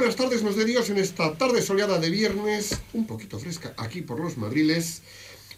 Buenas 0.00 0.16
tardes, 0.16 0.42
nos 0.42 0.56
de 0.56 0.64
Dios 0.64 0.88
en 0.88 0.96
esta 0.96 1.34
tarde 1.34 1.60
soleada 1.60 1.98
de 1.98 2.08
viernes, 2.08 2.80
un 2.94 3.06
poquito 3.06 3.38
fresca 3.38 3.74
aquí 3.76 4.00
por 4.00 4.18
los 4.18 4.38
Madriles, 4.38 5.02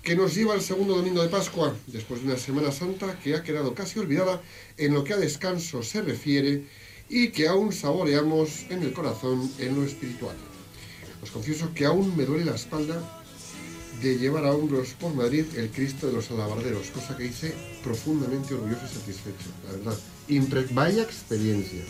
que 0.02 0.16
nos 0.16 0.34
lleva 0.34 0.54
al 0.54 0.62
segundo 0.62 0.96
domingo 0.96 1.22
de 1.22 1.28
Pascua, 1.28 1.76
después 1.86 2.20
de 2.20 2.26
una 2.26 2.36
Semana 2.36 2.72
Santa 2.72 3.20
que 3.20 3.36
ha 3.36 3.44
quedado 3.44 3.72
casi 3.72 4.00
olvidada 4.00 4.42
en 4.78 4.94
lo 4.94 5.04
que 5.04 5.12
a 5.12 5.16
descanso 5.16 5.84
se 5.84 6.02
refiere 6.02 6.64
y 7.08 7.28
que 7.28 7.46
aún 7.46 7.72
saboreamos 7.72 8.66
en 8.68 8.82
el 8.82 8.92
corazón, 8.92 9.48
en 9.60 9.76
lo 9.76 9.84
espiritual. 9.84 10.34
Os 11.22 11.30
confieso 11.30 11.72
que 11.72 11.86
aún 11.86 12.16
me 12.16 12.24
duele 12.24 12.44
la 12.44 12.56
espalda 12.56 13.22
de 14.02 14.18
llevar 14.18 14.44
a 14.44 14.52
hombros 14.52 14.88
por 14.98 15.14
Madrid 15.14 15.44
el 15.56 15.70
Cristo 15.70 16.08
de 16.08 16.14
los 16.14 16.32
Alabarderos, 16.32 16.88
cosa 16.88 17.16
que 17.16 17.26
hice 17.26 17.54
profundamente 17.84 18.54
orgulloso 18.54 18.86
y 18.86 18.88
satisfecho, 18.88 19.50
la 19.66 19.72
verdad. 19.76 19.98
vaya 20.72 21.04
experiencia. 21.04 21.84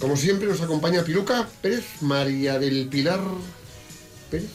Como 0.00 0.16
siempre 0.16 0.46
nos 0.46 0.60
acompaña 0.60 1.02
Piluca 1.02 1.48
Pérez, 1.62 2.02
María 2.02 2.58
del 2.58 2.86
Pilar 2.88 3.20
Pérez. 4.30 4.50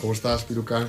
¿Cómo 0.00 0.12
estás, 0.12 0.44
Piluca? 0.44 0.88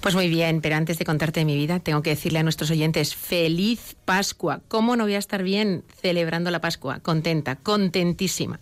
Pues 0.00 0.14
muy 0.14 0.28
bien, 0.28 0.60
pero 0.60 0.76
antes 0.76 0.98
de 0.98 1.04
contarte 1.04 1.44
mi 1.44 1.56
vida, 1.56 1.80
tengo 1.80 2.02
que 2.02 2.10
decirle 2.10 2.38
a 2.38 2.42
nuestros 2.42 2.70
oyentes, 2.70 3.14
feliz 3.14 3.96
Pascua. 4.04 4.60
¿Cómo 4.68 4.96
no 4.96 5.04
voy 5.04 5.14
a 5.14 5.18
estar 5.18 5.42
bien 5.42 5.82
celebrando 6.00 6.50
la 6.50 6.60
Pascua? 6.60 7.00
Contenta, 7.00 7.56
contentísima. 7.56 8.60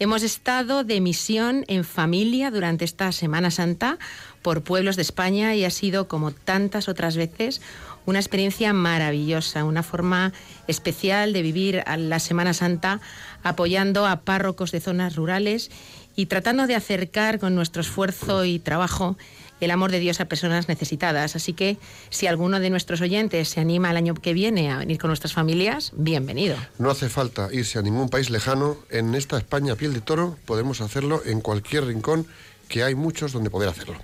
Hemos 0.00 0.24
estado 0.24 0.82
de 0.82 1.00
misión 1.00 1.64
en 1.68 1.84
familia 1.84 2.50
durante 2.50 2.84
esta 2.84 3.12
Semana 3.12 3.52
Santa 3.52 3.98
por 4.42 4.62
pueblos 4.62 4.96
de 4.96 5.02
España 5.02 5.54
y 5.54 5.64
ha 5.64 5.70
sido, 5.70 6.08
como 6.08 6.32
tantas 6.32 6.88
otras 6.88 7.16
veces, 7.16 7.60
una 8.06 8.18
experiencia 8.18 8.72
maravillosa, 8.72 9.64
una 9.64 9.82
forma 9.82 10.32
especial 10.66 11.32
de 11.32 11.42
vivir 11.42 11.84
la 11.96 12.18
Semana 12.18 12.54
Santa 12.54 13.00
apoyando 13.42 14.06
a 14.06 14.20
párrocos 14.20 14.72
de 14.72 14.80
zonas 14.80 15.16
rurales 15.16 15.70
y 16.16 16.26
tratando 16.26 16.66
de 16.66 16.74
acercar 16.74 17.38
con 17.38 17.54
nuestro 17.54 17.82
esfuerzo 17.82 18.44
y 18.44 18.58
trabajo 18.58 19.16
el 19.60 19.70
amor 19.70 19.90
de 19.90 19.98
Dios 19.98 20.20
a 20.20 20.26
personas 20.26 20.68
necesitadas. 20.68 21.36
Así 21.36 21.52
que 21.52 21.78
si 22.10 22.26
alguno 22.26 22.60
de 22.60 22.70
nuestros 22.70 23.00
oyentes 23.00 23.48
se 23.48 23.60
anima 23.60 23.90
el 23.90 23.96
año 23.96 24.14
que 24.14 24.34
viene 24.34 24.70
a 24.70 24.78
venir 24.78 24.98
con 24.98 25.08
nuestras 25.08 25.32
familias, 25.32 25.92
bienvenido. 25.96 26.56
No 26.78 26.90
hace 26.90 27.08
falta 27.08 27.48
irse 27.52 27.78
a 27.78 27.82
ningún 27.82 28.08
país 28.08 28.30
lejano. 28.30 28.76
En 28.90 29.14
esta 29.14 29.38
España 29.38 29.76
piel 29.76 29.94
de 29.94 30.00
toro 30.00 30.36
podemos 30.44 30.80
hacerlo 30.80 31.22
en 31.24 31.40
cualquier 31.40 31.86
rincón 31.86 32.26
que 32.68 32.82
hay 32.82 32.94
muchos 32.94 33.32
donde 33.32 33.50
poder 33.50 33.68
hacerlo. 33.68 33.96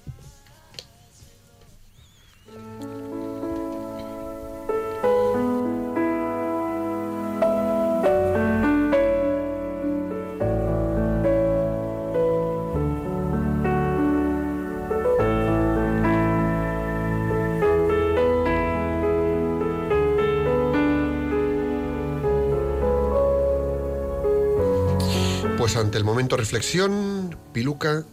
ante 25.93 25.99
el 25.99 26.05
momento 26.05 26.37
reflexión, 26.37 27.37
Piluca, 27.51 28.03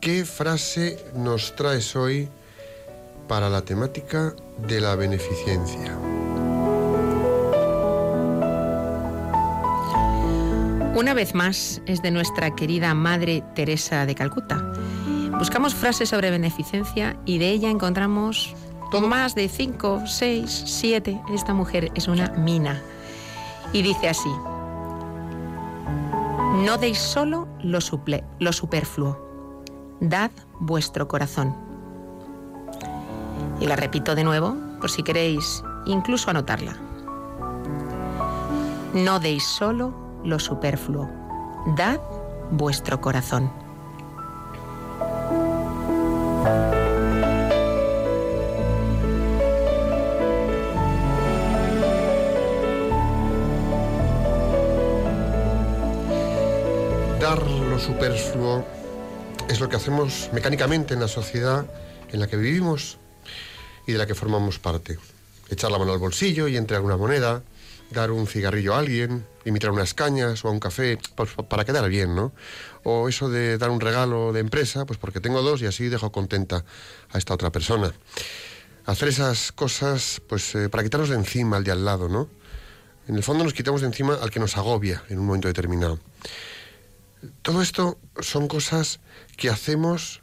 ¿qué 0.00 0.24
frase 0.24 0.98
nos 1.14 1.54
traes 1.54 1.94
hoy 1.94 2.28
para 3.28 3.48
la 3.48 3.62
temática 3.62 4.34
de 4.66 4.80
la 4.80 4.96
beneficencia? 4.96 5.96
Una 10.96 11.14
vez 11.14 11.32
más 11.32 11.80
es 11.86 12.02
de 12.02 12.10
nuestra 12.10 12.56
querida 12.56 12.94
Madre 12.94 13.44
Teresa 13.54 14.06
de 14.06 14.16
Calcuta. 14.16 14.72
Buscamos 15.38 15.72
frases 15.72 16.08
sobre 16.08 16.32
beneficencia 16.32 17.16
y 17.26 17.38
de 17.38 17.50
ella 17.50 17.70
encontramos 17.70 18.56
más 19.02 19.36
de 19.36 19.48
cinco, 19.48 20.02
seis, 20.04 20.64
siete. 20.66 21.20
Esta 21.32 21.54
mujer 21.54 21.92
es 21.94 22.08
una 22.08 22.30
mina. 22.30 22.82
Y 23.72 23.82
dice 23.82 24.08
así, 24.08 24.30
no 26.60 26.76
deis 26.76 26.98
solo 26.98 27.48
lo, 27.62 27.80
suple, 27.80 28.24
lo 28.38 28.52
superfluo, 28.52 29.18
dad 30.00 30.30
vuestro 30.58 31.08
corazón. 31.08 31.56
Y 33.60 33.66
la 33.66 33.76
repito 33.76 34.14
de 34.14 34.24
nuevo, 34.24 34.56
por 34.80 34.90
si 34.90 35.02
queréis 35.02 35.62
incluso 35.86 36.30
anotarla. 36.30 36.76
No 38.92 39.20
deis 39.20 39.44
solo 39.44 39.94
lo 40.24 40.38
superfluo, 40.38 41.08
dad 41.76 42.00
vuestro 42.50 43.00
corazón. 43.00 43.50
Superfluo 57.80 58.64
es 59.48 59.58
lo 59.58 59.68
que 59.68 59.76
hacemos 59.76 60.28
mecánicamente 60.32 60.94
en 60.94 61.00
la 61.00 61.08
sociedad 61.08 61.66
en 62.12 62.20
la 62.20 62.26
que 62.26 62.36
vivimos 62.36 62.98
y 63.86 63.92
de 63.92 63.98
la 63.98 64.06
que 64.06 64.14
formamos 64.14 64.58
parte. 64.58 64.98
Echar 65.48 65.70
la 65.70 65.78
mano 65.78 65.92
al 65.92 65.98
bolsillo 65.98 66.46
y 66.46 66.56
entre 66.56 66.76
alguna 66.76 66.96
moneda, 66.96 67.42
dar 67.90 68.10
un 68.10 68.26
cigarrillo 68.26 68.74
a 68.74 68.80
alguien, 68.80 69.26
imitar 69.44 69.70
unas 69.70 69.94
cañas 69.94 70.44
o 70.44 70.50
un 70.50 70.60
café, 70.60 70.98
pues, 71.14 71.30
para 71.48 71.64
quedar 71.64 71.88
bien, 71.88 72.14
¿no? 72.14 72.32
O 72.84 73.08
eso 73.08 73.30
de 73.30 73.56
dar 73.56 73.70
un 73.70 73.80
regalo 73.80 74.32
de 74.32 74.40
empresa, 74.40 74.84
pues 74.84 74.98
porque 74.98 75.20
tengo 75.20 75.42
dos 75.42 75.62
y 75.62 75.66
así 75.66 75.88
dejo 75.88 76.12
contenta 76.12 76.64
a 77.10 77.18
esta 77.18 77.34
otra 77.34 77.50
persona. 77.50 77.92
Hacer 78.84 79.08
esas 79.08 79.52
cosas, 79.52 80.20
pues 80.28 80.54
eh, 80.54 80.68
para 80.68 80.82
quitarnos 80.82 81.08
de 81.08 81.16
encima 81.16 81.56
al 81.56 81.64
de 81.64 81.72
al 81.72 81.84
lado, 81.84 82.08
¿no? 82.08 82.28
En 83.08 83.16
el 83.16 83.22
fondo 83.22 83.42
nos 83.42 83.54
quitamos 83.54 83.80
de 83.80 83.86
encima 83.86 84.14
al 84.14 84.30
que 84.30 84.38
nos 84.38 84.56
agobia 84.56 85.02
en 85.08 85.18
un 85.18 85.26
momento 85.26 85.48
determinado. 85.48 85.98
Todo 87.42 87.62
esto 87.62 87.98
son 88.20 88.48
cosas 88.48 89.00
que 89.36 89.50
hacemos 89.50 90.22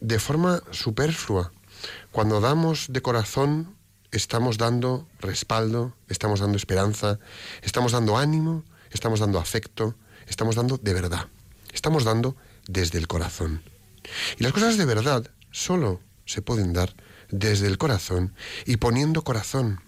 de 0.00 0.18
forma 0.18 0.62
superflua. 0.70 1.52
Cuando 2.10 2.40
damos 2.40 2.86
de 2.88 3.02
corazón, 3.02 3.76
estamos 4.10 4.58
dando 4.58 5.06
respaldo, 5.20 5.94
estamos 6.08 6.40
dando 6.40 6.56
esperanza, 6.56 7.18
estamos 7.62 7.92
dando 7.92 8.16
ánimo, 8.16 8.64
estamos 8.90 9.20
dando 9.20 9.38
afecto, 9.38 9.94
estamos 10.26 10.56
dando 10.56 10.78
de 10.78 10.94
verdad. 10.94 11.28
Estamos 11.72 12.04
dando 12.04 12.36
desde 12.66 12.98
el 12.98 13.06
corazón. 13.06 13.62
Y 14.38 14.42
las 14.42 14.52
cosas 14.52 14.76
de 14.76 14.84
verdad 14.84 15.30
solo 15.50 16.00
se 16.24 16.42
pueden 16.42 16.72
dar 16.72 16.94
desde 17.30 17.66
el 17.66 17.78
corazón 17.78 18.34
y 18.66 18.78
poniendo 18.78 19.22
corazón. 19.22 19.80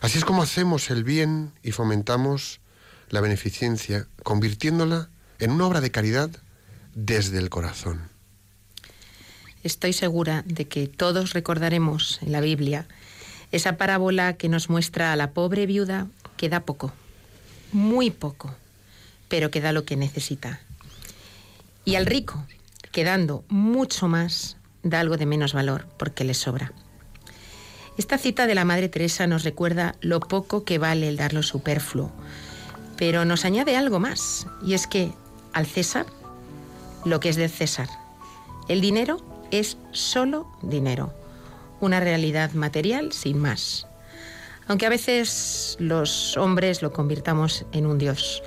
Así 0.00 0.18
es 0.18 0.24
como 0.24 0.42
hacemos 0.42 0.90
el 0.90 1.04
bien 1.04 1.52
y 1.62 1.72
fomentamos 1.72 2.60
la 3.08 3.20
beneficencia, 3.20 4.06
convirtiéndola 4.22 5.10
en 5.42 5.50
una 5.50 5.66
obra 5.66 5.80
de 5.80 5.90
caridad 5.90 6.30
desde 6.94 7.38
el 7.38 7.50
corazón. 7.50 8.08
Estoy 9.64 9.92
segura 9.92 10.44
de 10.46 10.68
que 10.68 10.86
todos 10.86 11.32
recordaremos 11.32 12.20
en 12.22 12.30
la 12.30 12.40
Biblia 12.40 12.86
esa 13.50 13.76
parábola 13.76 14.34
que 14.34 14.48
nos 14.48 14.70
muestra 14.70 15.12
a 15.12 15.16
la 15.16 15.32
pobre 15.32 15.66
viuda 15.66 16.06
que 16.36 16.48
da 16.48 16.60
poco, 16.60 16.92
muy 17.72 18.12
poco, 18.12 18.54
pero 19.28 19.50
que 19.50 19.60
da 19.60 19.72
lo 19.72 19.84
que 19.84 19.96
necesita. 19.96 20.60
Y 21.84 21.96
al 21.96 22.06
rico, 22.06 22.46
que 22.92 23.02
dando 23.02 23.44
mucho 23.48 24.06
más, 24.06 24.56
da 24.84 25.00
algo 25.00 25.16
de 25.16 25.26
menos 25.26 25.54
valor 25.54 25.86
porque 25.98 26.22
le 26.22 26.34
sobra. 26.34 26.72
Esta 27.98 28.16
cita 28.16 28.46
de 28.46 28.54
la 28.54 28.64
Madre 28.64 28.88
Teresa 28.88 29.26
nos 29.26 29.42
recuerda 29.42 29.96
lo 30.00 30.20
poco 30.20 30.64
que 30.64 30.78
vale 30.78 31.08
el 31.08 31.16
dar 31.16 31.34
lo 31.34 31.42
superfluo, 31.42 32.12
pero 32.96 33.24
nos 33.24 33.44
añade 33.44 33.76
algo 33.76 33.98
más, 33.98 34.46
y 34.64 34.74
es 34.74 34.86
que 34.86 35.12
al 35.52 35.66
César 35.66 36.06
lo 37.04 37.20
que 37.20 37.28
es 37.28 37.36
del 37.36 37.50
César. 37.50 37.88
El 38.68 38.80
dinero 38.80 39.18
es 39.50 39.76
solo 39.90 40.46
dinero, 40.62 41.12
una 41.80 42.00
realidad 42.00 42.52
material 42.52 43.12
sin 43.12 43.38
más. 43.38 43.86
Aunque 44.68 44.86
a 44.86 44.90
veces 44.90 45.76
los 45.80 46.36
hombres 46.36 46.82
lo 46.82 46.92
convirtamos 46.92 47.66
en 47.72 47.86
un 47.86 47.98
dios. 47.98 48.42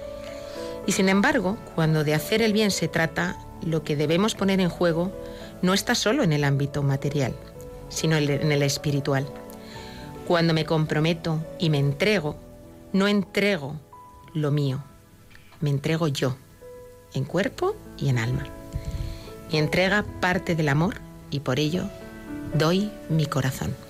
Y 0.88 0.94
sin 0.94 1.10
embargo, 1.10 1.58
cuando 1.76 2.04
de 2.04 2.14
hacer 2.14 2.42
el 2.42 2.54
bien 2.54 2.72
se 2.72 2.88
trata, 2.88 3.38
lo 3.66 3.84
que 3.84 3.96
debemos 3.96 4.36
poner 4.36 4.60
en 4.60 4.70
juego 4.70 5.12
no 5.62 5.74
está 5.74 5.96
solo 5.96 6.24
en 6.24 6.32
el 6.32 6.44
ámbito 6.44 6.84
material, 6.84 7.36
sino 7.90 8.16
en 8.18 8.52
el 8.52 8.64
espiritual. 8.64 9.28
Cuando 10.28 10.54
me 10.54 10.66
comprometo 10.66 11.44
y 11.60 11.70
me 11.70 11.80
entrego, 11.80 12.38
no 12.94 13.08
entrego 13.08 13.76
lo 14.34 14.52
mío, 14.52 14.84
me 15.60 15.70
entrego 15.70 16.08
yo, 16.08 16.38
en 17.16 17.26
cuerpo 17.26 17.76
y 17.98 18.10
en 18.10 18.18
alma. 18.18 18.46
Mi 19.52 19.58
entrega 19.58 20.04
parte 20.20 20.56
del 20.56 20.70
amor 20.70 20.96
y 21.32 21.40
por 21.40 21.60
ello 21.60 21.84
doy 22.54 22.92
mi 23.10 23.26
corazón. 23.26 23.85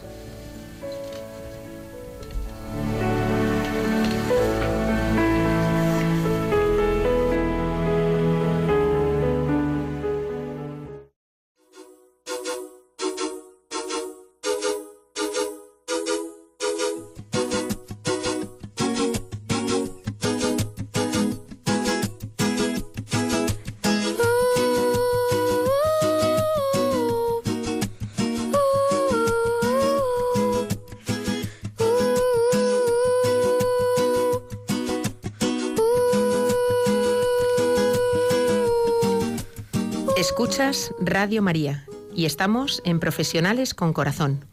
Escuchas 40.28 40.92
Radio 41.00 41.44
María 41.44 41.86
y 42.16 42.26
estamos 42.26 42.82
en 42.84 43.00
Profesionales 43.00 43.76
con 43.76 43.94
Corazón, 43.94 44.44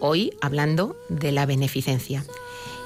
hoy 0.00 0.32
hablando 0.40 0.96
de 1.08 1.30
la 1.30 1.46
beneficencia. 1.46 2.24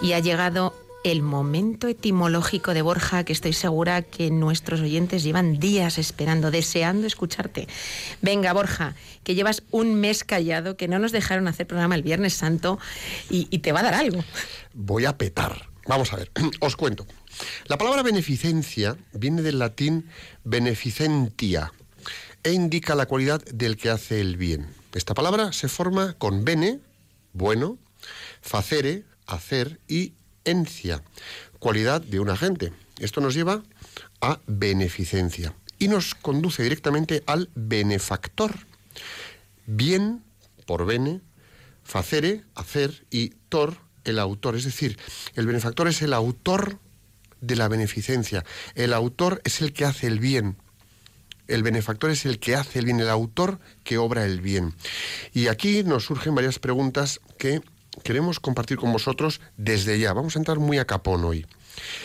Y 0.02 0.12
ha 0.12 0.20
llegado 0.20 0.74
el 1.02 1.22
momento 1.22 1.88
etimológico 1.88 2.74
de 2.74 2.82
Borja 2.82 3.24
que 3.24 3.32
estoy 3.32 3.54
segura 3.54 4.02
que 4.02 4.30
nuestros 4.30 4.80
oyentes 4.80 5.22
llevan 5.22 5.58
días 5.58 5.96
esperando, 5.96 6.50
deseando 6.50 7.06
escucharte. 7.06 7.68
Venga, 8.20 8.52
Borja, 8.52 8.94
que 9.24 9.34
llevas 9.34 9.62
un 9.70 9.94
mes 9.94 10.22
callado, 10.22 10.76
que 10.76 10.88
no 10.88 10.98
nos 10.98 11.12
dejaron 11.12 11.48
hacer 11.48 11.66
programa 11.66 11.94
el 11.94 12.02
Viernes 12.02 12.34
Santo 12.34 12.78
y, 13.30 13.46
te 13.46 13.72
va 13.72 13.80
a 13.80 13.84
dar 13.84 13.94
algo. 13.94 14.22
Voy 14.74 15.06
a 15.06 15.16
petar. 15.16 15.70
Vamos 15.86 16.12
a 16.12 16.16
ver, 16.16 16.30
os 16.60 16.76
cuento. 16.76 17.06
La 17.66 17.78
palabra 17.78 18.02
beneficencia 18.02 18.94
viene 19.14 19.40
del 19.40 19.58
latín 19.58 20.10
beneficentia, 20.44 21.72
e 22.46 22.52
indica 22.52 22.94
la 22.94 23.06
cualidad 23.06 23.44
del 23.46 23.76
que 23.76 23.90
hace 23.90 24.20
el 24.20 24.36
bien. 24.36 24.68
Esta 24.94 25.14
palabra 25.14 25.52
se 25.52 25.66
forma 25.66 26.14
con 26.16 26.44
bene, 26.44 26.78
bueno, 27.32 27.76
facere, 28.40 29.02
hacer, 29.26 29.80
y 29.88 30.12
encia, 30.44 31.02
cualidad 31.58 32.00
de 32.02 32.20
un 32.20 32.30
agente. 32.30 32.72
Esto 33.00 33.20
nos 33.20 33.34
lleva 33.34 33.64
a 34.20 34.38
beneficencia 34.46 35.54
y 35.80 35.88
nos 35.88 36.14
conduce 36.14 36.62
directamente 36.62 37.24
al 37.26 37.50
benefactor. 37.56 38.54
Bien, 39.66 40.22
por 40.66 40.86
bene, 40.86 41.22
facere, 41.82 42.44
hacer, 42.54 43.06
y 43.10 43.30
tor, 43.48 43.76
el 44.04 44.20
autor. 44.20 44.54
Es 44.54 44.62
decir, 44.62 45.00
el 45.34 45.48
benefactor 45.48 45.88
es 45.88 46.00
el 46.00 46.12
autor 46.12 46.78
de 47.40 47.56
la 47.56 47.66
beneficencia. 47.66 48.44
El 48.76 48.92
autor 48.92 49.42
es 49.42 49.60
el 49.60 49.72
que 49.72 49.84
hace 49.84 50.06
el 50.06 50.20
bien. 50.20 50.58
El 51.48 51.62
benefactor 51.62 52.10
es 52.10 52.26
el 52.26 52.38
que 52.38 52.56
hace 52.56 52.78
el 52.78 52.86
bien, 52.86 53.00
el 53.00 53.08
autor 53.08 53.60
que 53.84 53.98
obra 53.98 54.24
el 54.24 54.40
bien. 54.40 54.74
Y 55.32 55.46
aquí 55.48 55.84
nos 55.84 56.04
surgen 56.04 56.34
varias 56.34 56.58
preguntas 56.58 57.20
que 57.38 57.60
queremos 58.02 58.40
compartir 58.40 58.78
con 58.78 58.92
vosotros 58.92 59.40
desde 59.56 59.98
ya. 59.98 60.12
Vamos 60.12 60.36
a 60.36 60.38
entrar 60.38 60.58
muy 60.58 60.78
a 60.78 60.86
capón 60.86 61.24
hoy. 61.24 61.46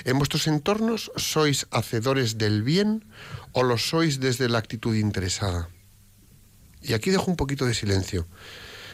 ¿En 0.03 0.17
vuestros 0.17 0.47
entornos 0.47 1.11
sois 1.15 1.67
hacedores 1.71 2.38
del 2.38 2.61
bien 2.61 3.05
o 3.53 3.63
lo 3.63 3.77
sois 3.77 4.19
desde 4.19 4.49
la 4.49 4.59
actitud 4.59 4.95
interesada? 4.95 5.69
Y 6.81 6.93
aquí 6.93 7.09
dejo 7.09 7.29
un 7.29 7.38
poquito 7.38 7.65
de 7.65 7.74
silencio. 7.74 8.27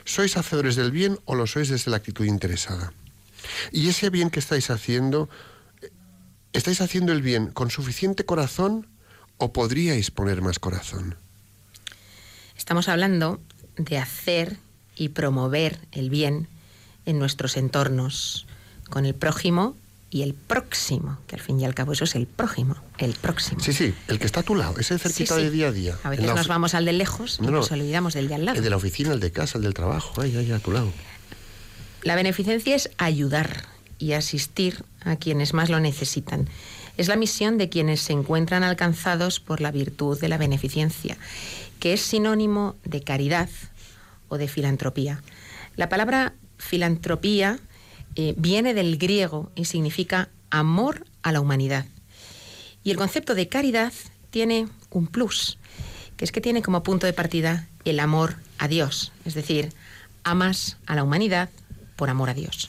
¿Sois 0.05 0.37
hacedores 0.37 0.75
del 0.75 0.91
bien 0.91 1.19
o 1.25 1.35
lo 1.35 1.47
sois 1.47 1.69
desde 1.69 1.91
la 1.91 1.97
actitud 1.97 2.25
interesada? 2.25 2.93
Y 3.71 3.89
ese 3.89 4.09
bien 4.09 4.29
que 4.29 4.39
estáis 4.39 4.69
haciendo, 4.69 5.29
¿estáis 6.53 6.81
haciendo 6.81 7.11
el 7.11 7.21
bien 7.21 7.47
con 7.47 7.69
suficiente 7.69 8.25
corazón 8.25 8.87
¿O 9.37 9.53
podríais 9.53 10.09
poner 10.09 10.41
más 10.41 10.57
corazón? 10.57 11.15
Estamos 12.57 12.89
hablando 12.89 13.39
de 13.77 13.99
hacer 13.99 14.57
y 14.95 15.09
promover 15.09 15.79
el 15.91 16.09
bien 16.09 16.47
en 17.05 17.19
nuestros 17.19 17.55
entornos, 17.55 18.47
con 18.89 19.05
el 19.05 19.13
prójimo 19.13 19.75
y 20.09 20.23
el 20.23 20.33
próximo, 20.33 21.19
que 21.27 21.35
al 21.35 21.41
fin 21.41 21.59
y 21.59 21.65
al 21.65 21.75
cabo 21.75 21.93
eso 21.93 22.05
es 22.05 22.15
el 22.15 22.25
prójimo, 22.25 22.75
el 22.97 23.13
próximo. 23.13 23.61
Sí, 23.61 23.73
sí, 23.73 23.93
el 24.07 24.17
que 24.19 24.25
está 24.25 24.39
a 24.39 24.43
tu 24.43 24.55
lado, 24.55 24.79
ese 24.79 24.97
cerquita 24.97 25.35
de 25.35 25.51
día 25.51 25.67
a 25.67 25.71
día. 25.71 25.97
A 26.03 26.09
veces 26.09 26.25
nos 26.25 26.47
vamos 26.47 26.73
al 26.73 26.85
de 26.85 26.93
lejos 26.93 27.39
y 27.41 27.45
nos 27.45 27.71
olvidamos 27.71 28.15
del 28.15 28.27
de 28.27 28.35
al 28.35 28.45
lado. 28.45 28.57
El 28.57 28.63
de 28.63 28.69
la 28.69 28.77
oficina, 28.77 29.13
el 29.13 29.19
de 29.19 29.31
casa, 29.31 29.57
el 29.57 29.63
del 29.63 29.73
trabajo, 29.73 30.21
ahí, 30.21 30.35
ahí 30.35 30.51
a 30.51 30.59
tu 30.59 30.71
lado. 30.71 30.91
La 32.01 32.15
beneficencia 32.15 32.75
es 32.75 32.89
ayudar 32.97 33.65
y 33.99 34.13
asistir 34.13 34.83
a 35.01 35.17
quienes 35.17 35.53
más 35.53 35.69
lo 35.69 35.79
necesitan 35.79 36.47
es 36.97 37.07
la 37.07 37.15
misión 37.15 37.57
de 37.57 37.69
quienes 37.69 38.01
se 38.01 38.13
encuentran 38.13 38.63
alcanzados 38.63 39.39
por 39.39 39.61
la 39.61 39.71
virtud 39.71 40.19
de 40.19 40.27
la 40.27 40.37
beneficencia, 40.37 41.17
que 41.79 41.93
es 41.93 42.01
sinónimo 42.01 42.75
de 42.83 43.01
caridad 43.01 43.49
o 44.27 44.37
de 44.37 44.47
filantropía. 44.47 45.21
La 45.75 45.89
palabra 45.89 46.33
filantropía 46.57 47.59
eh, 48.15 48.33
viene 48.35 48.73
del 48.73 48.97
griego 48.97 49.51
y 49.55 49.65
significa 49.65 50.29
amor 50.49 51.05
a 51.21 51.31
la 51.31 51.39
humanidad. 51.39 51.85
Y 52.83 52.91
el 52.91 52.97
concepto 52.97 53.35
de 53.35 53.47
caridad 53.47 53.93
tiene 54.31 54.67
un 54.89 55.07
plus, 55.07 55.59
que 56.17 56.25
es 56.25 56.31
que 56.31 56.41
tiene 56.41 56.63
como 56.63 56.83
punto 56.83 57.05
de 57.05 57.13
partida 57.13 57.67
el 57.85 57.99
amor 57.99 58.35
a 58.57 58.67
Dios, 58.67 59.11
es 59.23 59.35
decir, 59.35 59.71
amas 60.23 60.77
a 60.87 60.95
la 60.95 61.03
humanidad 61.03 61.49
por 61.95 62.09
amor 62.09 62.29
a 62.29 62.33
Dios 62.33 62.67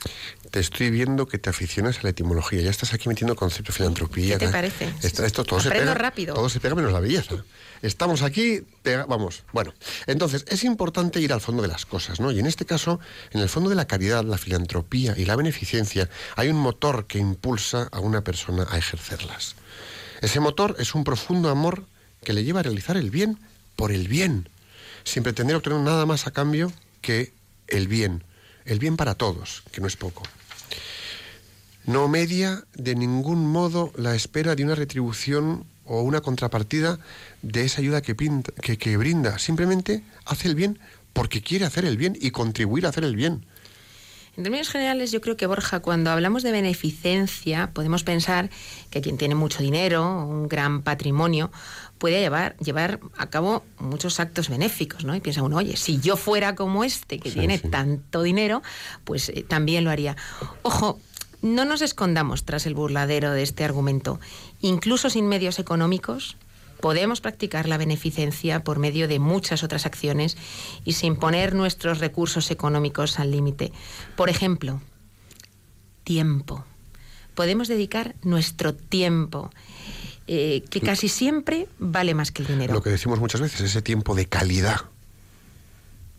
te 0.51 0.59
estoy 0.59 0.89
viendo 0.89 1.27
que 1.27 1.37
te 1.37 1.49
aficionas 1.49 1.99
a 1.99 2.03
la 2.03 2.09
etimología. 2.09 2.61
Ya 2.61 2.69
estás 2.69 2.93
aquí 2.93 3.07
metiendo 3.07 3.33
el 3.33 3.39
concepto 3.39 3.71
de 3.71 3.77
filantropía. 3.77 4.37
¿Qué 4.37 4.47
te 4.47 4.51
parece? 4.51 4.93
Esto, 5.01 5.43
todo 5.43 5.59
se 5.59 5.69
pega, 5.69 5.93
rápido. 5.93 6.33
Todo 6.33 6.49
se 6.49 6.59
pega 6.59 6.75
menos 6.75 6.91
la 6.91 6.99
belleza. 6.99 7.35
Estamos 7.81 8.23
aquí, 8.23 8.61
vamos. 9.07 9.43
Bueno, 9.53 9.73
entonces 10.07 10.45
es 10.47 10.63
importante 10.63 11.21
ir 11.21 11.31
al 11.31 11.41
fondo 11.41 11.61
de 11.61 11.67
las 11.67 11.85
cosas, 11.85 12.19
¿no? 12.19 12.31
Y 12.31 12.39
en 12.39 12.45
este 12.45 12.65
caso, 12.65 12.99
en 13.31 13.41
el 13.41 13.49
fondo 13.49 13.69
de 13.69 13.75
la 13.75 13.85
caridad, 13.85 14.23
la 14.23 14.37
filantropía 14.37 15.15
y 15.17 15.25
la 15.25 15.35
beneficencia, 15.35 16.09
hay 16.35 16.49
un 16.49 16.57
motor 16.57 17.05
que 17.05 17.19
impulsa 17.19 17.87
a 17.91 17.99
una 17.99 18.23
persona 18.23 18.67
a 18.69 18.77
ejercerlas. 18.77 19.55
Ese 20.21 20.39
motor 20.39 20.75
es 20.79 20.95
un 20.95 21.03
profundo 21.03 21.49
amor 21.49 21.85
que 22.23 22.33
le 22.33 22.43
lleva 22.43 22.59
a 22.59 22.63
realizar 22.63 22.97
el 22.97 23.11
bien 23.11 23.39
por 23.75 23.91
el 23.91 24.07
bien, 24.07 24.49
sin 25.05 25.23
pretender 25.23 25.55
obtener 25.55 25.79
nada 25.79 26.05
más 26.05 26.27
a 26.27 26.31
cambio 26.31 26.73
que 27.01 27.31
el 27.67 27.87
bien, 27.87 28.25
el 28.65 28.79
bien 28.79 28.97
para 28.97 29.15
todos, 29.15 29.63
que 29.71 29.79
no 29.79 29.87
es 29.87 29.95
poco. 29.95 30.23
No 31.89 32.07
media 32.07 32.65
de 32.75 32.93
ningún 32.93 33.47
modo 33.47 33.91
la 33.95 34.13
espera 34.13 34.53
de 34.53 34.63
una 34.63 34.75
retribución 34.75 35.65
o 35.85 36.03
una 36.03 36.21
contrapartida 36.21 36.99
de 37.41 37.65
esa 37.65 37.81
ayuda 37.81 38.03
que, 38.03 38.15
que, 38.15 38.97
brinda. 38.97 39.39
Simplemente 39.39 40.03
hace 40.23 40.49
el 40.49 40.53
bien 40.53 40.77
porque 41.13 41.41
quiere 41.41 41.65
hacer 41.65 41.85
el 41.85 41.97
bien 41.97 42.15
y 42.21 42.29
contribuir 42.29 42.85
a 42.85 42.89
hacer 42.89 43.05
el 43.05 43.15
bien. 43.15 43.43
En 44.37 44.43
términos 44.43 44.69
generales, 44.69 45.11
yo 45.11 45.19
creo 45.19 45.35
que 45.35 45.47
Borja, 45.47 45.79
cuando 45.79 46.11
hablamos 46.11 46.43
de 46.43 46.51
beneficencia, 46.51 47.71
podemos 47.73 48.03
pensar 48.03 48.51
que 48.91 49.01
quien 49.01 49.17
tiene 49.17 49.33
mucho 49.33 49.63
dinero, 49.63 50.27
un 50.27 50.47
gran 50.47 50.83
patrimonio, 50.83 51.51
puede 51.97 52.19
llevar, 52.19 52.55
llevar 52.57 52.99
a 53.17 53.31
cabo 53.31 53.65
muchos 53.79 54.19
actos 54.19 54.47
benéficos, 54.47 55.05
¿no? 55.05 55.15
Y 55.15 55.21
piensa 55.21 55.41
uno, 55.41 55.57
oye, 55.57 55.75
si 55.75 55.99
yo 55.99 56.17
fuera 56.17 56.53
como 56.53 56.83
este, 56.83 57.19
que 57.19 57.31
tiene 57.31 57.57
tanto 57.57 58.21
dinero, 58.21 58.61
pues 59.05 59.29
eh, 59.29 59.43
también 59.47 59.83
lo 59.83 59.89
haría. 59.89 60.15
Ojo, 60.61 60.99
no 61.41 61.65
nos 61.65 61.81
escondamos 61.81 62.43
tras 62.43 62.65
el 62.65 62.73
burladero 62.73 63.31
de 63.31 63.43
este 63.43 63.63
argumento. 63.63 64.19
Incluso 64.61 65.09
sin 65.09 65.27
medios 65.27 65.59
económicos, 65.59 66.37
podemos 66.79 67.21
practicar 67.21 67.67
la 67.67 67.77
beneficencia 67.77 68.63
por 68.63 68.79
medio 68.79 69.07
de 69.07 69.19
muchas 69.19 69.63
otras 69.63 69.85
acciones 69.85 70.37
y 70.85 70.93
sin 70.93 71.15
poner 71.15 71.53
nuestros 71.53 71.99
recursos 71.99 72.51
económicos 72.51 73.19
al 73.19 73.31
límite. 73.31 73.71
Por 74.15 74.29
ejemplo, 74.29 74.81
tiempo. 76.03 76.65
Podemos 77.35 77.67
dedicar 77.67 78.15
nuestro 78.23 78.73
tiempo, 78.73 79.49
eh, 80.27 80.63
que 80.69 80.81
casi 80.81 81.07
siempre 81.07 81.67
vale 81.79 82.13
más 82.13 82.31
que 82.31 82.41
el 82.41 82.47
dinero. 82.47 82.73
Lo 82.73 82.81
que 82.81 82.89
decimos 82.89 83.19
muchas 83.19 83.41
veces, 83.41 83.61
ese 83.61 83.81
tiempo 83.81 84.15
de 84.15 84.25
calidad. 84.25 84.81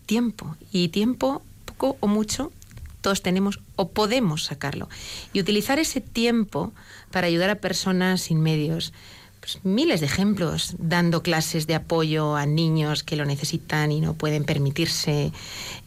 Tiempo. 0.07 0.57
Y 0.73 0.89
tiempo, 0.89 1.43
poco 1.65 1.97
o 2.01 2.07
mucho, 2.07 2.53
todos 3.01 3.23
tenemos 3.23 3.61
o 3.77 3.91
podemos 3.91 4.45
sacarlo. 4.45 4.89
Y 5.33 5.41
utilizar 5.41 5.79
ese 5.79 6.01
tiempo 6.01 6.73
para 7.11 7.27
ayudar 7.27 7.51
a 7.51 7.57
personas 7.57 8.23
sin 8.23 8.41
medios 8.41 8.93
pues, 9.41 9.65
miles 9.65 10.01
de 10.01 10.07
ejemplos 10.07 10.75
dando 10.79 11.23
clases 11.23 11.67
de 11.67 11.75
apoyo 11.75 12.37
a 12.37 12.45
niños 12.45 13.03
que 13.03 13.17
lo 13.17 13.25
necesitan 13.25 13.91
y 13.91 14.01
no 14.01 14.13
pueden 14.13 14.45
permitirse 14.45 15.33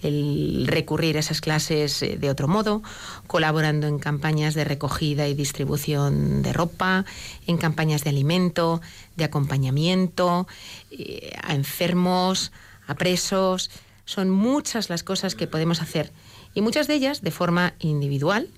el 0.02 0.66
recurrir 0.68 1.18
a 1.18 1.20
esas 1.20 1.40
clases 1.40 2.02
eh, 2.02 2.18
de 2.18 2.30
otro 2.32 2.48
modo, 2.48 2.82
colaborando 3.28 3.88
en 3.88 4.00
campañas 4.00 4.56
de 4.56 4.64
recogida 4.64 5.28
y 5.28 5.36
distribución 5.36 6.42
de 6.42 6.52
ropa, 6.52 7.06
en 7.46 7.58
campañas 7.58 8.04
de 8.04 8.10
alimento, 8.10 8.82
de 9.18 9.26
acompañamiento, 9.26 10.48
eh, 10.90 11.34
a 11.44 11.54
enfermos, 11.54 12.52
a 12.88 12.96
presos. 12.96 13.70
Son 14.06 14.32
muchas 14.32 14.90
las 14.90 15.04
cosas 15.04 15.36
que 15.36 15.48
podemos 15.48 15.80
hacer 15.80 16.12
y 16.54 16.62
muchas 16.62 16.88
de 16.88 16.96
ellas 16.96 17.22
de 17.22 17.32
forma 17.32 17.74
individual, 17.80 18.50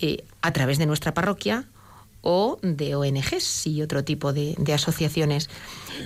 eh, 0.00 0.24
a 0.40 0.52
través 0.52 0.78
de 0.78 0.86
nuestra 0.86 1.14
parroquia 1.14 1.66
o 2.22 2.58
de 2.62 2.94
ONGs 2.94 3.66
y 3.66 3.82
otro 3.82 4.04
tipo 4.04 4.32
de, 4.32 4.56
asociaciones. 4.72 5.50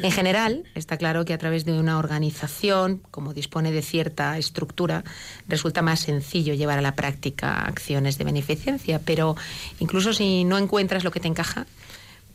En 0.03 0.11
general, 0.11 0.65
está 0.75 0.97
claro 0.97 1.25
que 1.25 1.35
a 1.35 1.39
través 1.39 1.65
de 1.65 1.79
una 1.79 1.99
organización, 1.99 3.03
como 3.11 3.35
dispone 3.35 3.71
de 3.71 3.83
cierta 3.83 4.37
estructura, 4.39 5.05
resulta 5.47 5.83
más 5.83 6.01
sencillo 6.01 6.55
llevar 6.55 6.79
a 6.79 6.83
la 6.83 6.95
práctica 6.95 7.61
acciones 7.61 8.19
de 8.19 8.25
beneficencia, 8.25 8.99
pero 8.99 9.37
incluso 9.79 10.13
si 10.13 10.45
no 10.45 10.59
encuentras 10.59 11.05
lo 11.05 11.11
que 11.11 11.21
te 11.21 11.29
encaja, 11.29 11.67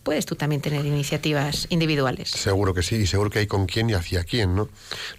puedes 0.03 0.25
tú 0.25 0.35
también 0.35 0.61
tener 0.61 0.85
iniciativas 0.85 1.67
individuales. 1.69 2.29
Seguro 2.29 2.73
que 2.73 2.83
sí, 2.83 2.95
y 2.95 3.07
seguro 3.07 3.29
que 3.29 3.39
hay 3.39 3.47
con 3.47 3.65
quién 3.65 3.89
y 3.89 3.93
hacia 3.93 4.23
quién, 4.23 4.55
¿no? 4.55 4.69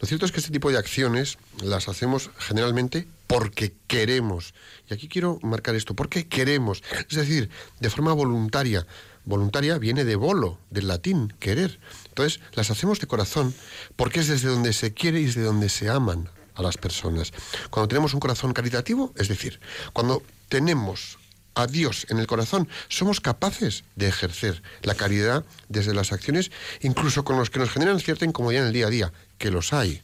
Lo 0.01 0.09
cierto 0.09 0.27
es 0.27 0.33
que 0.33 0.41
este 0.41 0.53
tipo 0.53 0.71
de 0.71 0.79
acciones 0.79 1.39
las 1.63 1.89
hacemos 1.89 2.31
generalmente 2.39 3.07
porque 3.27 3.75
queremos. 3.87 4.55
Y 4.91 4.95
aquí 4.95 5.09
quiero 5.09 5.39
marcar 5.43 5.75
esto, 5.75 5.95
porque 5.95 6.29
queremos. 6.29 6.83
Es 7.09 7.17
decir, 7.17 7.49
de 7.81 7.91
forma 7.91 8.13
voluntaria. 8.13 8.87
Voluntaria 9.25 9.79
viene 9.79 10.05
de 10.05 10.17
volo, 10.17 10.59
del 10.71 10.89
latín, 10.89 11.33
querer. 11.39 11.79
Entonces, 12.09 12.41
las 12.55 12.71
hacemos 12.71 12.99
de 12.99 13.07
corazón 13.07 13.55
porque 13.97 14.21
es 14.21 14.29
desde 14.29 14.49
donde 14.49 14.73
se 14.73 14.93
quiere 14.93 15.21
y 15.21 15.27
desde 15.27 15.43
donde 15.43 15.69
se 15.69 15.89
aman 15.89 16.29
a 16.55 16.63
las 16.63 16.77
personas. 16.77 17.33
Cuando 17.71 17.89
tenemos 17.89 18.15
un 18.15 18.21
corazón 18.21 18.53
caritativo, 18.53 19.15
es 19.17 19.29
decir, 19.29 19.61
cuando 19.93 20.23
tenemos 20.49 21.19
a 21.55 21.67
Dios 21.67 22.07
en 22.09 22.19
el 22.19 22.27
corazón, 22.27 22.69
somos 22.89 23.21
capaces 23.21 23.85
de 23.97 24.09
ejercer 24.09 24.63
la 24.83 24.95
caridad 24.95 25.45
desde 25.69 25.95
las 25.95 26.13
acciones, 26.13 26.51
incluso 26.81 27.25
con 27.25 27.37
los 27.37 27.51
que 27.51 27.59
nos 27.59 27.71
generan 27.71 28.01
cierta 28.01 28.25
incomodidad 28.25 28.63
en 28.63 28.69
el 28.69 28.73
día 28.75 28.87
a 28.87 28.91
día, 28.91 29.13
que 29.39 29.51
los 29.51 29.73
hay. 29.73 30.03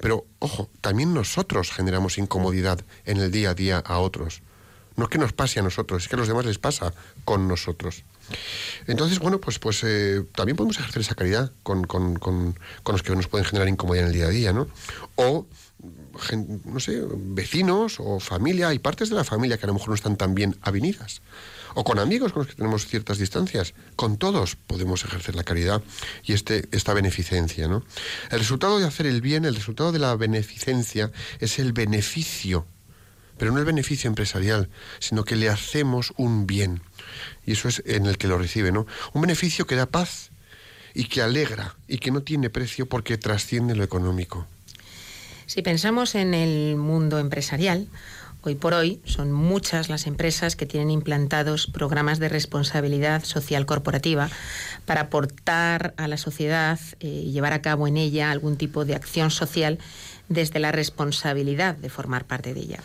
Pero, 0.00 0.26
ojo, 0.38 0.70
también 0.80 1.14
nosotros 1.14 1.70
generamos 1.70 2.18
incomodidad 2.18 2.80
en 3.04 3.18
el 3.18 3.30
día 3.30 3.50
a 3.50 3.54
día 3.54 3.78
a 3.78 3.98
otros. 3.98 4.42
No 4.96 5.04
es 5.04 5.10
que 5.10 5.18
nos 5.18 5.32
pase 5.32 5.60
a 5.60 5.62
nosotros, 5.62 6.02
es 6.02 6.08
que 6.08 6.16
a 6.16 6.18
los 6.18 6.28
demás 6.28 6.44
les 6.44 6.58
pasa 6.58 6.92
con 7.24 7.48
nosotros. 7.48 8.04
Entonces, 8.86 9.18
bueno, 9.18 9.40
pues, 9.40 9.58
pues 9.58 9.82
eh, 9.84 10.22
también 10.34 10.56
podemos 10.56 10.78
ejercer 10.78 11.02
esa 11.02 11.14
caridad 11.14 11.52
con, 11.62 11.84
con, 11.84 12.16
con, 12.16 12.58
con, 12.82 12.92
los 12.92 13.02
que 13.02 13.14
nos 13.16 13.26
pueden 13.26 13.46
generar 13.46 13.68
incomodidad 13.68 14.04
en 14.04 14.08
el 14.08 14.14
día 14.14 14.26
a 14.26 14.30
día, 14.30 14.52
¿no? 14.52 14.68
O 15.16 15.46
no 16.64 16.80
sé, 16.80 17.02
vecinos 17.14 17.96
o 17.98 18.20
familia, 18.20 18.68
hay 18.68 18.78
partes 18.78 19.08
de 19.08 19.16
la 19.16 19.24
familia 19.24 19.58
que 19.58 19.66
a 19.66 19.68
lo 19.68 19.74
mejor 19.74 19.90
no 19.90 19.94
están 19.94 20.16
tan 20.16 20.34
bien 20.34 20.56
avenidas. 20.62 21.22
O 21.74 21.84
con 21.84 21.98
amigos 21.98 22.32
con 22.32 22.40
los 22.40 22.48
que 22.48 22.56
tenemos 22.56 22.86
ciertas 22.86 23.18
distancias. 23.18 23.74
Con 23.96 24.18
todos 24.18 24.56
podemos 24.56 25.04
ejercer 25.04 25.34
la 25.34 25.44
caridad 25.44 25.82
y 26.22 26.34
este, 26.34 26.68
esta 26.70 26.92
beneficencia. 26.92 27.68
¿no? 27.68 27.82
El 28.30 28.38
resultado 28.38 28.78
de 28.78 28.86
hacer 28.86 29.06
el 29.06 29.20
bien, 29.20 29.44
el 29.44 29.54
resultado 29.54 29.92
de 29.92 29.98
la 29.98 30.14
beneficencia 30.16 31.10
es 31.40 31.58
el 31.58 31.72
beneficio, 31.72 32.66
pero 33.38 33.52
no 33.52 33.58
el 33.58 33.64
beneficio 33.64 34.08
empresarial, 34.08 34.68
sino 34.98 35.24
que 35.24 35.36
le 35.36 35.48
hacemos 35.48 36.12
un 36.16 36.46
bien. 36.46 36.82
Y 37.46 37.52
eso 37.52 37.68
es 37.68 37.82
en 37.86 38.06
el 38.06 38.18
que 38.18 38.28
lo 38.28 38.38
recibe, 38.38 38.70
¿no? 38.70 38.86
Un 39.14 39.22
beneficio 39.22 39.66
que 39.66 39.76
da 39.76 39.86
paz 39.86 40.30
y 40.94 41.04
que 41.04 41.22
alegra 41.22 41.76
y 41.88 41.98
que 41.98 42.10
no 42.10 42.22
tiene 42.22 42.50
precio 42.50 42.86
porque 42.86 43.16
trasciende 43.16 43.74
lo 43.74 43.82
económico. 43.82 44.46
Si 45.46 45.62
pensamos 45.62 46.14
en 46.14 46.34
el 46.34 46.76
mundo 46.76 47.18
empresarial, 47.18 47.88
hoy 48.42 48.54
por 48.54 48.74
hoy 48.74 49.00
son 49.04 49.32
muchas 49.32 49.88
las 49.88 50.06
empresas 50.06 50.56
que 50.56 50.66
tienen 50.66 50.90
implantados 50.90 51.66
programas 51.66 52.18
de 52.18 52.28
responsabilidad 52.28 53.24
social 53.24 53.66
corporativa 53.66 54.30
para 54.86 55.02
aportar 55.02 55.94
a 55.96 56.08
la 56.08 56.16
sociedad 56.16 56.78
eh, 57.00 57.06
y 57.06 57.32
llevar 57.32 57.52
a 57.52 57.62
cabo 57.62 57.86
en 57.86 57.96
ella 57.96 58.30
algún 58.30 58.56
tipo 58.56 58.84
de 58.84 58.94
acción 58.94 59.30
social 59.30 59.78
desde 60.28 60.60
la 60.60 60.72
responsabilidad 60.72 61.74
de 61.76 61.90
formar 61.90 62.24
parte 62.24 62.54
de 62.54 62.60
ella. 62.60 62.80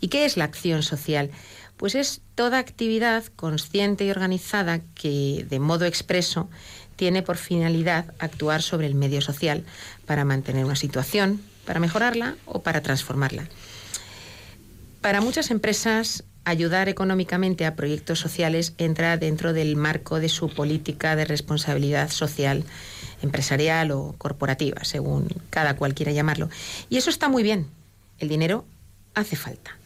¿Y 0.00 0.08
qué 0.08 0.24
es 0.24 0.36
la 0.36 0.44
acción 0.44 0.82
social? 0.82 1.30
Pues 1.76 1.94
es 1.94 2.22
toda 2.34 2.58
actividad 2.58 3.24
consciente 3.36 4.04
y 4.04 4.10
organizada 4.10 4.80
que, 4.94 5.46
de 5.48 5.60
modo 5.60 5.84
expreso, 5.84 6.48
tiene 6.96 7.22
por 7.22 7.36
finalidad 7.36 8.12
actuar 8.18 8.62
sobre 8.62 8.86
el 8.86 8.96
medio 8.96 9.20
social 9.20 9.64
para 10.06 10.24
mantener 10.24 10.64
una 10.64 10.74
situación, 10.74 11.40
para 11.68 11.80
mejorarla 11.80 12.34
o 12.46 12.62
para 12.62 12.80
transformarla. 12.80 13.46
Para 15.02 15.20
muchas 15.20 15.50
empresas, 15.50 16.24
ayudar 16.44 16.88
económicamente 16.88 17.66
a 17.66 17.76
proyectos 17.76 18.18
sociales 18.18 18.72
entra 18.78 19.18
dentro 19.18 19.52
del 19.52 19.76
marco 19.76 20.18
de 20.18 20.30
su 20.30 20.48
política 20.48 21.14
de 21.14 21.26
responsabilidad 21.26 22.08
social, 22.08 22.64
empresarial 23.20 23.90
o 23.90 24.14
corporativa, 24.16 24.82
según 24.84 25.28
cada 25.50 25.76
cual 25.76 25.92
quiera 25.92 26.10
llamarlo. 26.10 26.48
Y 26.88 26.96
eso 26.96 27.10
está 27.10 27.28
muy 27.28 27.42
bien. 27.42 27.66
El 28.18 28.30
dinero 28.30 28.64
hace 29.14 29.36
falta. 29.36 29.76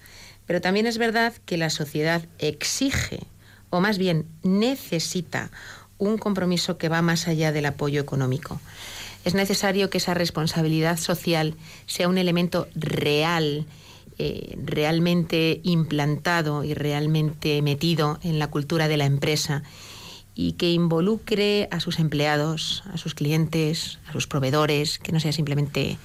Pero 0.46 0.60
también 0.60 0.86
es 0.86 0.98
verdad 0.98 1.32
que 1.46 1.56
la 1.56 1.68
sociedad 1.68 2.22
exige, 2.38 3.26
o 3.70 3.80
más 3.80 3.98
bien 3.98 4.26
necesita, 4.44 5.50
un 5.98 6.16
compromiso 6.16 6.78
que 6.78 6.88
va 6.88 7.02
más 7.02 7.26
allá 7.26 7.50
del 7.50 7.66
apoyo 7.66 8.00
económico 8.00 8.60
es 9.24 9.34
necesario 9.34 9.90
que 9.90 9.98
esa 9.98 10.14
responsabilidad 10.14 10.98
social 10.98 11.54
sea 11.86 12.08
un 12.08 12.18
elemento 12.18 12.68
real, 12.74 13.66
eh, 14.18 14.56
realmente 14.62 15.60
implantado 15.62 16.64
y 16.64 16.74
realmente 16.74 17.62
metido 17.62 18.18
en 18.22 18.38
la 18.38 18.48
cultura 18.48 18.88
de 18.88 18.96
la 18.96 19.06
empresa 19.06 19.62
y 20.34 20.52
que 20.52 20.70
involucre 20.70 21.68
a 21.70 21.80
sus 21.80 21.98
empleados, 21.98 22.84
a 22.92 22.96
sus 22.96 23.14
clientes, 23.14 23.98
a 24.08 24.12
sus 24.12 24.26
proveedores, 24.26 24.98
que 24.98 25.12
no 25.12 25.20
sea 25.20 25.32
simplemente 25.32 25.98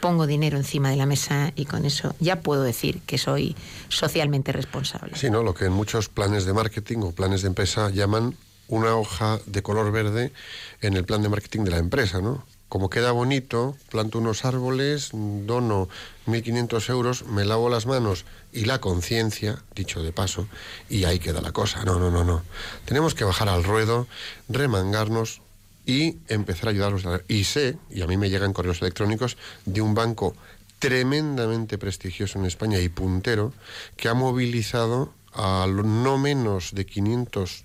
pongo 0.00 0.26
dinero 0.26 0.56
encima 0.56 0.90
de 0.90 0.96
la 0.96 1.06
mesa 1.06 1.52
y 1.54 1.66
con 1.66 1.84
eso 1.84 2.14
ya 2.20 2.40
puedo 2.40 2.62
decir 2.62 3.00
que 3.02 3.18
soy 3.18 3.54
socialmente 3.88 4.50
responsable. 4.50 5.16
Sí, 5.16 5.30
¿no? 5.30 5.42
Lo 5.42 5.54
que 5.54 5.66
en 5.66 5.72
muchos 5.72 6.08
planes 6.08 6.46
de 6.46 6.54
marketing 6.54 6.98
o 7.02 7.12
planes 7.12 7.42
de 7.42 7.48
empresa 7.48 7.90
llaman 7.90 8.34
una 8.70 8.96
hoja 8.96 9.38
de 9.46 9.62
color 9.62 9.92
verde 9.92 10.32
en 10.80 10.94
el 10.94 11.04
plan 11.04 11.22
de 11.22 11.28
marketing 11.28 11.64
de 11.64 11.72
la 11.72 11.78
empresa, 11.78 12.20
¿no? 12.20 12.44
Como 12.68 12.88
queda 12.88 13.10
bonito, 13.10 13.76
planto 13.90 14.20
unos 14.20 14.44
árboles, 14.44 15.10
dono 15.12 15.88
1.500 16.28 16.88
euros, 16.90 17.24
me 17.26 17.44
lavo 17.44 17.68
las 17.68 17.86
manos 17.86 18.24
y 18.52 18.64
la 18.64 18.80
conciencia, 18.80 19.60
dicho 19.74 20.04
de 20.04 20.12
paso, 20.12 20.46
y 20.88 21.02
ahí 21.02 21.18
queda 21.18 21.40
la 21.40 21.50
cosa. 21.50 21.84
No, 21.84 21.98
no, 21.98 22.12
no, 22.12 22.22
no. 22.22 22.44
Tenemos 22.84 23.16
que 23.16 23.24
bajar 23.24 23.48
al 23.48 23.64
ruedo, 23.64 24.06
remangarnos 24.48 25.42
y 25.84 26.18
empezar 26.28 26.68
a 26.68 26.70
ayudarlos. 26.70 27.02
Y 27.26 27.42
sé, 27.42 27.76
y 27.90 28.02
a 28.02 28.06
mí 28.06 28.16
me 28.16 28.30
llegan 28.30 28.52
correos 28.52 28.80
electrónicos, 28.82 29.36
de 29.66 29.80
un 29.80 29.94
banco 29.94 30.36
tremendamente 30.78 31.76
prestigioso 31.76 32.38
en 32.38 32.46
España 32.46 32.78
y 32.78 32.88
puntero, 32.88 33.52
que 33.96 34.08
ha 34.08 34.14
movilizado 34.14 35.12
a 35.34 35.66
no 35.68 36.18
menos 36.18 36.72
de 36.72 36.86
500 36.86 37.64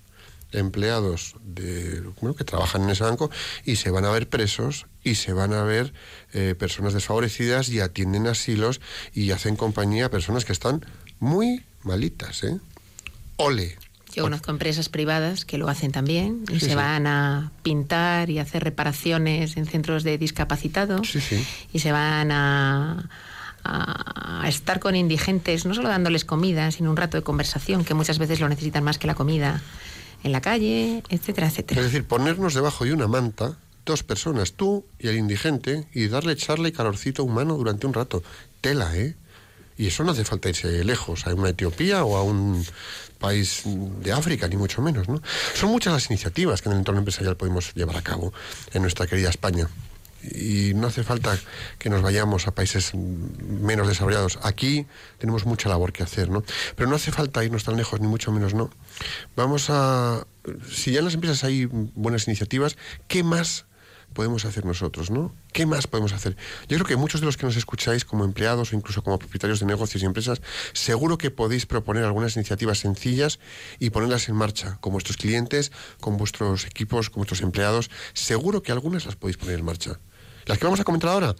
empleados 0.52 1.34
de, 1.42 2.02
bueno, 2.20 2.34
que 2.36 2.44
trabajan 2.44 2.84
en 2.84 2.90
ese 2.90 3.04
banco 3.04 3.30
y 3.64 3.76
se 3.76 3.90
van 3.90 4.04
a 4.04 4.10
ver 4.10 4.28
presos 4.28 4.86
y 5.02 5.16
se 5.16 5.32
van 5.32 5.52
a 5.52 5.62
ver 5.62 5.92
eh, 6.32 6.54
personas 6.58 6.94
desfavorecidas 6.94 7.68
y 7.68 7.80
atienden 7.80 8.26
asilos 8.26 8.80
y 9.12 9.30
hacen 9.30 9.56
compañía 9.56 10.06
a 10.06 10.10
personas 10.10 10.44
que 10.44 10.52
están 10.52 10.84
muy 11.18 11.64
malitas. 11.82 12.44
¿eh? 12.44 12.58
Ole. 13.36 13.76
Yo 14.14 14.22
conozco 14.22 14.50
empresas 14.50 14.88
privadas 14.88 15.44
que 15.44 15.58
lo 15.58 15.68
hacen 15.68 15.92
también 15.92 16.44
y 16.50 16.60
se 16.60 16.74
van 16.74 17.06
a 17.06 17.52
pintar 17.62 18.30
y 18.30 18.38
hacer 18.38 18.64
reparaciones 18.64 19.58
en 19.58 19.66
centros 19.66 20.04
de 20.04 20.16
discapacitados 20.16 21.14
y 21.70 21.78
se 21.80 21.92
van 21.92 22.32
a, 22.32 23.10
a, 23.62 24.48
estar 24.48 24.80
con 24.80 24.96
indigentes, 24.96 25.66
no 25.66 25.74
solo 25.74 25.90
dándoles 25.90 26.24
comida, 26.24 26.70
sino 26.70 26.88
un 26.88 26.96
rato 26.96 27.18
de 27.18 27.22
conversación, 27.22 27.84
que 27.84 27.92
muchas 27.92 28.18
veces 28.18 28.40
lo 28.40 28.48
necesitan 28.48 28.84
más 28.84 28.96
que 28.96 29.06
la 29.06 29.14
comida 29.14 29.60
en 30.22 30.32
la 30.32 30.40
calle, 30.40 31.02
etcétera, 31.08 31.48
etcétera. 31.48 31.80
Es 31.80 31.86
decir, 31.86 32.06
ponernos 32.06 32.54
debajo 32.54 32.84
de 32.84 32.92
una 32.92 33.06
manta, 33.06 33.58
dos 33.84 34.02
personas, 34.02 34.54
tú 34.54 34.84
y 34.98 35.08
el 35.08 35.16
indigente, 35.16 35.86
y 35.94 36.08
darle 36.08 36.36
charla 36.36 36.68
y 36.68 36.72
calorcito 36.72 37.24
humano 37.24 37.56
durante 37.56 37.86
un 37.86 37.94
rato. 37.94 38.22
Tela, 38.60 38.96
¿eh? 38.96 39.14
Y 39.78 39.88
eso 39.88 40.04
no 40.04 40.12
hace 40.12 40.24
falta 40.24 40.48
irse 40.48 40.84
lejos, 40.84 41.26
a 41.26 41.34
una 41.34 41.50
Etiopía 41.50 42.04
o 42.04 42.16
a 42.16 42.22
un 42.22 42.64
país 43.18 43.62
de 43.64 44.12
África, 44.12 44.48
ni 44.48 44.56
mucho 44.56 44.80
menos, 44.80 45.08
¿no? 45.08 45.20
Son 45.54 45.70
muchas 45.70 45.92
las 45.92 46.06
iniciativas 46.10 46.62
que 46.62 46.68
en 46.68 46.74
el 46.74 46.78
entorno 46.78 47.00
empresarial 47.00 47.36
podemos 47.36 47.74
llevar 47.74 47.96
a 47.96 48.02
cabo 48.02 48.32
en 48.72 48.82
nuestra 48.82 49.06
querida 49.06 49.28
España 49.28 49.68
y 50.22 50.72
no 50.74 50.86
hace 50.86 51.02
falta 51.02 51.38
que 51.78 51.90
nos 51.90 52.02
vayamos 52.02 52.46
a 52.46 52.54
países 52.54 52.92
menos 52.94 53.86
desarrollados. 53.88 54.38
Aquí 54.42 54.86
tenemos 55.18 55.46
mucha 55.46 55.68
labor 55.68 55.92
que 55.92 56.02
hacer, 56.02 56.28
¿no? 56.30 56.42
Pero 56.74 56.88
no 56.88 56.96
hace 56.96 57.12
falta 57.12 57.44
irnos 57.44 57.64
tan 57.64 57.76
lejos, 57.76 58.00
ni 58.00 58.08
mucho 58.08 58.32
menos, 58.32 58.54
¿no? 58.54 58.70
Vamos 59.36 59.66
a... 59.70 60.26
Si 60.70 60.92
ya 60.92 61.00
en 61.00 61.04
las 61.04 61.14
empresas 61.14 61.44
hay 61.44 61.66
buenas 61.66 62.28
iniciativas, 62.28 62.76
¿qué 63.08 63.22
más 63.22 63.65
podemos 64.16 64.46
hacer 64.46 64.64
nosotros, 64.64 65.10
¿no? 65.10 65.34
¿Qué 65.52 65.66
más 65.66 65.86
podemos 65.86 66.14
hacer? 66.14 66.38
Yo 66.68 66.78
creo 66.78 66.86
que 66.86 66.96
muchos 66.96 67.20
de 67.20 67.26
los 67.26 67.36
que 67.36 67.44
nos 67.44 67.56
escucháis 67.56 68.06
como 68.06 68.24
empleados 68.24 68.72
o 68.72 68.76
incluso 68.76 69.02
como 69.02 69.18
propietarios 69.18 69.60
de 69.60 69.66
negocios 69.66 70.02
y 70.02 70.06
empresas, 70.06 70.40
seguro 70.72 71.18
que 71.18 71.30
podéis 71.30 71.66
proponer 71.66 72.02
algunas 72.04 72.34
iniciativas 72.36 72.78
sencillas 72.78 73.38
y 73.78 73.90
ponerlas 73.90 74.30
en 74.30 74.34
marcha 74.34 74.78
con 74.80 74.94
vuestros 74.94 75.18
clientes, 75.18 75.70
con 76.00 76.16
vuestros 76.16 76.64
equipos, 76.64 77.10
con 77.10 77.20
vuestros 77.20 77.42
empleados. 77.42 77.90
Seguro 78.14 78.62
que 78.62 78.72
algunas 78.72 79.04
las 79.04 79.16
podéis 79.16 79.36
poner 79.36 79.58
en 79.58 79.66
marcha. 79.66 80.00
Las 80.46 80.56
que 80.56 80.64
vamos 80.64 80.80
a 80.80 80.84
comentar 80.84 81.10
ahora 81.10 81.36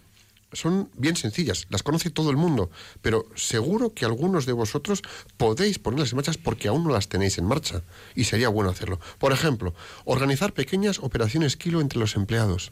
son 0.57 0.89
bien 0.97 1.15
sencillas, 1.15 1.67
las 1.69 1.83
conoce 1.83 2.09
todo 2.09 2.31
el 2.31 2.37
mundo, 2.37 2.71
pero 3.01 3.27
seguro 3.35 3.93
que 3.93 4.05
algunos 4.05 4.47
de 4.47 4.53
vosotros 4.53 5.03
podéis 5.37 5.77
ponerlas 5.77 6.11
en 6.11 6.15
marcha 6.15 6.31
porque 6.43 6.67
aún 6.67 6.83
no 6.83 6.89
las 6.89 7.09
tenéis 7.09 7.37
en 7.37 7.45
marcha 7.45 7.83
y 8.15 8.23
sería 8.23 8.49
bueno 8.49 8.71
hacerlo. 8.71 8.99
Por 9.19 9.33
ejemplo, 9.33 9.75
organizar 10.05 10.53
pequeñas 10.53 10.97
operaciones 10.99 11.57
kilo 11.57 11.79
entre 11.79 11.99
los 11.99 12.15
empleados. 12.15 12.71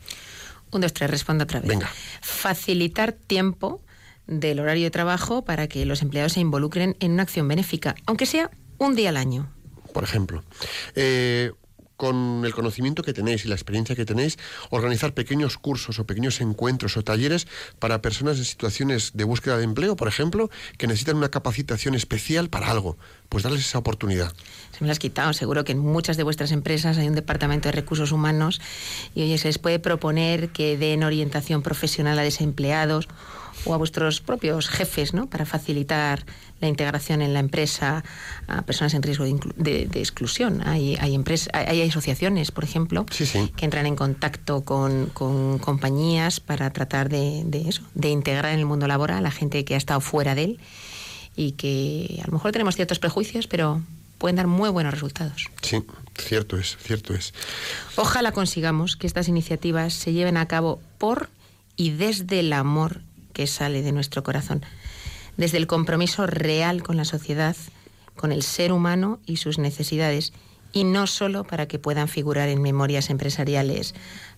Un, 0.71 0.81
dos, 0.81 0.93
tres, 0.93 1.09
responda 1.09 1.43
otra 1.43 1.59
vez. 1.59 1.69
Venga. 1.69 1.91
Facilitar 2.21 3.13
tiempo 3.13 3.81
del 4.25 4.59
horario 4.59 4.85
de 4.85 4.91
trabajo 4.91 5.45
para 5.45 5.67
que 5.67 5.85
los 5.85 6.01
empleados 6.01 6.33
se 6.33 6.39
involucren 6.39 6.97
en 6.99 7.11
una 7.11 7.23
acción 7.23 7.47
benéfica, 7.47 7.95
aunque 8.07 8.25
sea 8.25 8.49
un 8.79 8.95
día 8.95 9.09
al 9.09 9.17
año. 9.17 9.51
Por 9.93 10.03
ejemplo, 10.03 10.43
eh, 10.95 11.51
con 11.97 12.43
el 12.45 12.53
conocimiento 12.53 13.03
que 13.03 13.13
tenéis 13.13 13.45
y 13.45 13.47
la 13.47 13.55
experiencia 13.55 13.95
que 13.95 14.05
tenéis, 14.05 14.37
organizar 14.69 15.13
pequeños 15.13 15.57
cursos 15.57 15.99
o 15.99 16.05
pequeños 16.05 16.41
encuentros 16.41 16.97
o 16.97 17.03
talleres 17.03 17.47
para 17.79 18.01
personas 18.01 18.37
en 18.37 18.45
situaciones 18.45 19.11
de 19.13 19.23
búsqueda 19.23 19.57
de 19.57 19.63
empleo, 19.63 19.95
por 19.95 20.07
ejemplo, 20.07 20.49
que 20.77 20.87
necesitan 20.87 21.17
una 21.17 21.29
capacitación 21.29 21.95
especial 21.95 22.49
para 22.49 22.69
algo. 22.69 22.97
Pues 23.29 23.43
darles 23.43 23.61
esa 23.61 23.79
oportunidad. 23.79 24.33
Se 24.71 24.81
me 24.81 24.87
lo 24.87 24.91
has 24.91 24.99
quitado. 24.99 25.33
Seguro 25.33 25.63
que 25.63 25.71
en 25.71 25.79
muchas 25.79 26.17
de 26.17 26.23
vuestras 26.23 26.51
empresas 26.51 26.97
hay 26.97 27.07
un 27.07 27.15
departamento 27.15 27.69
de 27.69 27.73
recursos 27.73 28.11
humanos 28.11 28.61
y 29.13 29.23
oye, 29.23 29.37
se 29.37 29.47
les 29.47 29.57
puede 29.57 29.79
proponer 29.79 30.49
que 30.49 30.77
den 30.77 31.03
orientación 31.03 31.61
profesional 31.61 32.19
a 32.19 32.23
desempleados 32.23 33.07
o 33.65 33.73
a 33.73 33.77
vuestros 33.77 34.21
propios 34.21 34.69
jefes, 34.69 35.13
¿no? 35.13 35.27
Para 35.27 35.45
facilitar 35.45 36.25
la 36.65 36.69
integración 36.69 37.21
en 37.21 37.33
la 37.33 37.39
empresa 37.39 38.03
a 38.47 38.63
personas 38.63 38.93
en 38.93 39.03
riesgo 39.03 39.25
de, 39.55 39.89
exclusión. 39.95 40.61
Hay, 40.67 40.97
hay, 40.99 41.17
hay, 41.53 41.81
asociaciones, 41.81 42.51
por 42.51 42.63
ejemplo, 42.63 43.05
que 43.05 43.65
entran 43.65 43.85
en 43.85 43.95
contacto 43.95 44.61
con, 44.61 45.07
compañías 45.13 46.39
para 46.39 46.69
tratar 46.71 47.09
de, 47.09 47.45
eso, 47.67 47.83
de 47.93 48.09
integrar 48.09 48.53
en 48.53 48.59
el 48.59 48.65
mundo 48.65 48.87
laboral 48.87 49.19
a 49.19 49.21
la 49.21 49.31
gente 49.31 49.63
que 49.63 49.75
ha 49.75 49.77
estado 49.77 50.01
fuera 50.01 50.35
de 50.35 50.43
él 50.43 50.59
y 51.35 51.53
que 51.53 52.19
a 52.23 52.27
lo 52.27 52.33
mejor 52.33 52.51
tenemos 52.51 52.75
ciertos 52.75 52.99
prejuicios, 52.99 53.47
pero 53.47 53.81
pueden 54.17 54.35
dar 54.35 54.47
muy 54.47 54.69
buenos 54.69 54.93
resultados. 54.93 55.49
Sí, 55.61 55.83
cierto 56.17 56.57
es, 56.57 56.77
cierto 56.81 57.13
es. 57.13 57.33
Ojalá 57.95 58.31
consigamos 58.31 58.95
que 58.95 59.07
estas 59.07 59.27
iniciativas 59.27 59.93
se 59.93 60.13
lleven 60.13 60.37
a 60.37 60.47
cabo 60.47 60.81
por 60.97 61.29
y 61.75 61.91
desde 61.91 62.39
el 62.39 62.53
amor 62.53 63.01
que 63.33 63.47
sale 63.47 63.81
de 63.81 63.91
nuestro 63.91 64.23
corazón, 64.23 64.65
desde 65.37 65.57
el 65.57 65.67
compromiso 65.67 66.27
real 66.27 66.83
con 66.83 66.97
la 66.97 67.05
sociedad, 67.05 67.55
con 68.15 68.31
el 68.31 68.43
ser 68.43 68.71
humano 68.71 69.19
y 69.25 69.37
sus 69.37 69.57
necesidades, 69.57 70.33
y 70.71 70.83
no 70.83 71.07
solo 71.07 71.43
para 71.45 71.67
que 71.67 71.79
puedan 71.79 72.07
figurar 72.07 72.49
en 72.49 72.61
memorias 72.61 73.09
empresariales, 73.09 73.93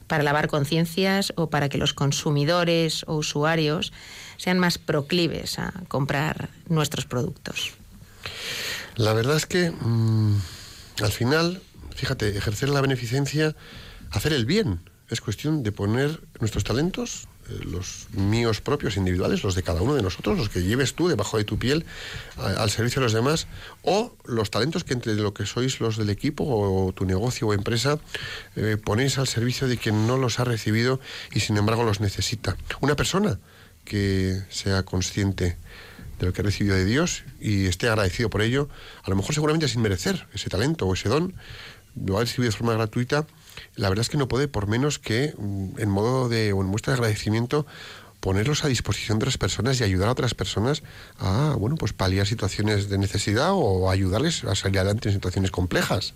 para 0.07 0.23
lavar 0.23 0.47
conciencias 0.47 1.33
o 1.35 1.49
para 1.49 1.69
que 1.69 1.77
los 1.77 1.93
consumidores 1.93 3.03
o 3.07 3.15
usuarios 3.15 3.91
sean 4.37 4.59
más 4.59 4.77
proclives 4.77 5.59
a 5.59 5.73
comprar 5.87 6.49
nuestros 6.69 7.05
productos. 7.05 7.73
La 8.95 9.13
verdad 9.13 9.35
es 9.35 9.45
que 9.45 9.71
mm, 9.71 10.37
al 11.03 11.11
final, 11.11 11.61
fíjate, 11.95 12.37
ejercer 12.37 12.69
la 12.69 12.81
beneficencia, 12.81 13.55
hacer 14.11 14.33
el 14.33 14.45
bien, 14.45 14.79
es 15.09 15.21
cuestión 15.21 15.63
de 15.63 15.71
poner 15.71 16.21
nuestros 16.39 16.63
talentos 16.63 17.27
los 17.49 18.07
míos 18.11 18.61
propios 18.61 18.97
individuales, 18.97 19.43
los 19.43 19.55
de 19.55 19.63
cada 19.63 19.81
uno 19.81 19.95
de 19.95 20.01
nosotros, 20.01 20.37
los 20.37 20.49
que 20.49 20.63
lleves 20.63 20.93
tú 20.93 21.07
debajo 21.07 21.37
de 21.37 21.43
tu 21.43 21.57
piel 21.57 21.85
al 22.37 22.69
servicio 22.69 22.99
de 22.99 23.05
los 23.05 23.13
demás, 23.13 23.47
o 23.83 24.15
los 24.25 24.51
talentos 24.51 24.83
que 24.83 24.93
entre 24.93 25.15
lo 25.15 25.33
que 25.33 25.45
sois 25.45 25.79
los 25.79 25.97
del 25.97 26.09
equipo 26.09 26.43
o 26.45 26.91
tu 26.93 27.05
negocio 27.05 27.47
o 27.47 27.53
empresa 27.53 27.99
eh, 28.55 28.77
ponéis 28.83 29.17
al 29.17 29.27
servicio 29.27 29.67
de 29.67 29.77
quien 29.77 30.07
no 30.07 30.17
los 30.17 30.39
ha 30.39 30.43
recibido 30.43 30.99
y 31.31 31.39
sin 31.39 31.57
embargo 31.57 31.83
los 31.83 31.99
necesita. 31.99 32.57
Una 32.81 32.95
persona 32.95 33.39
que 33.85 34.41
sea 34.49 34.83
consciente 34.83 35.57
de 36.19 36.25
lo 36.25 36.33
que 36.33 36.41
ha 36.41 36.45
recibido 36.45 36.75
de 36.75 36.85
Dios 36.85 37.23
y 37.39 37.67
esté 37.67 37.87
agradecido 37.87 38.29
por 38.29 38.41
ello, 38.41 38.69
a 39.03 39.09
lo 39.09 39.15
mejor 39.15 39.33
seguramente 39.33 39.67
sin 39.67 39.81
merecer 39.81 40.27
ese 40.33 40.49
talento 40.49 40.85
o 40.85 40.93
ese 40.93 41.09
don, 41.09 41.33
lo 41.95 42.17
ha 42.17 42.21
recibido 42.21 42.51
de 42.51 42.57
forma 42.57 42.73
gratuita 42.73 43.25
la 43.77 43.89
verdad 43.89 44.01
es 44.01 44.09
que 44.09 44.17
no 44.17 44.27
puede 44.27 44.47
por 44.47 44.67
menos 44.67 44.99
que 44.99 45.33
mm, 45.37 45.79
en 45.79 45.89
modo 45.89 46.27
de 46.27 46.51
o 46.51 46.61
en 46.61 46.67
muestra 46.67 46.91
de 46.91 46.97
agradecimiento 46.97 47.65
ponerlos 48.19 48.65
a 48.65 48.67
disposición 48.67 49.19
de 49.19 49.23
otras 49.23 49.37
personas 49.37 49.79
y 49.79 49.83
ayudar 49.83 50.09
a 50.09 50.11
otras 50.11 50.33
personas 50.33 50.83
a 51.19 51.55
bueno 51.57 51.75
pues 51.77 51.93
paliar 51.93 52.27
situaciones 52.27 52.89
de 52.89 52.97
necesidad 52.97 53.51
o 53.53 53.89
ayudarles 53.89 54.43
a 54.43 54.55
salir 54.55 54.79
adelante 54.79 55.09
en 55.09 55.15
situaciones 55.15 55.51
complejas. 55.51 56.13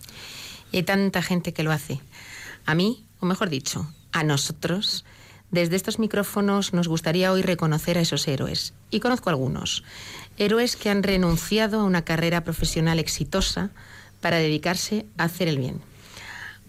Y 0.72 0.78
hay 0.78 0.84
tanta 0.84 1.22
gente 1.22 1.54
que 1.54 1.64
lo 1.64 1.72
hace. 1.72 2.02
A 2.66 2.76
mí, 2.76 3.06
o 3.20 3.26
mejor 3.26 3.50
dicho, 3.50 3.92
a 4.12 4.24
nosotros, 4.24 5.06
desde 5.52 5.76
estos 5.76 6.00
micrófonos 6.00 6.74
nos 6.74 6.88
gustaría 6.88 7.32
hoy 7.32 7.42
reconocer 7.42 7.98
a 7.98 8.02
esos 8.02 8.28
héroes. 8.28 8.74
Y 8.90 9.00
conozco 9.00 9.30
algunos. 9.30 9.84
Héroes 10.38 10.76
que 10.78 10.90
han 10.90 11.04
renunciado 11.04 11.82
a 11.82 11.84
una 11.84 12.04
carrera 12.04 12.44
profesional 12.44 13.00
exitosa 13.00 13.70
para 14.22 14.38
dedicarse 14.38 15.06
a 15.18 15.26
hacer 15.26 15.48
el 15.50 15.58
bien 15.58 15.91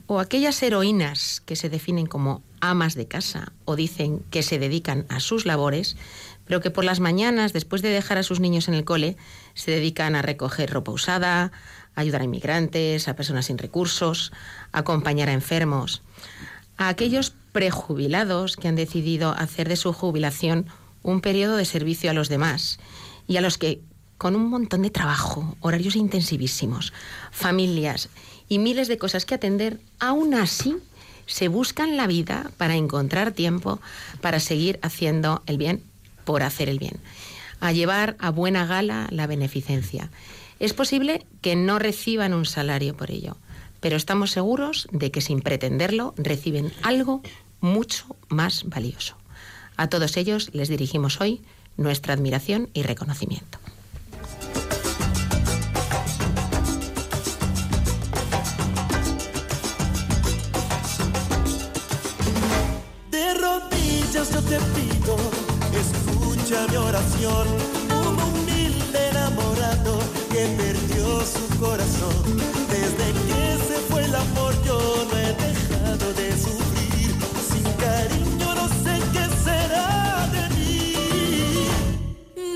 o 0.07 0.21
aquellas 0.21 0.63
heroínas 0.63 1.43
que 1.45 1.57
se 1.57 1.69
definen 1.69 2.07
como 2.07 2.43
amas 2.61 2.95
de 2.95 3.07
casa 3.07 3.53
o 3.65 3.77
dicen 3.77 4.21
que 4.31 4.43
se 4.43 4.59
dedican 4.59 5.07
a 5.09 5.21
sus 5.21 5.47
labores, 5.47 5.97
pero 6.45 6.61
que 6.61 6.71
por 6.71 6.85
las 6.85 7.01
mañanas, 7.01 7.53
después 7.53 7.83
de 7.83 7.89
dejar 7.89 8.19
a 8.19 8.23
sus 8.23 8.41
niños 8.41 8.69
en 8.69 8.75
el 8.75 8.85
cole, 8.85 9.17
se 9.55 9.71
dedican 9.71 10.15
a 10.15 10.23
recoger 10.23 10.71
ropa 10.71 10.93
usada, 10.93 11.53
a 11.95 12.01
ayudar 12.01 12.21
a 12.21 12.25
inmigrantes, 12.25 13.09
a 13.09 13.17
personas 13.17 13.47
sin 13.47 13.59
recursos, 13.59 14.33
a 14.73 14.81
acompañar 14.81 15.29
a 15.29 15.35
enfermos, 15.35 16.03
a 16.77 16.89
aquellos 16.89 17.35
prejubilados 17.53 18.57
que 18.57 18.69
han 18.69 18.77
decidido 18.77 19.33
hacer 19.33 19.69
de 19.69 19.77
su 19.77 19.93
jubilación 19.93 20.67
un 21.03 21.21
periodo 21.21 21.57
de 21.57 21.65
servicio 21.65 22.11
a 22.11 22.15
los 22.15 22.29
demás 22.29 22.79
y 23.27 23.37
a 23.37 23.41
los 23.41 23.59
que, 23.59 23.81
con 24.19 24.37
un 24.37 24.49
montón 24.49 24.83
de 24.83 24.91
trabajo, 24.91 25.57
horarios 25.61 25.97
intensivísimos, 25.97 26.93
familias 27.31 28.09
y 28.53 28.59
miles 28.59 28.87
de 28.87 28.99
cosas 28.99 29.25
que 29.25 29.35
atender, 29.35 29.81
aún 29.99 30.35
así 30.35 30.77
se 31.25 31.49
buscan 31.49 31.97
la 31.97 32.07
vida 32.07 32.51
para 32.59 32.77
encontrar 32.77 33.33
tiempo 33.33 33.81
para 34.21 34.41
seguir 34.41 34.79
haciendo 34.83 35.43
el 35.47 35.57
bien 35.57 35.83
por 36.27 36.43
hacer 36.43 36.69
el 36.69 36.79
bien, 36.79 37.01
a 37.61 37.73
llevar 37.73 38.15
a 38.19 38.29
buena 38.29 38.67
gala 38.67 39.07
la 39.09 39.27
beneficencia. 39.27 40.11
Es 40.61 40.75
posible 40.75 41.25
que 41.41 41.57
no 41.57 41.79
reciban 41.79 42.35
un 42.35 42.45
salario 42.45 42.95
por 42.95 43.11
ello, 43.11 43.39
pero 43.81 43.97
estamos 43.97 44.33
seguros 44.33 44.87
de 44.93 45.11
que 45.11 45.23
sin 45.23 45.41
pretenderlo 45.41 46.13
reciben 46.19 46.75
algo 46.83 47.23
mucho 47.63 48.05
más 48.29 48.65
valioso. 48.65 49.17
A 49.79 49.89
todos 49.89 50.19
ellos 50.19 50.51
les 50.53 50.69
dirigimos 50.69 51.23
hoy 51.23 51.41
nuestra 51.79 52.13
admiración 52.13 52.69
y 52.75 52.83
reconocimiento. 52.83 53.62
Corazón. 71.63 72.37
Desde 72.69 73.13
que 73.29 73.65
se 73.69 73.79
fue 73.89 74.05
el 74.05 74.15
amor 74.15 74.55
yo 74.65 75.07
no 75.11 75.17
he 75.17 75.33
dejado 75.33 76.13
de 76.15 76.33
sufrir. 76.33 77.15
Sin 77.49 77.63
cariño 77.85 78.55
no 78.55 78.69
sé 78.69 79.01
qué 79.13 79.25
será 79.45 80.29
de 80.33 80.49
mí. 80.57 81.69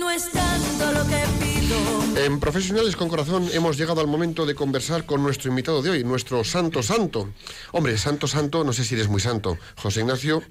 No 0.01 0.11
es 0.11 0.31
tanto 0.31 0.93
lo 0.93 1.07
que 1.07 1.23
pido. 1.41 2.25
En 2.27 2.41
Profesionales 2.41 2.97
con 2.97 3.09
Corazón 3.09 3.49
hemos 3.53 3.77
llegado 3.77 4.01
al 4.01 4.09
momento 4.09 4.45
de 4.45 4.55
conversar 4.55 5.07
con 5.07 5.23
nuestro 5.23 5.51
invitado 5.51 5.83
de 5.83 5.91
hoy, 5.91 6.05
nuestro 6.05 6.43
Santo 6.43 6.83
Santo. 6.83 7.33
Hombre, 7.73 7.97
Santo 7.99 8.27
Santo, 8.27 8.65
no 8.65 8.73
sé 8.73 8.85
si 8.85 8.97
eres 8.97 9.09
muy 9.09 9.21
santo. 9.21 9.57
José 9.77 10.01
Ignacio, 10.01 10.43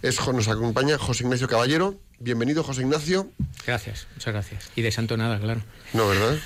es, 0.00 0.26
nos 0.26 0.48
acompaña 0.48 0.96
José 0.96 1.24
Ignacio 1.24 1.46
Caballero. 1.46 1.96
Bienvenido, 2.20 2.64
José 2.64 2.82
Ignacio. 2.82 3.30
Gracias, 3.66 4.06
muchas 4.14 4.32
gracias. 4.32 4.70
Y 4.74 4.82
de 4.82 4.90
santo 4.90 5.16
nada, 5.16 5.38
claro. 5.38 5.60
No, 5.92 6.08
¿verdad? 6.08 6.36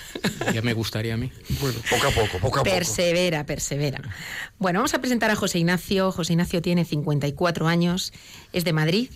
Ya 0.55 0.63
me 0.63 0.73
gustaría 0.73 1.15
a 1.15 1.17
mí. 1.17 1.31
Bueno, 1.61 1.79
poco 1.91 2.07
a 2.07 2.11
poco, 2.11 2.39
poco 2.39 2.61
a 2.61 2.63
poco. 2.63 2.63
Persevera, 2.63 3.45
persevera. 3.45 4.01
Bueno, 4.59 4.79
vamos 4.79 4.95
a 4.95 5.01
presentar 5.01 5.31
a 5.31 5.37
José 5.37 5.59
Ignacio. 5.59 6.13
José 6.13 6.35
Ignacio 6.35 6.63
tiene 6.63 6.85
54 6.85 7.67
años, 7.67 8.13
es 8.53 8.65
de 8.65 8.73
Madrid, 8.73 9.11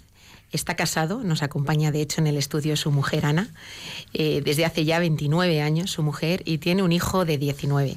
está 0.52 0.74
casado, 0.74 1.22
nos 1.22 1.42
acompaña 1.42 1.92
de 1.92 2.00
hecho 2.00 2.20
en 2.20 2.26
el 2.26 2.36
estudio 2.36 2.76
su 2.76 2.90
mujer 2.90 3.26
Ana, 3.26 3.48
eh, 4.12 4.42
desde 4.44 4.64
hace 4.64 4.84
ya 4.84 4.98
29 4.98 5.62
años 5.62 5.90
su 5.90 6.02
mujer, 6.02 6.42
y 6.44 6.58
tiene 6.58 6.82
un 6.82 6.92
hijo 6.92 7.24
de 7.24 7.38
19. 7.38 7.96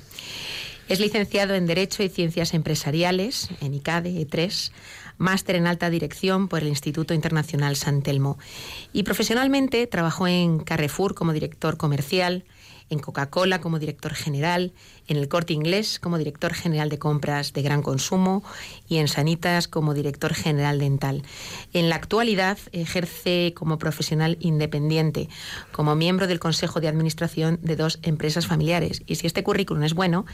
Es 0.89 0.99
licenciado 0.99 1.53
en 1.53 1.67
Derecho 1.67 2.01
y 2.01 2.09
Ciencias 2.09 2.55
Empresariales 2.55 3.49
en 3.61 3.75
ICADE 3.75 4.09
E3, 4.27 4.71
máster 5.19 5.55
en 5.55 5.67
alta 5.67 5.91
dirección 5.91 6.47
por 6.47 6.63
el 6.63 6.67
Instituto 6.67 7.13
Internacional 7.13 7.75
San 7.75 8.01
Telmo. 8.01 8.39
Y 8.91 9.03
profesionalmente 9.03 9.85
trabajó 9.85 10.25
en 10.25 10.57
Carrefour 10.57 11.13
como 11.13 11.31
director 11.31 11.77
comercial, 11.77 12.43
en 12.89 12.97
Coca-Cola 12.97 13.61
como 13.61 13.77
director 13.77 14.15
general, 14.15 14.73
en 15.07 15.17
el 15.17 15.27
Corte 15.27 15.53
Inglés 15.53 15.99
como 15.99 16.17
director 16.17 16.53
general 16.53 16.89
de 16.89 16.99
compras 16.99 17.53
de 17.53 17.61
gran 17.61 17.81
consumo 17.81 18.43
y 18.87 18.97
en 18.97 19.07
Sanitas 19.07 19.67
como 19.67 19.93
director 19.93 20.33
general 20.33 20.79
dental. 20.79 21.23
En 21.73 21.89
la 21.89 21.95
actualidad 21.95 22.57
ejerce 22.71 23.53
como 23.55 23.77
profesional 23.77 24.37
independiente, 24.39 25.29
como 25.71 25.95
miembro 25.95 26.27
del 26.27 26.39
Consejo 26.39 26.79
de 26.81 26.87
Administración 26.87 27.59
de 27.61 27.75
dos 27.75 27.99
empresas 28.01 28.47
familiares. 28.47 29.03
Y 29.05 29.15
si 29.15 29.27
este 29.27 29.43
currículum 29.43 29.83
es 29.83 29.93
bueno, 29.93 30.25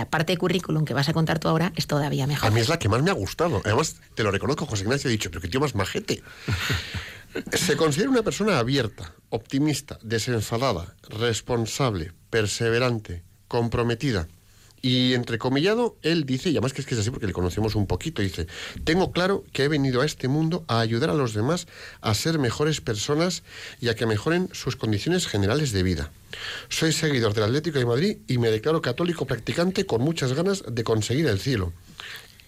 la 0.00 0.08
parte 0.08 0.32
de 0.32 0.38
currículum 0.38 0.86
que 0.86 0.94
vas 0.94 1.10
a 1.10 1.12
contar 1.12 1.38
tú 1.38 1.48
ahora 1.48 1.72
es 1.76 1.86
todavía 1.86 2.26
mejor. 2.26 2.48
A 2.48 2.50
mí 2.50 2.60
es 2.60 2.70
la 2.70 2.78
que 2.78 2.88
más 2.88 3.02
me 3.02 3.10
ha 3.10 3.14
gustado. 3.14 3.60
Además, 3.66 3.96
te 4.14 4.22
lo 4.22 4.30
reconozco, 4.30 4.64
José 4.64 4.84
Ignacio, 4.84 5.08
he 5.08 5.12
dicho, 5.12 5.30
pero 5.30 5.42
qué 5.42 5.48
tío 5.48 5.60
más 5.60 5.74
majete. 5.74 6.22
Se 7.52 7.76
considera 7.76 8.08
una 8.08 8.22
persona 8.22 8.58
abierta, 8.58 9.12
optimista, 9.28 9.98
desenfadada, 10.02 10.96
responsable, 11.02 12.12
perseverante, 12.30 13.24
comprometida. 13.46 14.26
Y 14.82 15.12
entrecomillado, 15.12 15.96
él 16.02 16.24
dice, 16.24 16.48
y 16.48 16.52
además 16.52 16.72
que 16.72 16.80
es 16.80 16.86
que 16.86 16.94
es 16.94 17.00
así 17.00 17.10
porque 17.10 17.26
le 17.26 17.34
conocemos 17.34 17.74
un 17.74 17.86
poquito, 17.86 18.22
dice, 18.22 18.46
tengo 18.84 19.12
claro 19.12 19.44
que 19.52 19.64
he 19.64 19.68
venido 19.68 20.00
a 20.00 20.06
este 20.06 20.26
mundo 20.26 20.64
a 20.68 20.80
ayudar 20.80 21.10
a 21.10 21.14
los 21.14 21.34
demás 21.34 21.66
a 22.00 22.14
ser 22.14 22.38
mejores 22.38 22.80
personas 22.80 23.42
y 23.80 23.88
a 23.88 23.94
que 23.94 24.06
mejoren 24.06 24.48
sus 24.52 24.76
condiciones 24.76 25.26
generales 25.26 25.72
de 25.72 25.82
vida. 25.82 26.10
Soy 26.70 26.92
seguidor 26.92 27.34
del 27.34 27.44
Atlético 27.44 27.78
de 27.78 27.86
Madrid 27.86 28.16
y 28.26 28.38
me 28.38 28.50
declaro 28.50 28.80
católico 28.80 29.26
practicante 29.26 29.84
con 29.84 30.00
muchas 30.00 30.32
ganas 30.32 30.64
de 30.66 30.84
conseguir 30.84 31.26
el 31.26 31.40
cielo. 31.40 31.72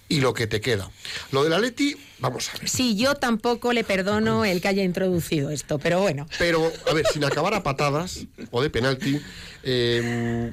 Y 0.08 0.20
lo 0.20 0.34
que 0.34 0.46
te 0.46 0.60
queda. 0.60 0.90
Lo 1.30 1.42
del 1.42 1.54
Atleti, 1.54 1.96
vamos 2.18 2.50
a 2.50 2.58
ver. 2.58 2.68
Sí, 2.68 2.96
yo 2.96 3.14
tampoco 3.14 3.72
le 3.72 3.82
perdono 3.82 4.44
el 4.44 4.60
que 4.60 4.68
haya 4.68 4.84
introducido 4.84 5.48
esto, 5.50 5.78
pero 5.78 6.00
bueno. 6.00 6.26
Pero, 6.38 6.70
a 6.90 6.92
ver, 6.92 7.06
sin 7.06 7.24
acabar 7.24 7.54
a 7.54 7.62
patadas 7.62 8.26
o 8.50 8.62
de 8.62 8.68
penalti, 8.68 9.18
eh, 9.62 10.52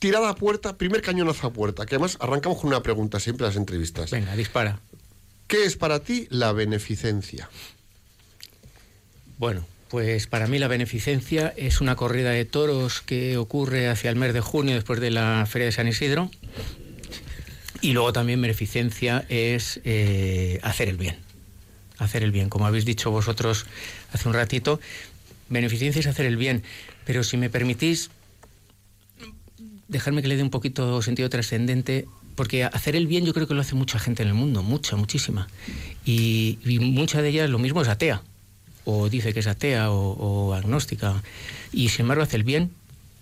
tirada 0.00 0.30
a 0.30 0.34
puerta, 0.34 0.76
primer 0.76 1.02
cañonazo 1.02 1.46
a 1.46 1.52
puerta, 1.52 1.86
que 1.86 1.96
además 1.96 2.16
arrancamos 2.20 2.58
con 2.58 2.68
una 2.68 2.82
pregunta 2.82 3.20
siempre 3.20 3.44
en 3.44 3.50
las 3.50 3.56
entrevistas. 3.56 4.10
Venga, 4.10 4.34
dispara. 4.36 4.80
¿Qué 5.46 5.64
es 5.64 5.76
para 5.76 6.00
ti 6.00 6.26
la 6.30 6.52
beneficencia? 6.52 7.48
Bueno, 9.38 9.66
pues 9.88 10.26
para 10.26 10.46
mí 10.46 10.58
la 10.58 10.68
beneficencia 10.68 11.52
es 11.56 11.80
una 11.80 11.96
corrida 11.96 12.30
de 12.30 12.44
toros 12.44 13.00
que 13.00 13.36
ocurre 13.36 13.88
hacia 13.88 14.10
el 14.10 14.16
mes 14.16 14.34
de 14.34 14.40
junio 14.40 14.74
después 14.74 15.00
de 15.00 15.10
la 15.10 15.46
Feria 15.46 15.66
de 15.66 15.72
San 15.72 15.88
Isidro. 15.88 16.30
Y 17.80 17.92
luego 17.92 18.12
también 18.12 18.42
beneficencia 18.42 19.24
es 19.28 19.80
eh, 19.84 20.58
hacer 20.62 20.88
el 20.88 20.96
bien. 20.96 21.16
Hacer 21.96 22.22
el 22.22 22.32
bien. 22.32 22.48
Como 22.48 22.66
habéis 22.66 22.84
dicho 22.84 23.10
vosotros 23.10 23.66
hace 24.12 24.28
un 24.28 24.34
ratito, 24.34 24.80
beneficencia 25.48 26.00
es 26.00 26.06
hacer 26.06 26.26
el 26.26 26.36
bien. 26.36 26.64
Pero 27.06 27.24
si 27.24 27.36
me 27.36 27.48
permitís, 27.48 28.10
dejarme 29.88 30.22
que 30.22 30.28
le 30.28 30.36
dé 30.36 30.42
un 30.42 30.50
poquito 30.50 31.02
sentido 31.02 31.28
trascendente, 31.28 32.06
porque 32.34 32.64
hacer 32.64 32.94
el 32.94 33.06
bien 33.06 33.24
yo 33.24 33.34
creo 33.34 33.48
que 33.48 33.54
lo 33.54 33.60
hace 33.60 33.74
mucha 33.74 33.98
gente 33.98 34.22
en 34.22 34.28
el 34.28 34.34
mundo, 34.34 34.62
mucha, 34.62 34.96
muchísima. 34.96 35.48
Y, 36.04 36.58
y 36.64 36.78
mucha 36.78 37.20
de 37.22 37.30
ellas 37.30 37.50
lo 37.50 37.58
mismo 37.58 37.82
es 37.82 37.88
atea, 37.88 38.22
o 38.84 39.08
dice 39.08 39.34
que 39.34 39.40
es 39.40 39.46
atea 39.46 39.90
o, 39.90 40.54
agnóstica, 40.54 41.22
y 41.72 41.88
sin 41.88 42.02
embargo 42.02 42.22
hace 42.22 42.36
el 42.36 42.44
bien 42.44 42.70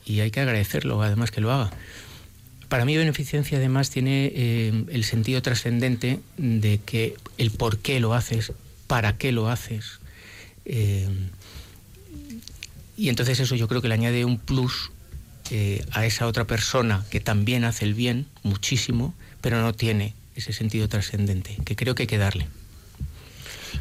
y 0.05 0.21
hay 0.21 0.31
que 0.31 0.41
agradecerlo, 0.41 1.03
además 1.03 1.31
que 1.31 1.41
lo 1.41 1.51
haga. 1.53 1.73
Para 2.69 2.85
mí 2.85 2.97
beneficencia 2.97 3.59
además 3.59 3.91
tiene 3.91 4.33
eh, 4.35 4.85
el 4.89 5.05
sentido 5.05 5.41
trascendente 5.41 6.21
de 6.37 6.81
que 6.85 7.15
el 7.39 7.53
por 7.53 7.79
qué 7.79 8.01
lo 8.01 8.15
haces, 8.15 8.53
para 8.87 9.17
qué 9.17 9.33
lo 9.33 9.49
haces. 9.49 10.01
eh, 10.65 11.09
y 12.97 13.11
entonces 13.11 13.41
eso 13.41 13.55
yo 13.57 13.69
creo 13.69 13.83
que 13.83 13.89
le 13.89 13.95
añade 13.95 14.25
un 14.25 14.39
plus 14.39 14.91
eh, 15.51 15.85
a 15.93 16.07
esa 16.07 16.27
otra 16.27 16.45
persona 16.45 17.05
que 17.11 17.21
también 17.21 17.65
hace 17.65 17.85
el 17.85 17.95
bien 17.95 18.27
muchísimo, 18.43 19.15
pero 19.41 19.61
no 19.61 19.73
tiene 19.73 20.15
ese 20.35 20.53
sentido 20.53 20.89
trascendente, 20.89 21.57
que 21.65 21.77
creo 21.77 21.95
que 21.95 22.05
hay 22.05 22.07
que 22.07 22.19
darle. 22.19 22.49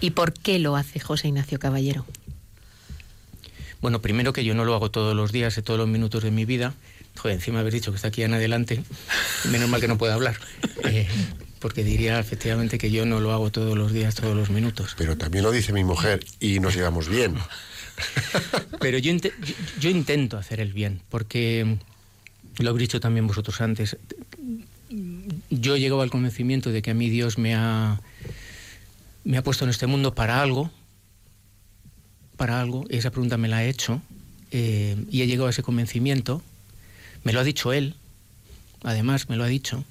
¿Y 0.01 0.11
por 0.11 0.33
qué 0.33 0.59
lo 0.59 0.75
hace 0.75 0.99
José 0.99 1.27
Ignacio 1.27 1.59
Caballero? 1.59 2.05
Bueno, 3.81 4.01
primero 4.01 4.33
que 4.33 4.43
yo 4.43 4.55
no 4.55 4.65
lo 4.65 4.73
hago 4.73 4.89
todos 4.89 5.15
los 5.15 5.31
días, 5.31 5.57
en 5.57 5.63
todos 5.63 5.79
los 5.79 5.87
minutos 5.87 6.23
de 6.23 6.31
mi 6.31 6.45
vida. 6.45 6.73
Joder, 7.17 7.35
encima 7.35 7.59
habéis 7.59 7.75
dicho 7.75 7.91
que 7.91 7.97
está 7.97 8.07
aquí 8.07 8.23
en 8.23 8.33
adelante. 8.33 8.83
Menos 9.51 9.69
mal 9.69 9.79
que 9.79 9.87
no 9.87 9.97
puede 9.97 10.13
hablar. 10.13 10.35
Eh, 10.83 11.07
porque 11.59 11.83
diría 11.83 12.19
efectivamente 12.19 12.77
que 12.77 12.91
yo 12.91 13.07
no 13.07 13.19
lo 13.19 13.31
hago 13.31 13.49
todos 13.49 13.75
los 13.75 13.91
días, 13.91 14.13
todos 14.13 14.35
los 14.35 14.51
minutos. 14.51 14.93
Pero 14.99 15.17
también 15.17 15.43
lo 15.43 15.51
dice 15.51 15.73
mi 15.73 15.83
mujer 15.83 16.23
y 16.39 16.59
nos 16.59 16.75
llevamos 16.75 17.09
bien. 17.09 17.35
Pero 18.79 18.97
yo, 18.97 19.13
yo 19.79 19.89
intento 19.89 20.37
hacer 20.37 20.59
el 20.59 20.73
bien, 20.73 21.01
porque 21.09 21.77
lo 22.59 22.69
habéis 22.69 22.89
dicho 22.89 22.99
también 22.99 23.27
vosotros 23.27 23.61
antes. 23.61 23.97
Yo 25.49 25.75
he 25.75 25.79
llegado 25.79 26.01
al 26.01 26.09
convencimiento 26.09 26.71
de 26.71 26.81
que 26.81 26.91
a 26.91 26.93
mí 26.93 27.09
Dios 27.09 27.37
me 27.37 27.55
ha, 27.55 27.99
me 29.23 29.37
ha 29.37 29.43
puesto 29.43 29.63
en 29.63 29.69
este 29.71 29.87
mundo 29.87 30.13
para 30.13 30.41
algo, 30.41 30.71
para 32.37 32.59
algo, 32.59 32.85
y 32.89 32.97
esa 32.97 33.11
pregunta 33.11 33.37
me 33.37 33.47
la 33.47 33.63
he 33.63 33.69
hecho, 33.69 34.01
eh, 34.51 34.95
y 35.09 35.21
he 35.21 35.27
llegado 35.27 35.47
a 35.47 35.49
ese 35.49 35.63
convencimiento. 35.63 36.41
Me 37.23 37.33
lo 37.33 37.39
ha 37.39 37.43
dicho 37.43 37.73
él, 37.73 37.95
además 38.83 39.29
me 39.29 39.35
lo 39.35 39.43
ha 39.43 39.47
dicho. 39.47 39.83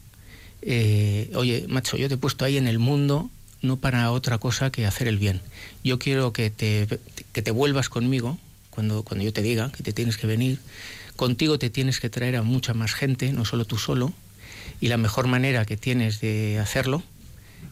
eh, 0.62 1.30
Oye, 1.34 1.66
macho, 1.68 1.96
yo 1.96 2.08
te 2.08 2.14
he 2.14 2.18
puesto 2.18 2.44
ahí 2.44 2.56
en 2.56 2.68
el 2.68 2.78
mundo 2.78 3.30
no 3.64 3.78
para 3.78 4.12
otra 4.12 4.38
cosa 4.38 4.70
que 4.70 4.86
hacer 4.86 5.08
el 5.08 5.18
bien. 5.18 5.40
Yo 5.82 5.98
quiero 5.98 6.32
que 6.32 6.50
te, 6.50 6.86
que 7.35 7.42
te 7.42 7.51
vuelvas 7.51 7.90
conmigo 7.90 8.38
cuando, 8.70 9.03
cuando 9.03 9.25
yo 9.25 9.33
te 9.35 9.42
diga 9.42 9.70
que 9.70 9.83
te 9.83 9.92
tienes 9.92 10.16
que 10.16 10.27
venir. 10.27 10.59
Contigo 11.16 11.59
te 11.59 11.68
tienes 11.68 12.01
que 12.01 12.09
traer 12.09 12.37
a 12.37 12.42
mucha 12.42 12.73
más 12.73 12.94
gente, 12.94 13.33
no 13.33 13.44
solo 13.44 13.66
tú 13.66 13.77
solo. 13.77 14.12
Y 14.81 14.88
la 14.88 14.97
mejor 14.97 15.27
manera 15.27 15.64
que 15.66 15.77
tienes 15.77 16.20
de 16.20 16.59
hacerlo 16.59 17.03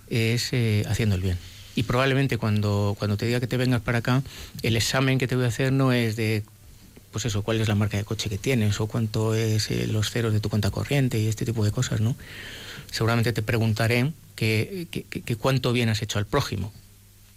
es 0.09 0.53
eh, 0.53 0.85
haciendo 0.89 1.15
el 1.15 1.23
bien. 1.23 1.39
Y 1.75 1.85
probablemente 1.85 2.37
cuando, 2.37 2.95
cuando 2.99 3.17
te 3.17 3.25
diga 3.27 3.41
que 3.41 3.47
te 3.47 3.57
vengas 3.57 3.81
para 3.81 3.99
acá, 3.99 4.23
el 4.63 4.77
examen 4.77 5.19
que 5.19 5.27
te 5.27 5.37
voy 5.37 5.47
a 5.47 5.49
hacer 5.49 5.73
no 5.73 5.93
es 5.93 6.17
de, 6.17 6.43
pues 7.13 7.25
eso, 7.25 7.43
cuál 7.43 7.61
es 7.61 7.69
la 7.69 7.75
marca 7.75 7.97
de 7.97 8.05
coche 8.05 8.29
que 8.29 8.37
tienes 8.39 8.79
o 8.81 8.87
cuánto 8.87 9.35
es 9.35 9.71
eh, 9.71 9.87
los 9.87 10.11
ceros 10.11 10.33
de 10.35 10.41
tu 10.41 10.51
cuenta 10.51 10.71
corriente 10.71 11.19
y 11.19 11.29
este 11.29 11.45
tipo 11.47 11.65
de 11.65 11.71
cosas, 11.73 12.01
¿no? 12.01 12.15
Seguramente 12.91 13.33
te 13.33 13.43
preguntaré 13.43 14.13
que, 14.37 14.87
que- 14.91 15.37
cuánto 15.37 15.73
bien 15.73 15.89
has 15.89 16.03
hecho 16.03 16.19
al 16.19 16.27
prójimo. 16.27 16.73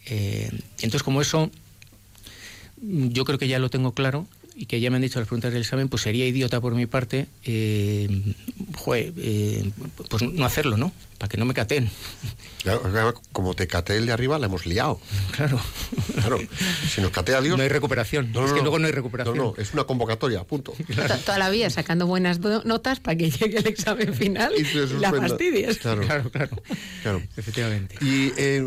Eh, 0.07 0.49
entonces, 0.81 1.01
como 1.03 1.21
eso, 1.21 1.49
yo 2.81 3.25
creo 3.25 3.37
que 3.39 3.47
ya 3.47 3.59
lo 3.59 3.69
tengo 3.69 3.93
claro 3.93 4.27
y 4.57 4.67
que 4.67 4.79
ya 4.79 4.89
me 4.89 4.95
han 4.95 5.01
dicho 5.01 5.19
las 5.19 5.27
preguntas 5.27 5.51
del 5.51 5.63
examen, 5.63 5.89
pues 5.89 6.01
sería 6.03 6.25
idiota 6.25 6.61
por 6.61 6.73
mi 6.75 6.85
parte, 6.85 7.27
eh, 7.43 8.07
eh, 9.17 9.71
pues 10.09 10.23
no 10.23 10.45
hacerlo, 10.45 10.77
¿no? 10.77 10.93
Para 11.17 11.29
que 11.29 11.37
no 11.37 11.45
me 11.45 11.53
caten. 11.53 11.89
Claro, 12.63 13.13
Como 13.31 13.53
te 13.53 13.67
catea 13.67 13.95
el 13.97 14.05
de 14.05 14.11
arriba, 14.11 14.39
la 14.39 14.45
hemos 14.47 14.65
liado. 14.65 14.99
Claro. 15.31 15.59
Claro. 16.15 16.39
Si 16.89 17.01
nos 17.01 17.11
catea 17.11 17.41
Dios. 17.41 17.57
No 17.57 17.63
hay 17.63 17.69
recuperación. 17.69 18.27
es 18.33 18.53
que 18.53 18.61
luego 18.61 18.79
no 18.79 18.85
hay 18.87 18.91
recuperación. 18.93 19.37
No, 19.37 19.43
no, 19.45 19.53
es 19.57 19.73
una 19.73 19.83
convocatoria, 19.85 20.43
punto. 20.43 20.73
To- 20.95 21.17
Toda 21.25 21.37
la 21.37 21.49
vida 21.49 21.69
sacando 21.69 22.05
buenas 22.07 22.39
notas 22.39 22.99
para 22.99 23.17
que 23.17 23.29
llegue 23.31 23.57
el 23.59 23.67
examen 23.67 24.13
final 24.13 24.53
Y 24.57 24.65
se 24.65 24.83
y 24.83 24.99
la 24.99 25.11
fastidies. 25.13 25.77
Claro. 25.79 26.01
Claro, 26.01 26.29
claro. 26.31 26.61
Claro. 27.03 27.21
Efectivamente. 27.37 27.95
Y 28.01 28.31
eh, 28.37 28.63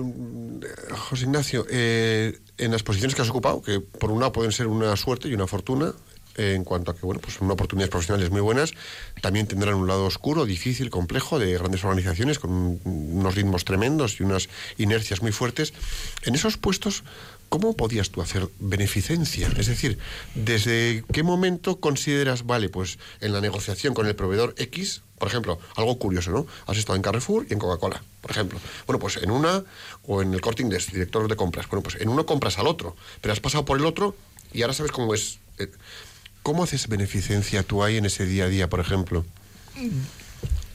José 0.90 1.24
Ignacio, 1.24 1.66
eh, 1.70 2.38
en 2.58 2.72
las 2.72 2.82
posiciones 2.82 3.14
que 3.14 3.22
has 3.22 3.30
ocupado, 3.30 3.62
que 3.62 3.80
por 3.80 4.10
un 4.10 4.20
lado 4.20 4.32
pueden 4.32 4.52
ser 4.52 4.66
una 4.66 4.96
suerte 4.96 5.28
y 5.28 5.34
una 5.34 5.46
fortuna, 5.46 5.92
eh, 6.36 6.54
en 6.54 6.62
cuanto 6.64 6.90
a 6.92 6.94
que, 6.94 7.00
bueno, 7.04 7.20
pues 7.20 7.34
son 7.34 7.50
oportunidades 7.50 7.90
profesionales 7.90 8.30
muy 8.30 8.40
buenas, 8.40 8.72
también 9.22 9.46
tendrán 9.48 9.74
un 9.74 9.88
lado 9.88 10.04
oscuro, 10.04 10.44
difícil, 10.46 10.88
complejo, 10.90 11.38
de 11.38 11.52
grandes 11.54 11.82
organizaciones 11.84 12.38
con 12.38 12.50
un- 12.52 12.80
unos 12.84 13.34
ritmos 13.34 13.64
tremendos 13.64 14.20
y 14.20 14.22
unas 14.22 14.48
inercias 14.76 15.20
muy 15.22 15.32
fuertes. 15.32 15.72
En 16.22 16.34
esos 16.36 16.56
puestos, 16.56 17.02
¿cómo 17.48 17.74
podías 17.76 18.10
tú 18.10 18.22
hacer 18.22 18.48
beneficencia? 18.60 19.48
Es 19.58 19.66
decir, 19.66 19.98
¿desde 20.36 21.02
qué 21.12 21.22
momento 21.24 21.80
consideras, 21.80 22.46
vale, 22.46 22.68
pues 22.68 22.98
en 23.20 23.32
la 23.32 23.40
negociación 23.40 23.94
con 23.94 24.06
el 24.06 24.14
proveedor 24.14 24.54
X, 24.58 25.02
por 25.18 25.28
ejemplo, 25.28 25.58
algo 25.76 25.98
curioso, 25.98 26.30
¿no? 26.30 26.46
Has 26.66 26.78
estado 26.78 26.96
en 26.96 27.02
Carrefour 27.02 27.46
y 27.48 27.52
en 27.52 27.58
Coca-Cola, 27.58 28.02
por 28.20 28.30
ejemplo. 28.30 28.58
Bueno, 28.86 28.98
pues 28.98 29.16
en 29.18 29.30
una, 29.30 29.62
o 30.06 30.22
en 30.22 30.32
el 30.34 30.40
Corte 30.40 30.62
Inglés, 30.62 30.90
director 30.92 31.28
de 31.28 31.36
compras. 31.36 31.68
Bueno, 31.68 31.82
pues 31.82 31.96
en 32.00 32.08
uno 32.08 32.24
compras 32.26 32.58
al 32.58 32.66
otro, 32.66 32.96
pero 33.20 33.32
has 33.32 33.40
pasado 33.40 33.64
por 33.64 33.78
el 33.78 33.84
otro 33.86 34.14
y 34.52 34.62
ahora 34.62 34.74
sabes 34.74 34.92
cómo 34.92 35.14
es. 35.14 35.38
eh, 35.58 35.68
¿Cómo 36.42 36.62
haces 36.64 36.88
beneficencia 36.88 37.62
tú 37.62 37.82
ahí 37.82 37.96
en 37.98 38.06
ese 38.06 38.24
día 38.24 38.44
a 38.44 38.48
día, 38.48 38.70
por 38.70 38.80
ejemplo? 38.80 39.26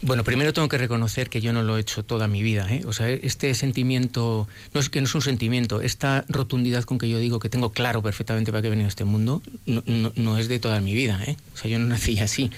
Bueno, 0.02 0.26
primero 0.26 0.52
tengo 0.52 0.68
que 0.68 0.78
reconocer 0.78 1.30
que 1.30 1.40
yo 1.40 1.54
no 1.54 1.64
lo 1.64 1.78
he 1.78 1.80
hecho 1.82 2.04
toda 2.04 2.28
mi 2.28 2.44
vida. 2.44 2.68
¿eh? 2.70 2.84
O 2.86 2.92
sea, 2.92 3.10
este 3.10 3.54
sentimiento, 3.56 4.50
no 4.74 4.82
es 4.82 4.90
que 4.90 5.00
no 5.00 5.08
es 5.08 5.16
un 5.16 5.22
sentimiento, 5.22 5.80
esta 5.82 6.26
rotundidad 6.28 6.84
con 6.84 6.98
que 6.98 7.10
yo 7.10 7.18
digo 7.20 7.40
que 7.40 7.50
tengo 7.50 7.72
claro 7.72 8.02
perfectamente 8.02 8.52
para 8.52 8.62
qué 8.62 8.68
he 8.68 8.72
venido 8.72 8.88
a 8.88 8.90
este 8.90 9.06
mundo, 9.06 9.42
no, 9.66 9.82
no- 9.86 10.12
no 10.16 10.38
es 10.38 10.50
de 10.50 10.60
toda 10.60 10.82
mi 10.82 10.94
vida. 10.94 11.24
¿eh? 11.26 11.38
O 11.54 11.58
sea, 11.58 11.72
yo 11.72 11.80
no 11.80 11.86
nací 11.86 12.20
así. 12.20 12.52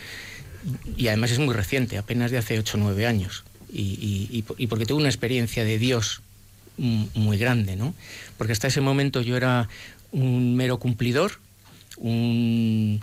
Y 0.98 1.08
además 1.08 1.32
es 1.32 1.40
muy 1.40 1.54
reciente, 1.54 1.98
apenas 1.98 2.32
de 2.32 2.38
hace 2.38 2.58
8 2.60 2.78
o 2.78 2.80
9 2.82 3.06
años. 3.06 3.44
Y, 3.72 3.82
y- 3.82 4.30
y 4.32 4.42
po- 4.44 4.56
y 4.58 4.68
porque 4.68 4.86
tuve 4.86 5.00
una 5.00 5.10
experiencia 5.10 5.64
de 5.64 5.78
Dios 5.78 6.22
muy 6.78 7.38
grande, 7.38 7.76
¿no? 7.76 7.94
Porque 8.38 8.54
hasta 8.54 8.68
ese 8.68 8.82
momento 8.82 9.22
yo 9.22 9.38
era 9.38 9.70
un 10.12 10.56
mero 10.56 10.78
cumplidor, 10.80 11.40
un 11.98 13.02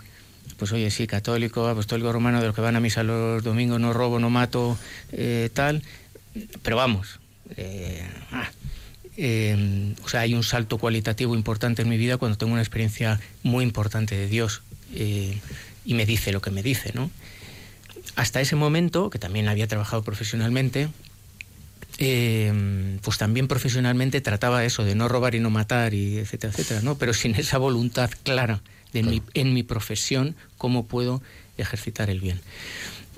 pues 0.57 0.71
oye, 0.71 0.89
sí, 0.91 1.07
católico, 1.07 1.67
apostólico 1.67 2.11
romano, 2.13 2.39
de 2.39 2.45
los 2.47 2.55
que 2.55 2.61
van 2.61 2.75
a 2.75 2.79
misa 2.79 3.03
los 3.03 3.43
domingos, 3.43 3.79
no 3.79 3.91
robo, 3.91 4.19
no 4.19 4.29
mato, 4.29 4.77
eh, 5.11 5.49
tal. 5.53 5.81
Pero 6.61 6.75
vamos, 6.77 7.19
eh, 7.57 8.03
ah, 8.31 8.49
eh, 9.17 9.93
o 10.03 10.09
sea, 10.09 10.21
hay 10.21 10.33
un 10.35 10.43
salto 10.43 10.77
cualitativo 10.77 11.35
importante 11.35 11.81
en 11.81 11.89
mi 11.89 11.97
vida 11.97 12.17
cuando 12.17 12.37
tengo 12.37 12.53
una 12.53 12.61
experiencia 12.61 13.19
muy 13.41 13.63
importante 13.63 14.15
de 14.15 14.27
Dios 14.27 14.61
eh, 14.93 15.39
y 15.85 15.93
me 15.95 16.05
dice 16.05 16.31
lo 16.31 16.41
que 16.41 16.51
me 16.51 16.61
dice, 16.63 16.91
¿no? 16.93 17.09
Hasta 18.15 18.41
ese 18.41 18.55
momento, 18.55 19.09
que 19.09 19.19
también 19.19 19.47
había 19.47 19.67
trabajado 19.67 20.03
profesionalmente, 20.03 20.89
eh, 21.99 22.97
pues 23.03 23.17
también 23.17 23.47
profesionalmente 23.47 24.21
trataba 24.21 24.65
eso 24.65 24.83
de 24.83 24.95
no 24.95 25.07
robar 25.07 25.35
y 25.35 25.39
no 25.39 25.49
matar 25.49 25.93
y 25.93 26.17
etcétera, 26.17 26.51
etcétera, 26.53 26.81
¿no? 26.81 26.97
Pero 26.97 27.13
sin 27.13 27.35
esa 27.35 27.57
voluntad 27.57 28.09
clara 28.23 28.61
de 28.93 29.03
mi- 29.03 29.21
en 29.33 29.53
mi 29.53 29.63
profesión 29.63 30.35
cómo 30.57 30.85
puedo 30.85 31.21
ejercitar 31.57 32.09
el 32.09 32.19
bien. 32.19 32.39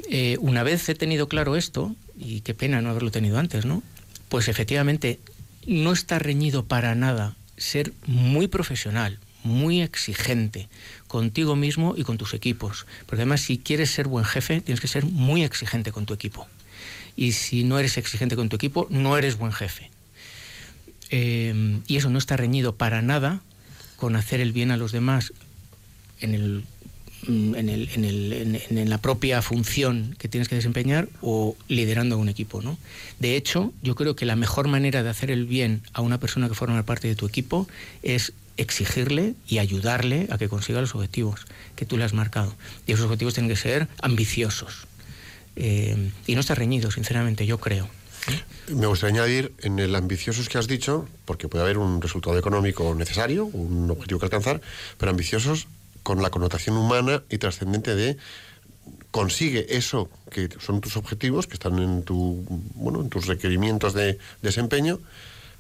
Eh, 0.10 0.38
una 0.40 0.64
vez 0.64 0.88
he 0.90 0.96
tenido 0.96 1.28
claro 1.28 1.56
esto, 1.56 1.96
y 2.18 2.42
qué 2.42 2.54
pena 2.54 2.82
no 2.82 2.90
haberlo 2.90 3.12
tenido 3.12 3.38
antes, 3.38 3.66
¿no? 3.66 3.82
Pues 4.30 4.48
efectivamente 4.48 5.20
no 5.68 5.92
está 5.94 6.20
reñido 6.20 6.66
para 6.66 6.96
nada 6.96 7.36
ser 7.58 7.94
muy 8.06 8.48
profesional, 8.48 9.20
muy 9.46 9.82
exigente 9.82 10.68
contigo 11.08 11.56
mismo 11.56 11.94
y 11.98 12.04
con 12.04 12.18
tus 12.18 12.34
equipos. 12.34 12.86
Porque 13.06 13.22
además 13.22 13.42
si 13.42 13.58
quieres 13.58 13.92
ser 13.92 14.08
buen 14.08 14.26
jefe, 14.26 14.60
tienes 14.62 14.82
que 14.82 14.88
ser 14.90 15.06
muy 15.06 15.44
exigente 15.44 15.92
con 15.94 16.06
tu 16.06 16.14
equipo. 16.14 16.48
Y 17.16 17.32
si 17.32 17.64
no 17.64 17.80
eres 17.80 17.98
exigente 17.98 18.36
con 18.36 18.50
tu 18.50 18.58
equipo, 18.58 18.88
no 18.90 19.18
eres 19.18 19.38
buen 19.38 19.54
jefe. 19.54 19.90
Eh, 21.12 21.80
y 21.88 21.96
eso 21.98 22.10
no 22.10 22.18
está 22.18 22.36
reñido 22.36 22.76
para 22.76 23.02
nada 23.02 23.42
con 23.96 24.16
hacer 24.16 24.42
el 24.42 24.52
bien 24.52 24.72
a 24.72 24.78
los 24.78 24.92
demás 24.92 25.32
mm, 27.28 27.56
en- 27.56 28.62
en 28.70 28.90
la 28.90 28.98
propia 29.00 29.42
función 29.42 30.16
que 30.20 30.28
tienes 30.28 30.48
que 30.50 30.56
desempeñar 30.56 31.08
o 31.22 31.56
liderando 31.68 32.16
a 32.16 32.18
un 32.18 32.30
equipo. 32.30 32.62
¿no? 32.62 32.78
De 33.20 33.36
hecho, 33.36 33.74
yo 33.82 33.96
creo 33.96 34.16
que 34.16 34.26
la 34.26 34.36
mejor 34.36 34.68
manera 34.68 35.04
de 35.04 35.10
hacer 35.10 35.32
el 35.32 35.46
bien 35.46 35.82
a 35.94 36.02
una 36.02 36.20
persona 36.20 36.48
que 36.50 36.56
forma 36.56 36.84
parte 36.84 37.08
de 37.08 37.16
tu 37.16 37.26
equipo 37.26 37.68
es 38.04 38.34
exigirle 38.58 39.36
y 39.48 39.60
ayudarle 39.60 40.28
a 40.32 40.38
que 40.38 40.50
consiga 40.50 40.82
los 40.82 40.96
objetivos 40.96 41.46
que 41.76 41.86
tú 41.86 41.98
le 41.98 42.04
has 42.04 42.14
marcado. 42.14 42.56
Y 42.88 42.94
esos 42.94 43.06
objetivos 43.06 43.34
tienen 43.34 43.50
que 43.50 43.56
ser 43.56 43.88
ambiciosos. 44.02 44.88
Eh, 45.56 46.12
y 46.28 46.36
no 46.36 46.42
está 46.42 46.56
reñido, 46.56 46.92
sinceramente, 46.92 47.46
yo 47.46 47.60
creo. 47.60 47.90
Me 48.68 48.88
gustaría 48.88 49.22
añadir 49.22 49.54
en 49.62 49.80
el 49.80 49.96
ambiciosos 49.96 50.50
que 50.50 50.58
has 50.58 50.68
dicho, 50.68 51.08
porque 51.26 51.48
puede 51.48 51.64
haber 51.64 51.78
un 51.78 52.02
resultado 52.02 52.38
económico 52.38 52.96
necesario, 52.96 53.46
un 53.46 53.90
objetivo 53.92 54.20
que 54.20 54.26
alcanzar, 54.26 54.62
pero 54.98 55.12
ambiciosos 55.12 55.68
con 56.02 56.22
la 56.22 56.30
connotación 56.30 56.78
humana 56.78 57.24
y 57.30 57.38
trascendente 57.38 57.96
de 57.96 58.18
consigue 59.12 59.78
eso 59.78 60.10
que 60.30 60.50
son 60.60 60.82
tus 60.82 60.98
objetivos, 60.98 61.48
que 61.48 61.54
están 61.54 61.80
en 61.80 62.04
tu 62.04 62.44
bueno, 62.76 63.02
en 63.02 63.10
tus 63.10 63.28
requerimientos 63.28 63.94
de 63.94 64.18
desempeño, 64.42 65.00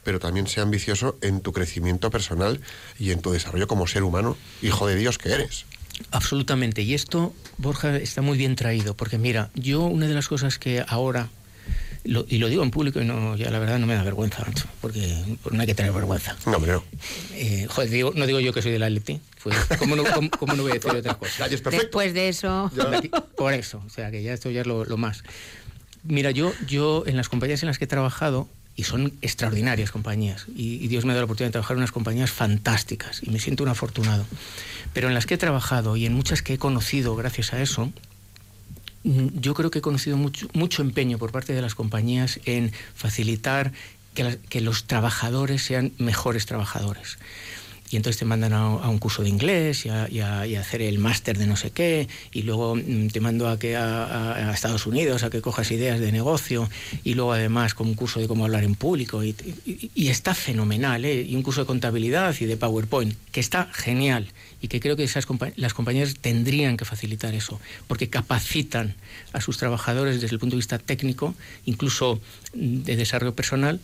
pero 0.06 0.20
también 0.20 0.48
sea 0.48 0.63
ambicioso 0.63 1.18
en 1.22 1.41
tu 1.41 1.52
crecimiento 1.52 2.10
personal 2.12 2.62
y 2.98 3.12
en 3.12 3.22
tu 3.22 3.32
desarrollo 3.32 3.68
como 3.68 3.88
ser 3.88 4.04
humano, 4.04 4.38
hijo 4.62 4.88
de 4.88 4.96
Dios 4.96 5.18
que 5.18 5.34
eres. 5.34 5.65
Absolutamente. 6.12 6.82
Y 6.84 6.94
esto, 6.94 7.34
Borja, 7.58 7.98
está 7.98 8.22
muy 8.22 8.38
bien 8.38 8.56
traído, 8.56 8.96
porque 8.96 9.18
mira, 9.18 9.50
yo 9.56 9.82
una 9.82 10.08
de 10.08 10.13
las 10.13 10.28
cosas 10.28 10.60
que 10.60 10.84
ahora, 10.88 11.30
lo- 12.04 12.26
y 12.30 12.38
lo 12.38 12.50
digo 12.50 12.62
en 12.63 12.70
público 12.70 13.02
y 13.02 13.06
no, 13.06 13.36
ya 13.36 13.50
la 13.50 13.58
verdad 13.60 13.80
no 13.80 13.88
me 13.88 13.96
da 13.96 14.04
vergüenza, 14.04 14.44
macho, 14.46 14.65
porque, 14.80 15.15
porque 15.41 15.56
no 15.58 15.62
hay 15.62 15.68
que 15.68 15.74
tener 15.76 15.91
vergüenza. 15.91 16.36
No, 16.46 16.60
no. 16.60 16.84
Eh, 17.34 17.65
joder, 17.70 17.89
digo- 17.89 18.12
no 18.15 18.28
digo 18.28 18.39
yo 18.39 18.54
que 18.54 18.62
soy 18.62 18.74
del 18.74 18.84
Atleti, 18.84 19.20
pues, 19.44 19.56
¿cómo, 19.80 19.96
no, 19.96 20.04
cómo- 20.13 20.30
cómo 20.30 20.54
no 20.54 20.62
voy 20.63 20.72
a 20.72 20.76
decir 20.76 20.91
otra 20.91 21.15
cosa? 21.15 21.48
Después 21.50 22.13
de 22.13 22.30
eso, 22.30 22.70
Por 23.36 23.54
eso, 23.54 23.82
o 23.86 23.89
sea 23.89 24.12
que 24.12 24.22
ya 24.22 24.34
esto 24.34 24.52
ya 24.52 24.62
es 24.62 24.68
lo, 24.68 24.86
lo 24.86 24.98
más. 24.98 25.24
Mira, 26.04 26.30
yo, 26.30 26.54
yo 26.68 27.04
en 27.08 27.18
las 27.18 27.30
compañías 27.30 27.63
en 27.63 27.68
las 27.68 27.80
que 27.80 27.86
he 27.86 27.88
trabajado, 27.88 28.48
y 28.76 28.84
son 28.84 29.14
extraordinarias 29.22 29.92
compañías, 29.92 30.46
y, 30.56 30.76
y 30.84 30.88
Dios 30.88 31.06
me 31.06 31.14
dado 31.14 31.22
la 31.22 31.26
oportunidad 31.26 31.50
de 31.50 31.54
trabajar 31.54 31.76
en 31.76 31.80
unas 31.80 31.92
compañías 31.92 32.32
fantásticas, 32.32 33.22
y 33.24 33.30
me 33.30 33.40
siento 33.40 33.64
un 33.64 33.70
afortunado, 33.70 34.26
pero 34.94 35.08
en 35.08 35.14
las 35.14 35.26
que 35.26 35.36
he 35.36 35.38
trabajado 35.38 35.96
y 35.96 36.06
en 36.06 36.14
muchas 36.14 36.42
que 36.42 36.54
he 36.54 36.58
conocido 36.58 37.16
gracias 37.16 37.54
a 37.54 37.62
eso, 37.62 37.92
mm, 39.04 39.28
yo 39.40 39.54
creo 39.54 39.72
que 39.72 39.80
he 39.80 39.82
conocido 39.82 40.18
mucho, 40.18 40.48
mucho 40.54 40.82
empeño 40.82 41.18
por 41.18 41.32
parte 41.32 41.54
de 41.54 41.62
las 41.62 41.76
compañías 41.76 42.40
en 42.46 42.72
facilitar 42.96 43.72
que, 44.14 44.24
las- 44.24 44.38
que 44.50 44.62
los 44.62 44.86
trabajadores 44.86 45.62
sean 45.64 45.92
mejores 45.98 46.46
trabajadores. 46.46 47.18
Y 47.91 47.98
entonces 47.98 48.17
te 48.17 48.26
mandan 48.26 48.54
a, 48.54 48.89
un 48.89 48.98
curso 48.98 49.21
de 49.21 49.30
inglés 49.30 49.86
y 49.86 49.89
a, 49.89 50.41
hacer 50.60 50.82
el 50.82 50.98
máster 50.98 51.38
de 51.38 51.45
no 51.45 51.56
sé 51.56 51.69
qué, 51.69 52.08
y 52.32 52.41
luego 52.41 52.76
mm, 52.76 53.08
te 53.10 53.19
mando 53.19 53.48
a, 53.48 53.60
que 53.60 53.76
a, 53.76 54.52
Estados 54.54 54.88
Unidos 54.88 55.24
a 55.24 55.30
que 55.30 55.41
cojas 55.41 55.69
ideas 55.71 56.00
de 56.00 56.12
negocio, 56.12 56.67
y 57.04 57.13
luego 57.13 57.34
además 57.34 57.76
con 57.76 57.88
un 57.88 57.93
curso 57.93 58.19
de 58.19 58.28
cómo 58.28 58.45
hablar 58.45 58.63
en 58.63 58.76
público, 58.76 59.24
y, 59.24 59.36
está 60.08 60.34
fenomenal, 60.34 61.06
¿eh? 61.06 61.21
y 61.21 61.36
un 61.36 61.43
curso 61.43 61.62
de 61.62 61.67
contabilidad 61.67 62.36
y 62.39 62.45
de 62.45 62.58
PowerPoint, 62.58 63.13
que 63.32 63.39
está 63.39 63.69
genial, 63.71 64.28
y 64.62 64.67
que 64.67 64.80
creo 64.80 64.95
que 64.95 65.04
esas 65.04 65.28
compa- 65.28 65.54
las 65.56 65.76
compañías 65.76 66.15
tendrían 66.19 66.78
que 66.78 66.86
facilitar 66.86 67.36
eso, 67.36 67.60
porque 67.88 68.10
capacitan 68.10 68.95
a 69.32 69.41
sus 69.41 69.58
trabajadores 69.58 70.21
desde 70.21 70.34
el 70.34 70.39
punto 70.39 70.56
de 70.56 70.62
vista 70.62 70.80
técnico, 70.80 71.36
incluso 71.65 72.19
mm, 72.56 72.82
de 72.82 72.95
desarrollo 72.95 73.36
personal, 73.36 73.80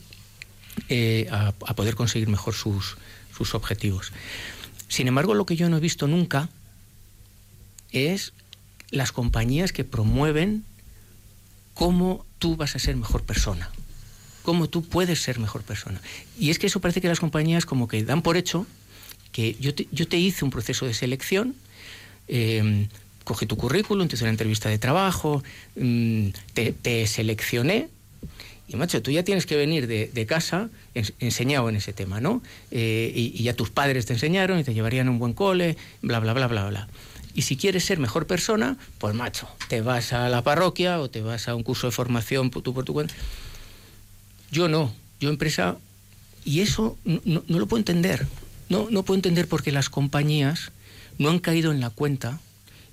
eh, 0.89 1.27
a 1.29 1.75
poder 1.75 1.95
conseguir 1.95 2.29
mejor 2.29 2.55
sus, 2.55 2.95
sus 3.45 3.55
objetivos. 3.55 4.11
Sin 4.87 5.07
embargo, 5.07 5.33
lo 5.33 5.45
que 5.45 5.55
yo 5.55 5.69
no 5.69 5.77
he 5.77 5.79
visto 5.79 6.07
nunca 6.07 6.49
es 7.91 8.33
las 8.89 9.11
compañías 9.11 9.71
que 9.71 9.83
promueven 9.83 10.63
cómo 11.73 12.25
tú 12.39 12.55
vas 12.55 12.75
a 12.75 12.79
ser 12.79 12.95
mejor 12.95 13.23
persona, 13.23 13.71
cómo 14.43 14.69
tú 14.69 14.83
puedes 14.83 15.21
ser 15.21 15.39
mejor 15.39 15.63
persona. 15.63 15.99
Y 16.37 16.49
es 16.49 16.59
que 16.59 16.67
eso 16.67 16.81
parece 16.81 17.01
que 17.01 17.07
las 17.07 17.19
compañías 17.19 17.65
como 17.65 17.87
que 17.87 18.03
dan 18.03 18.21
por 18.21 18.37
hecho 18.37 18.67
que 19.31 19.55
yo 19.59 19.73
te, 19.73 19.87
yo 19.91 20.07
te 20.07 20.17
hice 20.17 20.43
un 20.43 20.51
proceso 20.51 20.85
de 20.85 20.93
selección, 20.93 21.55
eh, 22.27 22.87
cogí 23.23 23.45
tu 23.45 23.55
currículum, 23.55 24.07
te 24.07 24.15
hice 24.15 24.25
una 24.25 24.31
entrevista 24.31 24.69
de 24.69 24.77
trabajo, 24.77 25.41
mm, 25.77 26.29
te, 26.53 26.73
te 26.73 27.07
seleccioné 27.07 27.89
y 28.71 28.77
macho, 28.77 29.01
tú 29.01 29.11
ya 29.11 29.23
tienes 29.23 29.45
que 29.45 29.55
venir 29.57 29.85
de, 29.87 30.25
casa 30.25 30.69
ens- 30.95 31.13
enseñado 31.19 31.67
en 31.67 31.75
ese 31.75 31.91
tema, 31.91 32.21
¿no? 32.21 32.41
Eh, 32.71 33.11
y, 33.13 33.43
ya 33.43 33.53
tus 33.53 33.69
padres 33.69 34.05
te 34.05 34.13
enseñaron 34.13 34.59
y 34.59 34.63
te 34.63 34.73
llevarían 34.73 35.07
a 35.07 35.11
un 35.11 35.19
buen 35.19 35.33
cole, 35.33 35.75
bla, 36.01 36.19
bla, 36.19 36.33
bla, 36.33 36.47
bla, 36.47 36.67
bla. 36.69 36.87
Y 37.33 37.41
si 37.43 37.57
quieres 37.57 37.83
ser 37.85 37.99
mejor 37.99 38.27
persona, 38.27 38.77
pues 38.97 39.13
macho, 39.15 39.47
te 39.67 39.81
vas 39.81 40.13
a 40.13 40.29
la 40.29 40.41
parroquia 40.41 40.99
o 40.99 41.09
te 41.09 41.21
vas 41.21 41.47
a 41.47 41.55
un 41.55 41.63
curso 41.63 41.87
de 41.87 41.91
formación 41.91 42.49
tú 42.49 42.73
por 42.73 42.85
tu 42.85 42.93
cuenta. 42.93 43.13
Yo 44.51 44.67
no, 44.67 44.93
yo 45.19 45.29
empresa, 45.29 45.77
y 46.45 46.61
eso 46.61 46.97
no, 47.05 47.43
lo 47.47 47.67
puedo 47.67 47.79
entender. 47.79 48.27
No, 48.69 48.87
no 48.89 49.03
puedo 49.03 49.17
entender 49.17 49.47
porque 49.47 49.71
las 49.71 49.89
compañías 49.89 50.71
no 51.17 51.29
han 51.29 51.39
caído 51.39 51.71
en 51.71 51.79
la 51.81 51.89
cuenta 51.89 52.39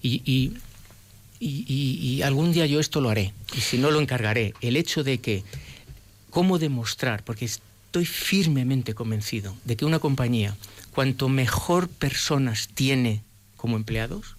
y- 0.03 0.23
y- 0.25 0.53
y 1.41 2.23
algún 2.23 2.53
día 2.53 2.67
yo 2.67 2.81
esto 2.81 3.01
lo 3.01 3.11
haré, 3.11 3.33
y 3.57 3.61
si 3.61 3.79
no 3.79 3.91
lo 3.93 4.01
encargaré, 4.01 4.55
el 4.61 4.77
hecho 4.77 5.05
de 5.05 5.19
que 5.19 5.45
cómo 6.31 6.59
demostrar, 6.59 7.25
porque 7.25 7.45
es- 7.47 7.61
estoy 7.87 8.05
firmemente 8.07 8.95
convencido 8.95 9.57
de 9.65 9.77
que 9.77 9.85
una 9.85 9.99
compañía, 9.99 10.57
cuanto 10.95 11.29
mejor 11.29 11.89
personas 11.89 12.69
tiene 12.75 13.23
como 13.57 13.77
empleados, 13.77 14.37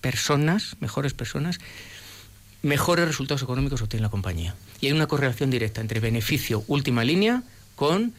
personas, 0.00 0.76
mejores 0.80 1.12
personas, 1.12 1.58
mejores 2.62 3.06
resultados 3.06 3.42
económicos 3.42 3.82
obtiene 3.82 4.02
la 4.02 4.10
compañía. 4.10 4.54
Y 4.80 4.86
hay 4.86 4.92
una 4.92 5.06
correlación 5.08 5.50
directa 5.50 5.80
entre 5.80 6.00
beneficio 6.00 6.64
última 6.68 7.04
línea 7.04 7.42
con 7.74 8.12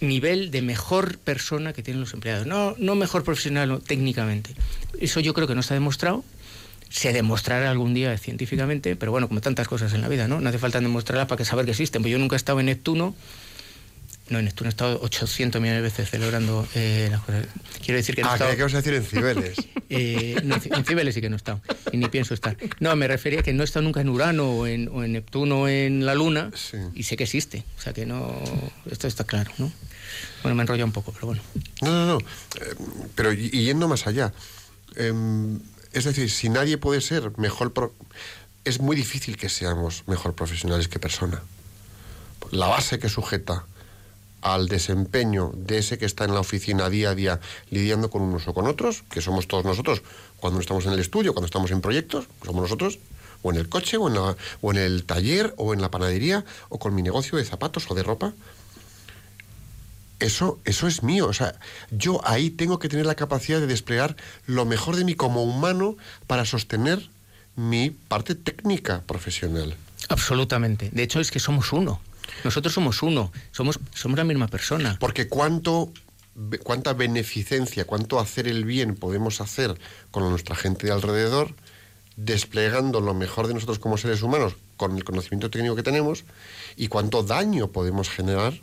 nivel 0.00 0.50
de 0.50 0.62
mejor 0.62 1.18
persona 1.18 1.72
que 1.72 1.82
tienen 1.82 2.00
los 2.00 2.12
empleados. 2.14 2.46
No, 2.46 2.74
no 2.78 2.94
mejor 2.94 3.24
profesional 3.24 3.80
técnicamente. 3.86 4.54
Eso 5.00 5.20
yo 5.20 5.34
creo 5.34 5.46
que 5.46 5.54
no 5.54 5.60
está 5.60 5.74
demostrado. 5.74 6.24
Se 6.94 7.12
demostrará 7.12 7.70
algún 7.72 7.92
día 7.92 8.16
científicamente, 8.18 8.94
pero 8.94 9.10
bueno, 9.10 9.26
como 9.26 9.40
tantas 9.40 9.66
cosas 9.66 9.92
en 9.94 10.00
la 10.00 10.06
vida, 10.08 10.28
¿no? 10.28 10.40
No 10.40 10.48
hace 10.48 10.58
falta 10.60 10.80
demostrarlas 10.80 11.26
para 11.26 11.38
que 11.38 11.44
saber 11.44 11.64
que 11.64 11.72
existen. 11.72 12.02
Pues 12.02 12.12
yo 12.12 12.18
nunca 12.20 12.36
he 12.36 12.38
estado 12.38 12.60
en 12.60 12.66
Neptuno 12.66 13.16
no, 14.30 14.38
en 14.38 14.46
Neptuno 14.46 14.68
he 14.68 14.70
estado 14.70 15.00
800 15.02 15.60
millones 15.60 15.82
de 15.82 15.88
veces 15.90 16.08
celebrando 16.08 16.66
eh, 16.74 17.08
las 17.10 17.20
cosas. 17.20 17.44
Quiero 17.84 17.96
decir 17.98 18.14
que 18.14 18.22
no 18.22 18.28
he 18.28 18.30
Ah, 18.30 18.34
estado... 18.36 18.56
¿qué 18.56 18.62
vas 18.62 18.72
a 18.72 18.78
decir 18.78 18.94
en 18.94 19.04
Cibeles? 19.04 19.56
Eh, 19.90 20.36
no, 20.44 20.54
en 20.64 20.84
Cibeles 20.86 21.14
sí 21.14 21.20
que 21.20 21.28
no 21.28 21.36
he 21.36 21.42
estado, 21.44 21.60
y 21.92 21.98
ni 21.98 22.08
pienso 22.08 22.32
estar. 22.32 22.56
No, 22.80 22.96
me 22.96 23.06
refería 23.06 23.40
a 23.40 23.42
que 23.42 23.52
no 23.52 23.62
he 23.62 23.64
estado 23.66 23.82
nunca 23.84 24.00
en 24.00 24.08
Urano 24.08 24.48
o 24.50 24.66
en, 24.66 24.88
o 24.88 25.04
en 25.04 25.12
Neptuno 25.12 25.60
o 25.62 25.68
en 25.68 26.06
la 26.06 26.14
Luna, 26.14 26.50
Sí. 26.54 26.78
y 26.94 27.02
sé 27.02 27.16
que 27.18 27.24
existe. 27.24 27.64
O 27.78 27.82
sea 27.82 27.92
que 27.92 28.06
no. 28.06 28.34
Esto 28.90 29.06
está 29.06 29.24
claro, 29.24 29.52
¿no? 29.58 29.70
Bueno, 30.42 30.54
me 30.56 30.62
he 30.62 30.64
enrollado 30.64 30.86
un 30.86 30.92
poco, 30.92 31.12
pero 31.12 31.26
bueno. 31.26 31.42
No, 31.82 31.90
no, 31.92 32.06
no. 32.06 32.18
Eh, 32.18 32.74
pero 33.14 33.32
yendo 33.34 33.86
más 33.88 34.06
allá. 34.06 34.32
Es 35.94 36.04
decir, 36.04 36.30
si 36.30 36.48
nadie 36.48 36.76
puede 36.78 37.00
ser 37.00 37.32
mejor... 37.38 37.72
pro- 37.72 37.94
es 38.64 38.80
muy 38.80 38.96
difícil 38.96 39.36
que 39.36 39.48
seamos 39.48 40.04
mejor 40.06 40.34
profesionales 40.34 40.88
que 40.88 40.98
persona. 40.98 41.42
La 42.50 42.66
base 42.66 42.98
que 42.98 43.08
sujeta 43.08 43.64
al 44.40 44.68
desempeño 44.68 45.52
de 45.54 45.78
ese 45.78 45.96
que 45.98 46.04
está 46.06 46.24
en 46.24 46.34
la 46.34 46.40
oficina 46.40 46.90
día 46.90 47.10
a 47.10 47.14
día 47.14 47.40
lidiando 47.70 48.10
con 48.10 48.22
unos 48.22 48.46
o 48.48 48.54
con 48.54 48.66
otros, 48.66 49.02
que 49.10 49.20
somos 49.22 49.48
todos 49.48 49.64
nosotros, 49.64 50.02
cuando 50.38 50.60
estamos 50.60 50.84
en 50.86 50.92
el 50.92 50.98
estudio, 50.98 51.32
cuando 51.32 51.46
estamos 51.46 51.70
en 51.70 51.80
proyectos, 51.80 52.26
somos 52.44 52.62
nosotros, 52.62 52.98
o 53.42 53.50
en 53.52 53.58
el 53.58 53.68
coche, 53.68 53.96
o 53.98 54.08
en, 54.08 54.14
la- 54.14 54.36
o 54.62 54.70
en 54.72 54.78
el 54.78 55.04
taller, 55.04 55.54
o 55.56 55.72
en 55.74 55.80
la 55.80 55.90
panadería, 55.90 56.44
o 56.70 56.78
con 56.78 56.94
mi 56.94 57.02
negocio 57.02 57.38
de 57.38 57.44
zapatos 57.44 57.90
o 57.90 57.94
de 57.94 58.02
ropa, 58.02 58.32
eso, 60.24 60.60
eso 60.64 60.86
es 60.86 61.02
mío. 61.02 61.26
O 61.26 61.32
sea, 61.32 61.58
yo 61.90 62.20
ahí 62.24 62.50
tengo 62.50 62.78
que 62.78 62.88
tener 62.88 63.06
la 63.06 63.14
capacidad 63.14 63.60
de 63.60 63.66
desplegar 63.66 64.16
lo 64.46 64.64
mejor 64.64 64.96
de 64.96 65.04
mí 65.04 65.14
como 65.14 65.42
humano 65.42 65.96
para 66.26 66.44
sostener 66.44 67.08
mi 67.56 67.90
parte 67.90 68.34
técnica 68.34 69.02
profesional. 69.06 69.76
Absolutamente. 70.08 70.90
De 70.92 71.02
hecho, 71.02 71.20
es 71.20 71.30
que 71.30 71.40
somos 71.40 71.72
uno. 71.72 72.00
Nosotros 72.42 72.72
somos 72.72 73.02
uno. 73.02 73.32
Somos, 73.52 73.78
somos 73.94 74.18
la 74.18 74.24
misma 74.24 74.48
persona. 74.48 74.96
Porque 74.98 75.28
cuánto, 75.28 75.92
cuánta 76.62 76.92
beneficencia, 76.92 77.84
cuánto 77.84 78.18
hacer 78.18 78.48
el 78.48 78.64
bien 78.64 78.96
podemos 78.96 79.40
hacer 79.40 79.78
con 80.10 80.28
nuestra 80.28 80.56
gente 80.56 80.86
de 80.86 80.92
alrededor, 80.92 81.54
desplegando 82.16 83.00
lo 83.00 83.14
mejor 83.14 83.46
de 83.46 83.54
nosotros 83.54 83.78
como 83.78 83.98
seres 83.98 84.22
humanos 84.22 84.54
con 84.76 84.96
el 84.96 85.04
conocimiento 85.04 85.50
técnico 85.50 85.76
que 85.76 85.82
tenemos, 85.82 86.24
y 86.76 86.88
cuánto 86.88 87.22
daño 87.22 87.68
podemos 87.68 88.08
generar 88.08 88.54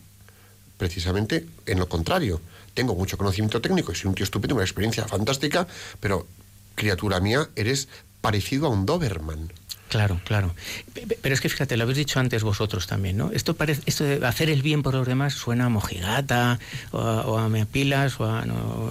precisamente 0.81 1.45
en 1.67 1.77
lo 1.77 1.87
contrario. 1.87 2.41
Tengo 2.73 2.95
mucho 2.95 3.15
conocimiento 3.15 3.61
técnico 3.61 3.91
y 3.91 3.95
soy 3.95 4.09
un 4.09 4.15
tío 4.15 4.23
estupendo, 4.23 4.55
una 4.55 4.63
experiencia 4.63 5.05
fantástica, 5.07 5.67
pero 5.99 6.25
criatura 6.73 7.19
mía, 7.19 7.47
eres 7.55 7.87
parecido 8.19 8.65
a 8.65 8.69
un 8.69 8.87
Doberman. 8.87 9.53
Claro, 9.89 10.19
claro. 10.25 10.55
Pe- 10.93 11.05
pe- 11.05 11.19
Pero 11.21 11.35
es 11.35 11.41
que 11.41 11.49
fíjate, 11.49 11.77
lo 11.77 11.83
habéis 11.83 11.99
dicho 11.99 12.19
antes 12.19 12.41
vosotros 12.41 12.87
también, 12.87 13.15
¿no? 13.17 13.29
Esto, 13.31 13.53
parece, 13.55 13.83
esto 13.85 14.05
de 14.05 14.25
hacer 14.25 14.49
el 14.49 14.63
bien 14.63 14.81
por 14.81 14.95
los 14.95 15.05
demás 15.05 15.33
suena 15.35 15.65
a 15.65 15.69
mojigata, 15.69 16.57
o 16.91 16.97
a, 16.99 17.27
o 17.27 17.37
a 17.37 17.47
me 17.47 17.67
pilas, 17.67 18.19
o 18.19 18.25
a. 18.25 18.43
No. 18.45 18.89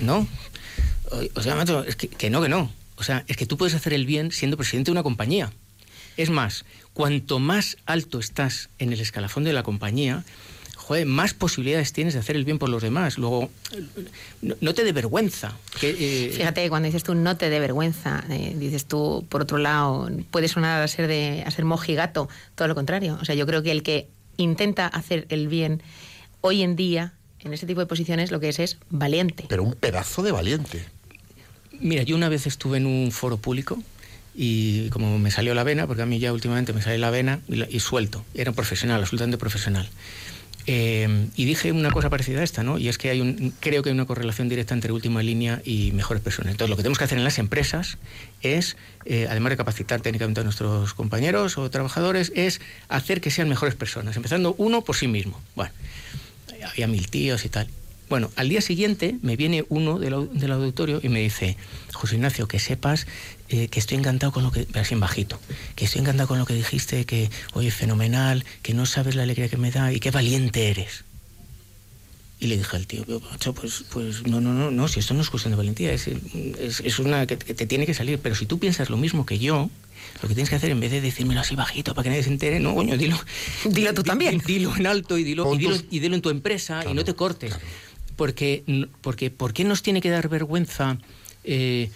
¿no? 0.00 0.26
O 1.34 1.42
sea, 1.42 1.54
macho, 1.54 1.84
es 1.84 1.96
que, 1.96 2.08
que 2.08 2.30
no, 2.30 2.40
que 2.40 2.48
no. 2.48 2.72
O 2.96 3.02
sea, 3.02 3.24
es 3.28 3.36
que 3.36 3.44
tú 3.44 3.58
puedes 3.58 3.74
hacer 3.74 3.92
el 3.92 4.06
bien 4.06 4.32
siendo 4.32 4.56
presidente 4.56 4.88
de 4.88 4.92
una 4.92 5.02
compañía. 5.02 5.52
Es 6.16 6.30
más, 6.30 6.64
cuanto 6.94 7.40
más 7.40 7.76
alto 7.84 8.20
estás 8.20 8.70
en 8.78 8.94
el 8.94 9.00
escalafón 9.00 9.44
de 9.44 9.52
la 9.52 9.62
compañía, 9.62 10.24
joder, 10.86 11.04
más 11.06 11.34
posibilidades 11.34 11.92
tienes 11.92 12.14
de 12.14 12.20
hacer 12.20 12.36
el 12.36 12.44
bien 12.44 12.58
por 12.60 12.68
los 12.68 12.80
demás. 12.80 13.18
Luego, 13.18 13.50
no, 14.40 14.54
no 14.60 14.72
te 14.74 14.84
dé 14.84 14.92
vergüenza. 14.92 15.52
Que, 15.80 15.90
eh, 15.98 16.30
Fíjate, 16.30 16.68
cuando 16.68 16.86
dices 16.86 17.02
tú 17.02 17.14
no 17.16 17.36
te 17.36 17.50
dé 17.50 17.58
vergüenza, 17.58 18.22
eh, 18.30 18.54
dices 18.56 18.84
tú, 18.86 19.26
por 19.28 19.42
otro 19.42 19.58
lado, 19.58 20.08
puede 20.30 20.46
sonar 20.46 20.80
a 20.82 20.86
ser, 20.88 21.08
de, 21.08 21.42
a 21.44 21.50
ser 21.50 21.64
mojigato, 21.64 22.28
todo 22.54 22.68
lo 22.68 22.74
contrario. 22.76 23.18
O 23.20 23.24
sea, 23.24 23.34
yo 23.34 23.46
creo 23.46 23.64
que 23.64 23.72
el 23.72 23.82
que 23.82 24.06
intenta 24.36 24.86
hacer 24.86 25.26
el 25.28 25.48
bien 25.48 25.82
hoy 26.40 26.62
en 26.62 26.76
día, 26.76 27.14
en 27.40 27.52
ese 27.52 27.66
tipo 27.66 27.80
de 27.80 27.86
posiciones, 27.86 28.30
lo 28.30 28.38
que 28.38 28.48
es 28.50 28.58
es 28.60 28.78
valiente. 28.88 29.44
Pero 29.48 29.64
un 29.64 29.74
pedazo 29.74 30.22
de 30.22 30.30
valiente. 30.30 30.84
Mira, 31.80 32.04
yo 32.04 32.14
una 32.14 32.28
vez 32.28 32.46
estuve 32.46 32.76
en 32.78 32.86
un 32.86 33.10
foro 33.10 33.36
público 33.38 33.82
y 34.38 34.88
como 34.90 35.18
me 35.18 35.30
salió 35.30 35.54
la 35.54 35.64
vena, 35.64 35.86
porque 35.86 36.02
a 36.02 36.06
mí 36.06 36.18
ya 36.18 36.32
últimamente 36.32 36.72
me 36.72 36.82
sale 36.82 36.98
la 36.98 37.10
vena 37.10 37.40
y, 37.48 37.56
la- 37.56 37.68
y 37.70 37.80
suelto, 37.80 38.24
era 38.34 38.50
un 38.50 38.54
profesional, 38.54 39.00
absolutamente 39.00 39.38
profesional. 39.38 39.88
Eh, 40.68 41.28
y 41.36 41.44
dije 41.44 41.70
una 41.70 41.92
cosa 41.92 42.10
parecida 42.10 42.40
a 42.40 42.44
esta, 42.44 42.64
¿no? 42.64 42.76
Y 42.78 42.88
es 42.88 42.98
que 42.98 43.10
hay 43.10 43.20
un, 43.20 43.54
creo 43.60 43.82
que 43.82 43.90
hay 43.90 43.94
una 43.94 44.06
correlación 44.06 44.48
directa 44.48 44.74
entre 44.74 44.92
última 44.92 45.22
línea 45.22 45.62
y 45.64 45.92
mejores 45.92 46.22
personas. 46.22 46.50
Entonces, 46.52 46.70
lo 46.70 46.76
que 46.76 46.82
tenemos 46.82 46.98
que 46.98 47.04
hacer 47.04 47.18
en 47.18 47.24
las 47.24 47.38
empresas 47.38 47.98
es, 48.42 48.76
eh, 49.04 49.28
además 49.30 49.50
de 49.50 49.56
capacitar 49.56 50.00
técnicamente 50.00 50.40
a 50.40 50.44
nuestros 50.44 50.92
compañeros 50.94 51.56
o 51.56 51.70
trabajadores, 51.70 52.32
es 52.34 52.60
hacer 52.88 53.20
que 53.20 53.30
sean 53.30 53.48
mejores 53.48 53.76
personas, 53.76 54.16
empezando 54.16 54.54
uno 54.58 54.82
por 54.82 54.96
sí 54.96 55.06
mismo. 55.06 55.40
Bueno, 55.54 55.70
había 56.68 56.88
mil 56.88 57.08
tíos 57.08 57.44
y 57.44 57.48
tal. 57.48 57.68
Bueno, 58.08 58.30
al 58.36 58.48
día 58.48 58.60
siguiente 58.60 59.16
me 59.22 59.36
viene 59.36 59.64
uno 59.68 59.98
del, 59.98 60.28
del 60.32 60.52
auditorio 60.52 61.00
y 61.02 61.08
me 61.08 61.20
dice, 61.20 61.56
José 61.92 62.16
Ignacio, 62.16 62.46
que 62.46 62.60
sepas 62.60 63.06
eh, 63.48 63.68
que 63.68 63.78
estoy 63.78 63.98
encantado 63.98 64.32
con 64.32 64.42
lo 64.42 64.50
que, 64.50 64.66
así 64.74 64.94
en 64.94 65.00
bajito, 65.00 65.38
que 65.74 65.84
estoy 65.84 66.00
encantado 66.00 66.28
con 66.28 66.38
lo 66.38 66.46
que 66.46 66.54
dijiste, 66.54 67.04
que, 67.04 67.30
oye, 67.54 67.70
fenomenal, 67.70 68.44
que 68.62 68.74
no 68.74 68.86
sabes 68.86 69.14
la 69.14 69.22
alegría 69.22 69.48
que 69.48 69.56
me 69.56 69.70
da 69.70 69.92
y 69.92 70.00
qué 70.00 70.10
valiente 70.10 70.68
eres. 70.70 71.04
Y 72.38 72.48
le 72.48 72.58
dije 72.58 72.76
al 72.76 72.86
tío, 72.86 73.02
"Pero, 73.06 73.20
macho, 73.20 73.54
pues, 73.54 73.84
pues 73.90 74.26
no, 74.26 74.40
no, 74.42 74.52
no, 74.52 74.70
no, 74.70 74.88
si 74.88 75.00
esto 75.00 75.14
no 75.14 75.22
es 75.22 75.30
cuestión 75.30 75.52
de 75.52 75.56
valentía, 75.56 75.90
es, 75.92 76.06
es, 76.06 76.80
es 76.80 76.98
una 76.98 77.26
que, 77.26 77.38
que 77.38 77.54
te 77.54 77.66
tiene 77.66 77.86
que 77.86 77.94
salir, 77.94 78.18
pero 78.18 78.34
si 78.34 78.44
tú 78.44 78.58
piensas 78.58 78.90
lo 78.90 78.98
mismo 78.98 79.24
que 79.24 79.38
yo, 79.38 79.70
lo 80.22 80.28
que 80.28 80.34
tienes 80.34 80.50
que 80.50 80.56
hacer 80.56 80.70
en 80.70 80.78
vez 80.80 80.90
de 80.90 81.00
decírmelo 81.00 81.40
así 81.40 81.56
bajito 81.56 81.94
para 81.94 82.02
que 82.04 82.10
nadie 82.10 82.22
se 82.24 82.28
entere, 82.28 82.60
no, 82.60 82.74
coño, 82.74 82.98
dilo, 82.98 83.18
Dilo 83.64 83.94
tú 83.94 84.02
también. 84.02 84.38
di- 84.38 84.54
Dilo 84.54 84.76
en 84.76 84.86
alto 84.86 85.16
y 85.16 85.24
dilo, 85.24 85.54
y 85.54 85.58
dilo, 85.58 85.76
tus- 85.76 85.84
y 85.90 85.98
dilo 86.00 86.14
en 86.14 86.20
tu 86.20 86.28
empresa 86.28 86.84
y 86.90 86.92
no 86.92 87.04
te 87.04 87.14
cortes. 87.14 87.50
claro. 87.54 87.64
Porque, 88.16 88.64
porque, 89.02 89.30
¿por 89.30 89.52
qué 89.52 89.64
nos 89.64 89.82
tiene 89.82 90.00
que 90.00 90.10
dar 90.10 90.28
vergüenza? 90.28 90.98
eh, 91.44 91.90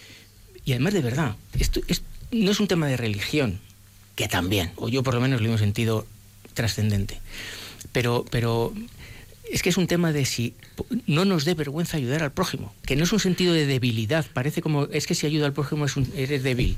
y 0.64 0.72
además, 0.72 0.94
de 0.94 1.02
verdad, 1.02 1.36
esto 1.58 1.80
es- 1.88 2.02
no 2.32 2.50
es 2.50 2.60
un 2.60 2.68
tema 2.68 2.86
de 2.86 2.96
religión, 2.96 3.58
que 4.16 4.28
también, 4.28 4.72
o 4.76 4.88
yo 4.88 5.02
por 5.02 5.14
lo 5.14 5.20
menos 5.20 5.40
lo 5.40 5.48
he 5.48 5.50
un 5.52 5.58
sentido 5.58 6.06
trascendente. 6.54 7.20
Pero, 7.92 8.24
pero 8.30 8.72
es 9.50 9.62
que 9.62 9.70
es 9.70 9.76
un 9.76 9.86
tema 9.86 10.12
de 10.12 10.24
si 10.24 10.54
no 11.06 11.24
nos 11.24 11.44
dé 11.44 11.54
vergüenza 11.54 11.96
ayudar 11.96 12.22
al 12.22 12.30
prójimo, 12.32 12.72
que 12.86 12.96
no 12.96 13.04
es 13.04 13.12
un 13.12 13.20
sentido 13.20 13.52
de 13.54 13.66
debilidad, 13.66 14.26
parece 14.32 14.62
como, 14.62 14.84
es 14.86 15.06
que 15.06 15.14
si 15.14 15.26
ayuda 15.26 15.46
al 15.46 15.52
prójimo 15.52 15.86
es 15.86 15.96
un- 15.96 16.12
eres 16.16 16.42
débil. 16.42 16.76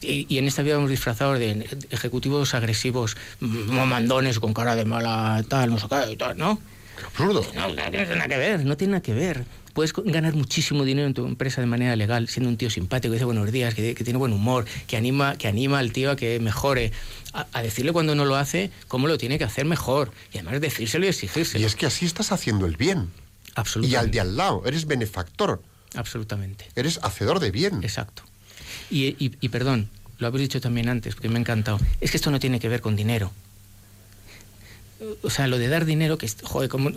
Y, 0.00 0.38
en 0.38 0.46
esta 0.46 0.62
vida 0.62 0.76
hemos 0.76 0.90
disfrazado 0.90 1.34
de 1.34 1.66
ejecutivos 1.90 2.54
agresivos, 2.54 3.16
mandones 3.40 4.38
con 4.38 4.54
cara 4.54 4.76
de 4.76 4.84
mala 4.84 5.44
tal, 5.48 5.70
no 5.70 5.78
sé 5.78 5.86
qué, 5.88 6.16
tal, 6.16 6.38
¿no? 6.38 6.60
Absurdo. 7.06 7.46
No, 7.54 7.68
no 7.68 7.74
tiene 7.90 8.06
nada 8.06 8.28
que 8.28 8.36
ver, 8.36 8.64
no 8.64 8.76
tiene 8.76 8.90
nada 8.92 9.02
que 9.02 9.14
ver. 9.14 9.44
Puedes 9.72 9.92
ganar 9.92 10.34
muchísimo 10.34 10.84
dinero 10.84 11.06
en 11.06 11.14
tu 11.14 11.24
empresa 11.26 11.60
de 11.60 11.66
manera 11.68 11.94
legal, 11.94 12.28
siendo 12.28 12.48
un 12.50 12.56
tío 12.56 12.68
simpático, 12.68 13.12
que 13.12 13.16
dice 13.16 13.24
buenos 13.24 13.50
días, 13.52 13.74
que, 13.74 13.94
que 13.94 14.02
tiene 14.04 14.18
buen 14.18 14.32
humor, 14.32 14.64
que 14.88 14.96
anima, 14.96 15.36
que 15.36 15.46
anima 15.46 15.78
al 15.78 15.92
tío 15.92 16.10
a 16.10 16.16
que 16.16 16.40
mejore, 16.40 16.90
a, 17.32 17.46
a 17.52 17.62
decirle 17.62 17.92
cuando 17.92 18.14
no 18.16 18.24
lo 18.24 18.34
hace 18.36 18.70
cómo 18.88 19.06
lo 19.06 19.18
tiene 19.18 19.38
que 19.38 19.44
hacer 19.44 19.64
mejor, 19.66 20.10
y 20.32 20.38
además 20.38 20.60
decírselo 20.60 21.06
y 21.06 21.08
exigírselo. 21.10 21.62
Y 21.62 21.64
es 21.66 21.76
que 21.76 21.86
así 21.86 22.06
estás 22.06 22.32
haciendo 22.32 22.66
el 22.66 22.76
bien. 22.76 23.10
Y 23.46 23.50
Absolutamente. 23.54 23.98
al 23.98 24.10
de 24.10 24.20
al 24.20 24.36
lado, 24.36 24.62
eres 24.66 24.86
benefactor, 24.86 25.62
Absolutamente. 25.94 26.66
eres 26.74 26.98
hacedor 27.02 27.38
de 27.38 27.50
bien. 27.52 27.82
Exacto. 27.82 28.22
Y, 28.90 29.06
y- 29.24 29.36
y 29.40 29.48
perdón, 29.48 29.88
lo 30.18 30.26
habéis 30.26 30.42
dicho 30.48 30.60
también 30.60 30.88
antes, 30.88 31.14
porque 31.14 31.28
me 31.28 31.36
ha 31.36 31.40
encantado. 31.40 31.78
Es 32.00 32.10
que 32.10 32.16
esto 32.16 32.30
no 32.32 32.40
tiene 32.40 32.58
que 32.58 32.68
ver 32.68 32.80
con 32.80 32.96
dinero. 32.96 33.30
O 35.22 35.30
sea, 35.30 35.46
lo 35.46 35.58
de 35.58 35.68
dar 35.68 35.84
dinero, 35.84 36.18
que, 36.18 36.28
joder, 36.42 36.68
como, 36.68 36.90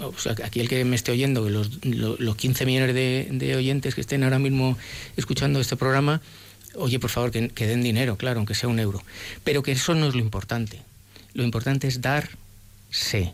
aquí 0.44 0.60
el 0.60 0.68
que 0.68 0.84
me 0.86 0.96
esté 0.96 1.12
oyendo, 1.12 1.48
los, 1.50 1.86
lo- 1.86 2.16
los 2.18 2.36
15 2.36 2.66
millones 2.66 2.96
de, 2.96 3.56
oyentes 3.56 3.94
que 3.94 4.02
estén 4.02 4.24
ahora 4.24 4.40
mismo 4.40 4.76
escuchando 5.18 5.60
este 5.60 5.76
programa, 5.76 6.20
oye, 6.76 6.98
por 7.00 7.12
favor, 7.12 7.32
que, 7.32 7.68
den 7.68 7.84
dinero, 7.84 8.18
claro, 8.18 8.40
aunque 8.40 8.56
sea 8.56 8.70
un 8.70 8.80
euro. 8.80 9.04
Pero 9.44 9.62
que 9.62 9.72
eso 9.74 9.94
no 9.94 10.08
es 10.08 10.16
lo 10.16 10.20
importante. 10.22 10.82
Lo 11.36 11.44
importante 11.44 11.88
es 11.88 12.02
darse. 12.02 13.34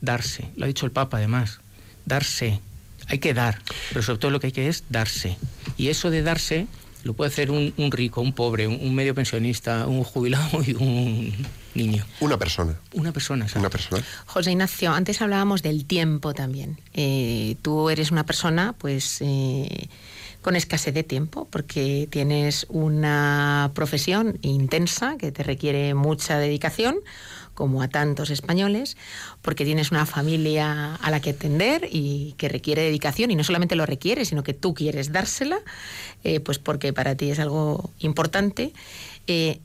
Darse. 0.00 0.48
Lo 0.56 0.64
ha 0.64 0.68
dicho 0.68 0.86
el 0.86 0.92
Papa, 0.92 1.18
además. 1.18 1.60
Darse. 2.06 2.60
Hay 3.08 3.18
que 3.18 3.34
dar, 3.34 3.60
pero 3.90 4.02
sobre 4.02 4.18
todo 4.18 4.30
lo 4.30 4.40
que 4.40 4.46
hay 4.46 4.52
que 4.52 4.68
es 4.68 4.84
darse. 4.88 5.36
Y 5.76 5.88
eso 5.88 6.10
de 6.10 6.22
darse 6.22 6.66
lo 7.04 7.14
puede 7.14 7.30
hacer 7.30 7.50
un, 7.50 7.74
un 7.76 7.90
rico, 7.92 8.20
un 8.20 8.32
pobre, 8.32 8.66
un, 8.68 8.78
un 8.80 8.94
medio 8.94 9.14
pensionista, 9.14 9.86
un 9.86 10.04
jubilado 10.04 10.62
y 10.66 10.72
un, 10.74 11.34
niño. 11.74 12.04
Una 12.20 12.38
persona. 12.38 12.78
Una 12.92 13.12
persona, 13.12 13.44
exacto. 13.44 13.60
Una 13.60 13.70
persona. 13.70 14.04
José 14.26 14.52
Ignacio, 14.52 14.92
antes 14.92 15.20
hablábamos 15.22 15.62
del 15.62 15.84
tiempo 15.84 16.34
también. 16.34 16.80
Eh, 16.94 17.56
tú 17.62 17.90
eres 17.90 18.10
una 18.10 18.24
persona, 18.24 18.74
pues, 18.78 19.18
eh, 19.20 19.88
con 20.42 20.56
escasez 20.56 20.92
de 20.92 21.04
tiempo, 21.04 21.46
porque 21.50 22.08
tienes 22.10 22.66
una 22.68 23.70
profesión 23.74 24.38
intensa 24.42 25.16
que 25.16 25.30
te 25.30 25.42
requiere 25.42 25.94
mucha 25.94 26.38
dedicación, 26.38 26.96
como 27.54 27.82
a 27.82 27.88
tantos 27.88 28.30
españoles, 28.30 28.96
porque 29.42 29.64
tienes 29.64 29.90
una 29.90 30.06
familia 30.06 30.96
a 30.96 31.10
la 31.10 31.20
que 31.20 31.30
atender 31.30 31.88
y 31.90 32.34
que 32.38 32.48
requiere 32.48 32.82
dedicación, 32.82 33.30
y 33.30 33.36
no 33.36 33.44
solamente 33.44 33.76
lo 33.76 33.86
requiere, 33.86 34.24
sino 34.24 34.42
que 34.42 34.54
tú 34.54 34.74
quieres 34.74 35.12
dársela, 35.12 35.58
eh, 36.24 36.40
pues 36.40 36.58
porque 36.58 36.92
para 36.92 37.14
ti 37.14 37.30
es 37.30 37.38
algo 37.38 37.90
importante. 37.98 38.72
Eh, 39.26 39.60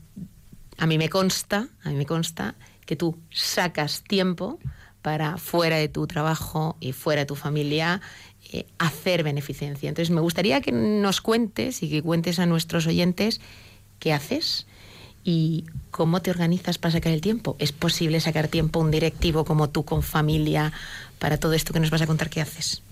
a 0.78 0.86
mí 0.86 0.96
me 0.96 1.08
consta, 1.08 1.68
a 1.82 1.90
mí 1.90 1.96
me 1.96 2.06
consta 2.06 2.54
que 2.86 2.96
tú 2.96 3.18
sacas 3.30 4.02
tiempo 4.02 4.58
para 5.02 5.36
fuera 5.36 5.76
de 5.76 5.88
tu 5.88 6.06
trabajo 6.06 6.76
y 6.80 6.92
fuera 6.92 7.22
de 7.22 7.26
tu 7.26 7.34
familia 7.34 8.00
eh, 8.52 8.66
hacer 8.78 9.22
beneficencia. 9.22 9.88
Entonces 9.88 10.10
me 10.10 10.20
gustaría 10.20 10.60
que 10.60 10.72
nos 10.72 11.20
cuentes 11.20 11.82
y 11.82 11.90
que 11.90 12.02
cuentes 12.02 12.38
a 12.38 12.46
nuestros 12.46 12.86
oyentes 12.86 13.40
qué 13.98 14.12
haces 14.12 14.66
y 15.24 15.66
cómo 15.90 16.22
te 16.22 16.30
organizas 16.30 16.78
para 16.78 16.92
sacar 16.92 17.12
el 17.12 17.20
tiempo. 17.20 17.56
¿Es 17.58 17.72
posible 17.72 18.20
sacar 18.20 18.48
tiempo 18.48 18.80
un 18.80 18.90
directivo 18.90 19.44
como 19.44 19.68
tú 19.68 19.84
con 19.84 20.02
familia 20.02 20.72
para 21.18 21.36
todo 21.38 21.52
esto 21.52 21.72
que 21.72 21.80
nos 21.80 21.90
vas 21.90 22.02
a 22.02 22.06
contar 22.06 22.30
qué 22.30 22.40
haces? 22.40 22.82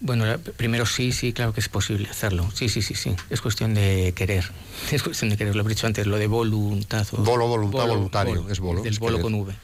Bueno, 0.00 0.24
primero 0.56 0.84
sí, 0.86 1.12
sí, 1.12 1.32
claro 1.32 1.52
que 1.54 1.60
es 1.60 1.68
posible 1.68 2.08
hacerlo. 2.08 2.50
Sí, 2.54 2.68
sí, 2.68 2.82
sí, 2.82 2.94
sí. 2.94 3.14
Es 3.30 3.40
cuestión 3.40 3.74
de 3.74 4.12
querer. 4.14 4.44
Es 4.92 5.02
cuestión 5.02 5.30
de 5.30 5.36
querer. 5.36 5.56
Lo 5.56 5.64
he 5.64 5.68
dicho 5.68 5.86
antes, 5.86 6.06
lo 6.06 6.18
de 6.18 6.26
voluntad. 6.26 7.06
o- 7.12 7.18
Bolo, 7.22 7.46
voluntad, 7.48 7.86
voluntario, 7.86 8.46
es 8.50 8.60
bolo, 8.60 8.82
Del 8.82 8.92
es 8.92 8.98
bolo 8.98 9.16
querer. 9.18 9.22
con 9.22 9.34
V. 9.34 9.54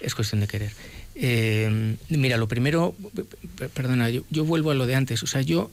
Es 0.00 0.14
cuestión 0.14 0.40
de 0.40 0.46
querer. 0.48 0.72
Eh, 1.14 1.96
mira, 2.08 2.36
lo 2.36 2.48
primero, 2.48 2.94
perdona, 3.74 4.08
yo, 4.10 4.22
yo 4.30 4.44
vuelvo 4.44 4.70
a 4.70 4.74
lo 4.74 4.86
de 4.86 4.94
antes. 4.94 5.22
O 5.22 5.26
sea, 5.26 5.42
yo, 5.42 5.70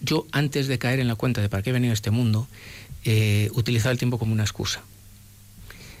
yo 0.00 0.26
antes 0.32 0.66
de 0.66 0.78
caer 0.78 1.00
en 1.00 1.08
la 1.08 1.14
cuenta 1.14 1.40
de 1.40 1.48
para 1.48 1.62
qué 1.62 1.70
he 1.70 1.72
venido 1.72 1.92
a 1.92 1.94
este 1.94 2.10
mundo, 2.10 2.48
eh, 3.04 3.50
utilizaba 3.54 3.92
el 3.92 3.98
tiempo 3.98 4.18
como 4.18 4.32
una 4.32 4.42
excusa 4.44 4.82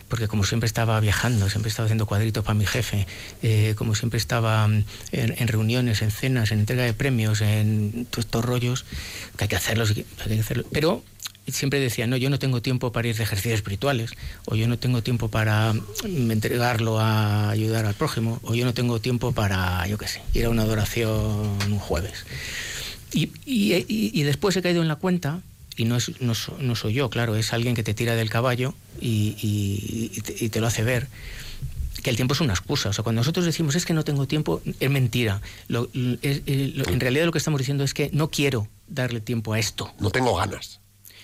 porque 0.08 0.28
como 0.28 0.44
siempre 0.44 0.66
estaba 0.66 0.98
viajando, 1.00 1.48
siempre 1.50 1.68
estaba 1.70 1.86
haciendo 1.86 2.06
cuadritos 2.06 2.44
para 2.44 2.54
mi 2.54 2.66
jefe, 2.66 3.06
eh, 3.42 3.74
como 3.76 3.94
siempre 3.94 4.18
estaba 4.18 4.66
mm, 4.68 4.84
en, 5.12 5.48
reuniones, 5.48 6.02
en 6.02 6.10
cenas, 6.10 6.52
en 6.52 6.60
entrega 6.60 6.84
de 6.84 6.94
premios, 6.94 7.40
en 7.40 8.06
todos 8.10 8.24
estos 8.26 8.44
rollos, 8.44 8.84
que 9.36 9.44
hay 9.44 9.48
que 9.48 9.56
hacerlos, 9.56 9.90
hay 9.90 10.04
que 10.28 10.40
hacerlos. 10.40 10.66
pero 10.72 11.02
siempre 11.48 11.78
decía, 11.78 12.08
no, 12.08 12.16
yo 12.16 12.28
no 12.28 12.40
tengo 12.40 12.60
tiempo 12.60 12.90
para 12.90 13.06
ir 13.06 13.16
de 13.16 13.22
ejercicios 13.22 13.54
espirituales, 13.54 14.10
o 14.46 14.56
yo 14.56 14.66
no 14.66 14.78
tengo 14.78 15.02
tiempo 15.02 15.28
para 15.28 15.72
mm, 15.72 16.30
entregarlo 16.32 16.98
a 17.00 17.50
ayudar 17.50 17.86
al 17.86 17.94
prójimo, 17.94 18.40
o 18.42 18.54
yo 18.54 18.64
no 18.64 18.74
tengo 18.74 19.00
tiempo 19.00 19.32
para, 19.32 19.86
yo 19.86 19.96
qué 19.98 20.08
sé, 20.08 20.22
ir 20.34 20.44
a 20.46 20.50
una 20.50 20.62
adoración 20.62 21.10
un 21.66 21.78
jueves. 21.78 22.24
Y- 23.12 23.30
y- 23.46 23.84
y 23.88 24.22
después 24.24 24.56
he 24.56 24.62
caído 24.62 24.82
en 24.82 24.88
la 24.88 24.96
cuenta, 24.96 25.40
y 25.76 25.84
no, 25.84 25.96
es, 25.96 26.20
no, 26.20 26.32
no 26.60 26.74
soy 26.76 26.94
yo, 26.94 27.10
claro, 27.10 27.36
es 27.36 27.52
alguien 27.52 27.74
que 27.74 27.82
te 27.82 27.94
tira 27.94 28.14
del 28.14 28.30
caballo 28.30 28.74
y, 29.00 29.36
y- 29.42 30.10
y 30.16 30.20
te, 30.22 30.44
y 30.44 30.48
te 30.48 30.60
lo 30.60 30.66
hace 30.66 30.82
ver, 30.82 31.08
que 32.02 32.10
el 32.10 32.16
tiempo 32.16 32.34
es 32.34 32.40
una 32.40 32.52
excusa. 32.52 32.90
O 32.90 32.92
sea, 32.92 33.02
cuando 33.02 33.20
nosotros 33.20 33.44
decimos 33.44 33.74
es 33.74 33.84
que 33.84 33.92
no 33.94 34.04
tengo 34.04 34.26
tiempo, 34.26 34.62
es 34.80 34.90
mentira. 34.90 35.40
Lo- 35.68 35.88
es- 36.22 36.42
es- 36.46 36.74
lo- 36.76 36.86
en 36.88 37.00
realidad 37.00 37.26
lo 37.26 37.32
que 37.32 37.38
estamos 37.38 37.58
diciendo 37.58 37.84
es 37.84 37.94
que 37.94 38.10
no 38.12 38.30
quiero 38.30 38.68
darle 38.88 39.20
tiempo 39.20 39.52
a 39.54 39.58
esto. 39.58 39.92
No 40.00 40.10
tengo 40.10 40.34
ganas. 40.36 40.80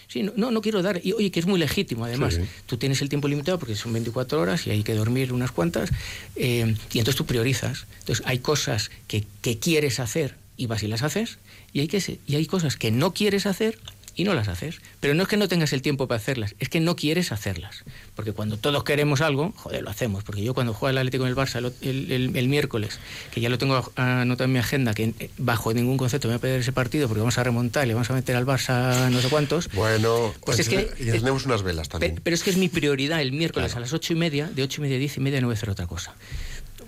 Sí, 0.08 0.22
no, 0.22 0.50
no, 0.50 0.60
quiero 0.60 0.82
dar. 0.82 1.00
Y 1.02 1.12
oye, 1.14 1.30
que 1.30 1.40
es 1.40 1.46
muy 1.46 1.58
legítimo, 1.58 2.04
además. 2.04 2.34
Sí. 2.34 2.42
Tú 2.66 2.76
tienes 2.76 3.00
el 3.00 3.08
tiempo 3.08 3.28
limitado 3.28 3.58
porque 3.58 3.74
son 3.74 3.94
24 3.94 4.38
horas 4.40 4.66
y 4.66 4.70
hay 4.70 4.82
que 4.82 4.92
dormir 4.94 5.32
unas 5.32 5.52
cuantas. 5.52 5.90
eh, 6.36 6.74
y 6.92 6.98
entonces 6.98 7.16
tú 7.16 7.24
priorizas. 7.24 7.86
Entonces 8.00 8.22
hay 8.26 8.40
cosas 8.40 8.90
que, 9.08 9.24
que 9.40 9.58
quieres 9.58 10.00
hacer 10.00 10.36
y 10.58 10.66
vas 10.66 10.82
y 10.82 10.88
las 10.88 11.02
haces. 11.02 11.38
Y 11.72 11.80
hay, 11.80 11.88
que, 11.88 12.18
y 12.26 12.34
hay 12.34 12.44
cosas 12.44 12.76
que 12.76 12.90
no 12.90 13.14
quieres 13.14 13.46
hacer 13.46 13.78
y 14.14 14.24
no 14.24 14.34
las 14.34 14.48
haces. 14.48 14.80
Pero 15.00 15.14
no 15.14 15.22
es 15.22 15.28
que 15.28 15.36
no 15.36 15.48
tengas 15.48 15.72
el 15.72 15.82
tiempo 15.82 16.06
para 16.08 16.16
hacerlas, 16.20 16.54
es 16.58 16.68
que 16.68 16.80
no 16.80 16.96
quieres 16.96 17.32
hacerlas. 17.32 17.84
Porque 18.14 18.32
cuando 18.32 18.56
todos 18.56 18.84
queremos 18.84 19.20
algo, 19.20 19.52
joder, 19.56 19.82
lo 19.82 19.90
hacemos. 19.90 20.24
Porque 20.24 20.42
yo 20.42 20.54
cuando 20.54 20.74
juega 20.74 20.90
el 20.92 20.98
Atlético 20.98 21.24
en 21.24 21.30
el 21.30 21.36
Barça 21.36 21.56
el, 21.58 21.72
el- 21.88 22.12
el- 22.12 22.36
el 22.36 22.48
miércoles, 22.48 22.98
que 23.32 23.40
ya 23.40 23.48
lo 23.48 23.58
tengo 23.58 23.92
anotado 23.96 24.44
en 24.44 24.52
mi 24.52 24.58
agenda, 24.58 24.94
que 24.94 25.12
bajo 25.38 25.72
ningún 25.72 25.96
concepto 25.96 26.28
me 26.28 26.34
voy 26.34 26.38
a 26.38 26.40
perder 26.40 26.60
ese 26.60 26.72
partido 26.72 27.08
porque 27.08 27.20
vamos 27.20 27.38
a 27.38 27.44
remontar 27.44 27.84
y 27.84 27.88
le 27.88 27.94
vamos 27.94 28.10
a 28.10 28.14
meter 28.14 28.36
al 28.36 28.46
Barça 28.46 29.10
no 29.10 29.20
sé 29.20 29.28
cuántos. 29.28 29.68
Bueno, 29.72 30.34
Pues 30.44 30.58
es 30.60 30.68
que- 30.68 30.90
y 30.98 31.08
encendemos 31.08 31.46
unas 31.46 31.62
velas 31.62 31.88
también. 31.88 32.16
Pe- 32.16 32.20
Pero 32.22 32.34
es 32.34 32.42
que 32.42 32.50
es 32.50 32.56
mi 32.56 32.68
prioridad 32.68 33.20
el 33.22 33.32
miércoles 33.32 33.74
a 33.76 33.80
las 33.80 33.92
ocho 33.92 34.12
y 34.12 34.16
media, 34.16 34.46
de 34.48 34.62
ocho 34.62 34.80
y 34.80 34.82
media 34.82 34.96
a 34.96 34.98
diez 34.98 35.16
y 35.16 35.20
media 35.20 35.40
no 35.40 35.46
voy 35.46 35.54
a 35.54 35.56
hacer 35.56 35.70
otra 35.70 35.86
cosa. 35.86 36.14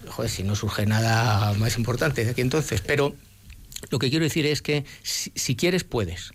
Joder, 0.09 0.31
si 0.31 0.43
no 0.43 0.55
surge 0.55 0.85
nada 0.85 1.55
más 1.55 1.79
importante 1.79 2.25
de 2.25 2.33
aquí 2.33 2.43
entonces. 2.43 2.83
Pero 2.83 3.17
lo 3.91 3.99
que 3.99 4.11
quiero 4.11 4.25
decir 4.25 4.45
es 4.45 4.61
que 4.61 4.85
si, 5.03 5.33
si 5.35 5.57
quieres, 5.57 5.83
puedes. 5.83 6.33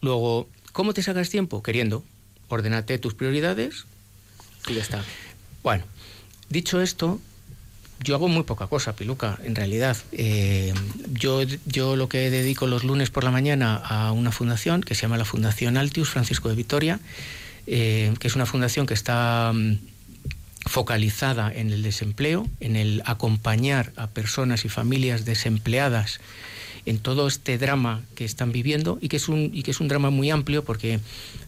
Luego, 0.00 0.48
¿cómo 0.72 0.94
te 0.94 1.02
sacas 1.02 1.30
tiempo? 1.30 1.62
Queriendo. 1.62 2.04
Ordenate 2.48 2.98
tus 2.98 3.14
prioridades 3.14 3.84
y 4.68 4.74
ya 4.74 4.82
está. 4.82 5.04
Bueno, 5.62 5.84
dicho 6.48 6.80
esto, 6.80 7.20
yo 8.02 8.14
hago 8.14 8.28
muy 8.28 8.44
poca 8.44 8.66
cosa, 8.66 8.96
Piluca, 8.96 9.38
en 9.44 9.54
realidad. 9.54 9.96
Eh, 10.12 10.72
yo, 11.12 11.42
yo 11.66 11.96
lo 11.96 12.08
que 12.08 12.30
dedico 12.30 12.66
los 12.66 12.82
lunes 12.82 13.10
por 13.10 13.24
la 13.24 13.30
mañana 13.30 13.76
a 13.76 14.12
una 14.12 14.32
fundación 14.32 14.80
que 14.80 14.94
se 14.94 15.02
llama 15.02 15.18
la 15.18 15.26
Fundación 15.26 15.76
Altius 15.76 16.08
Francisco 16.08 16.48
de 16.48 16.54
Vitoria, 16.54 16.98
eh, 17.66 18.14
que 18.18 18.28
es 18.28 18.34
una 18.36 18.46
fundación 18.46 18.86
que 18.86 18.94
está 18.94 19.52
mm, 19.54 19.78
focalizada 20.66 21.52
en 21.52 21.70
el 21.70 21.82
desempleo, 21.82 22.48
en 22.60 22.76
el 22.76 23.02
acompañar 23.04 23.92
a 23.96 24.06
personas 24.06 24.64
y 24.64 24.70
familias 24.70 25.26
desempleadas 25.26 26.20
en 26.86 26.98
todo 26.98 27.26
este 27.28 27.58
drama 27.58 28.02
que 28.14 28.24
están 28.24 28.52
viviendo 28.52 28.98
y 29.00 29.08
que 29.08 29.16
es 29.16 29.28
un 29.28 29.50
y 29.52 29.62
que 29.62 29.70
es 29.70 29.80
un 29.80 29.88
drama 29.88 30.10
muy 30.10 30.30
amplio 30.30 30.64
porque 30.64 31.00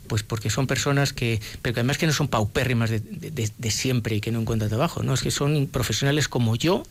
pues 0.08 0.22
porque 0.22 0.50
son 0.50 0.66
personas 0.66 1.12
que 1.12 1.40
pero 1.62 1.74
que 1.74 1.80
además 1.80 1.98
que 1.98 2.06
no 2.06 2.12
son 2.12 2.28
paupérrimas 2.28 2.90
de, 2.90 3.00
de- 3.00 3.50
de- 3.58 3.70
siempre 3.70 4.16
y 4.16 4.20
que 4.20 4.30
no 4.32 4.40
encuentran 4.40 4.68
trabajo 4.68 5.02
no 5.02 5.14
es 5.14 5.22
que 5.22 5.30
son 5.30 5.66
profesionales 5.66 6.28
como 6.28 6.56
yo 6.56 6.82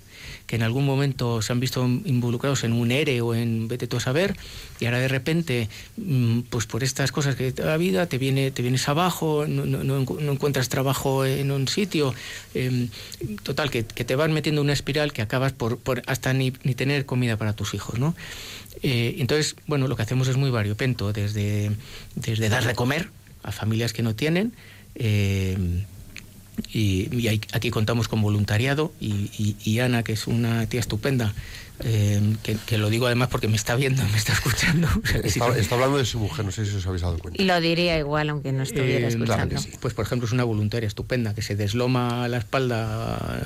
que 0.47 0.55
en 0.55 0.63
algún 0.63 0.85
momento 0.85 1.41
se 1.41 1.51
han 1.53 1.59
visto 1.59 1.83
involucrados 1.85 2.63
en 2.63 2.73
un 2.73 2.91
ERE 2.91 3.21
o 3.21 3.33
en 3.35 3.67
vete 3.67 3.87
tú 3.87 3.97
a 3.97 3.99
saber 3.99 4.35
y 4.79 4.85
ahora 4.85 4.99
de 4.99 5.07
repente 5.07 5.69
mm, 5.97 6.41
pues 6.49 6.65
por 6.65 6.83
estas 6.83 7.11
cosas 7.11 7.35
que 7.35 7.51
te 7.51 7.61
da 7.61 7.69
la 7.69 7.77
vida 7.77 8.05
te 8.07 8.17
viene 8.17 8.51
te 8.51 8.61
vienes 8.61 8.87
abajo 8.89 9.45
no, 9.47 9.65
no- 9.65 9.83
no 9.83 10.01
encu- 10.01 10.19
no 10.19 10.31
encuentras 10.33 10.69
trabajo 10.69 11.25
en 11.25 11.51
un 11.51 11.67
sitio 11.67 12.13
em, 12.53 12.89
total 13.43 13.69
que, 13.69 13.83
te 13.83 14.15
van 14.15 14.33
metiendo 14.33 14.61
en 14.61 14.65
una 14.65 14.73
espiral 14.73 15.13
que 15.13 15.21
acabas 15.21 15.51
por, 15.53 15.77
por 15.77 16.01
hasta 16.07 16.33
ni, 16.33 16.53
ni 16.63 16.73
tener 16.75 17.05
comida 17.05 17.37
para 17.37 17.53
tus 17.53 17.73
hijos 17.73 17.99
no 17.99 18.15
Eh, 18.83 19.15
entonces 19.19 19.55
bueno 19.67 19.87
lo 19.87 19.95
que 19.95 20.01
hacemos 20.03 20.27
es 20.29 20.37
muy 20.37 20.49
variopento 20.49 21.11
desde 21.13 21.71
desde 22.15 22.47
dar 22.49 22.65
de 22.65 22.73
comer 22.73 23.09
a 23.43 23.51
familias 23.51 23.91
que 23.93 24.01
no 24.01 24.15
tienen 24.15 24.53
em, 24.95 25.83
y, 26.73 27.39
aquí 27.53 27.71
contamos 27.71 28.07
con 28.07 28.21
voluntariado 28.21 28.91
y- 28.99 29.55
y 29.63 29.79
Ana, 29.79 30.03
que 30.03 30.13
es 30.13 30.27
una 30.27 30.65
tía 30.67 30.79
estupenda, 30.79 31.33
eh, 31.83 32.35
que, 32.43 32.55
que 32.65 32.77
lo 32.77 32.89
digo 32.89 33.05
además 33.07 33.29
porque 33.29 33.47
me 33.47 33.55
está 33.55 33.75
viendo, 33.75 34.03
me 34.11 34.17
está 34.17 34.33
escuchando. 34.33 34.87
o 34.87 35.07
sea 35.07 35.21
que 35.21 35.29
sí 35.29 35.39
Está, 35.57 35.75
hablando 35.75 35.97
de 35.97 36.05
su 36.05 36.19
mujer, 36.19 36.45
no 36.45 36.51
sé 36.51 36.65
si 36.65 36.75
os 36.75 36.85
habéis 36.87 37.01
dado 37.01 37.17
cuenta. 37.19 37.41
Y 37.41 37.45
lo 37.45 37.59
diría 37.61 37.97
igual 37.97 38.29
aunque 38.29 38.51
no 38.51 38.63
estuviera 38.63 39.05
Eh, 39.07 39.09
escuchando. 39.09 39.25
claro 39.35 39.49
que 39.49 39.57
sí. 39.57 39.71
Pues 39.79 39.93
por 39.93 40.05
ejemplo 40.05 40.25
es 40.27 40.31
una 40.33 40.43
voluntaria 40.43 40.87
estupenda 40.87 41.33
que 41.33 41.41
se 41.41 41.55
desloma 41.55 42.27
la 42.27 42.37
espalda 42.37 43.41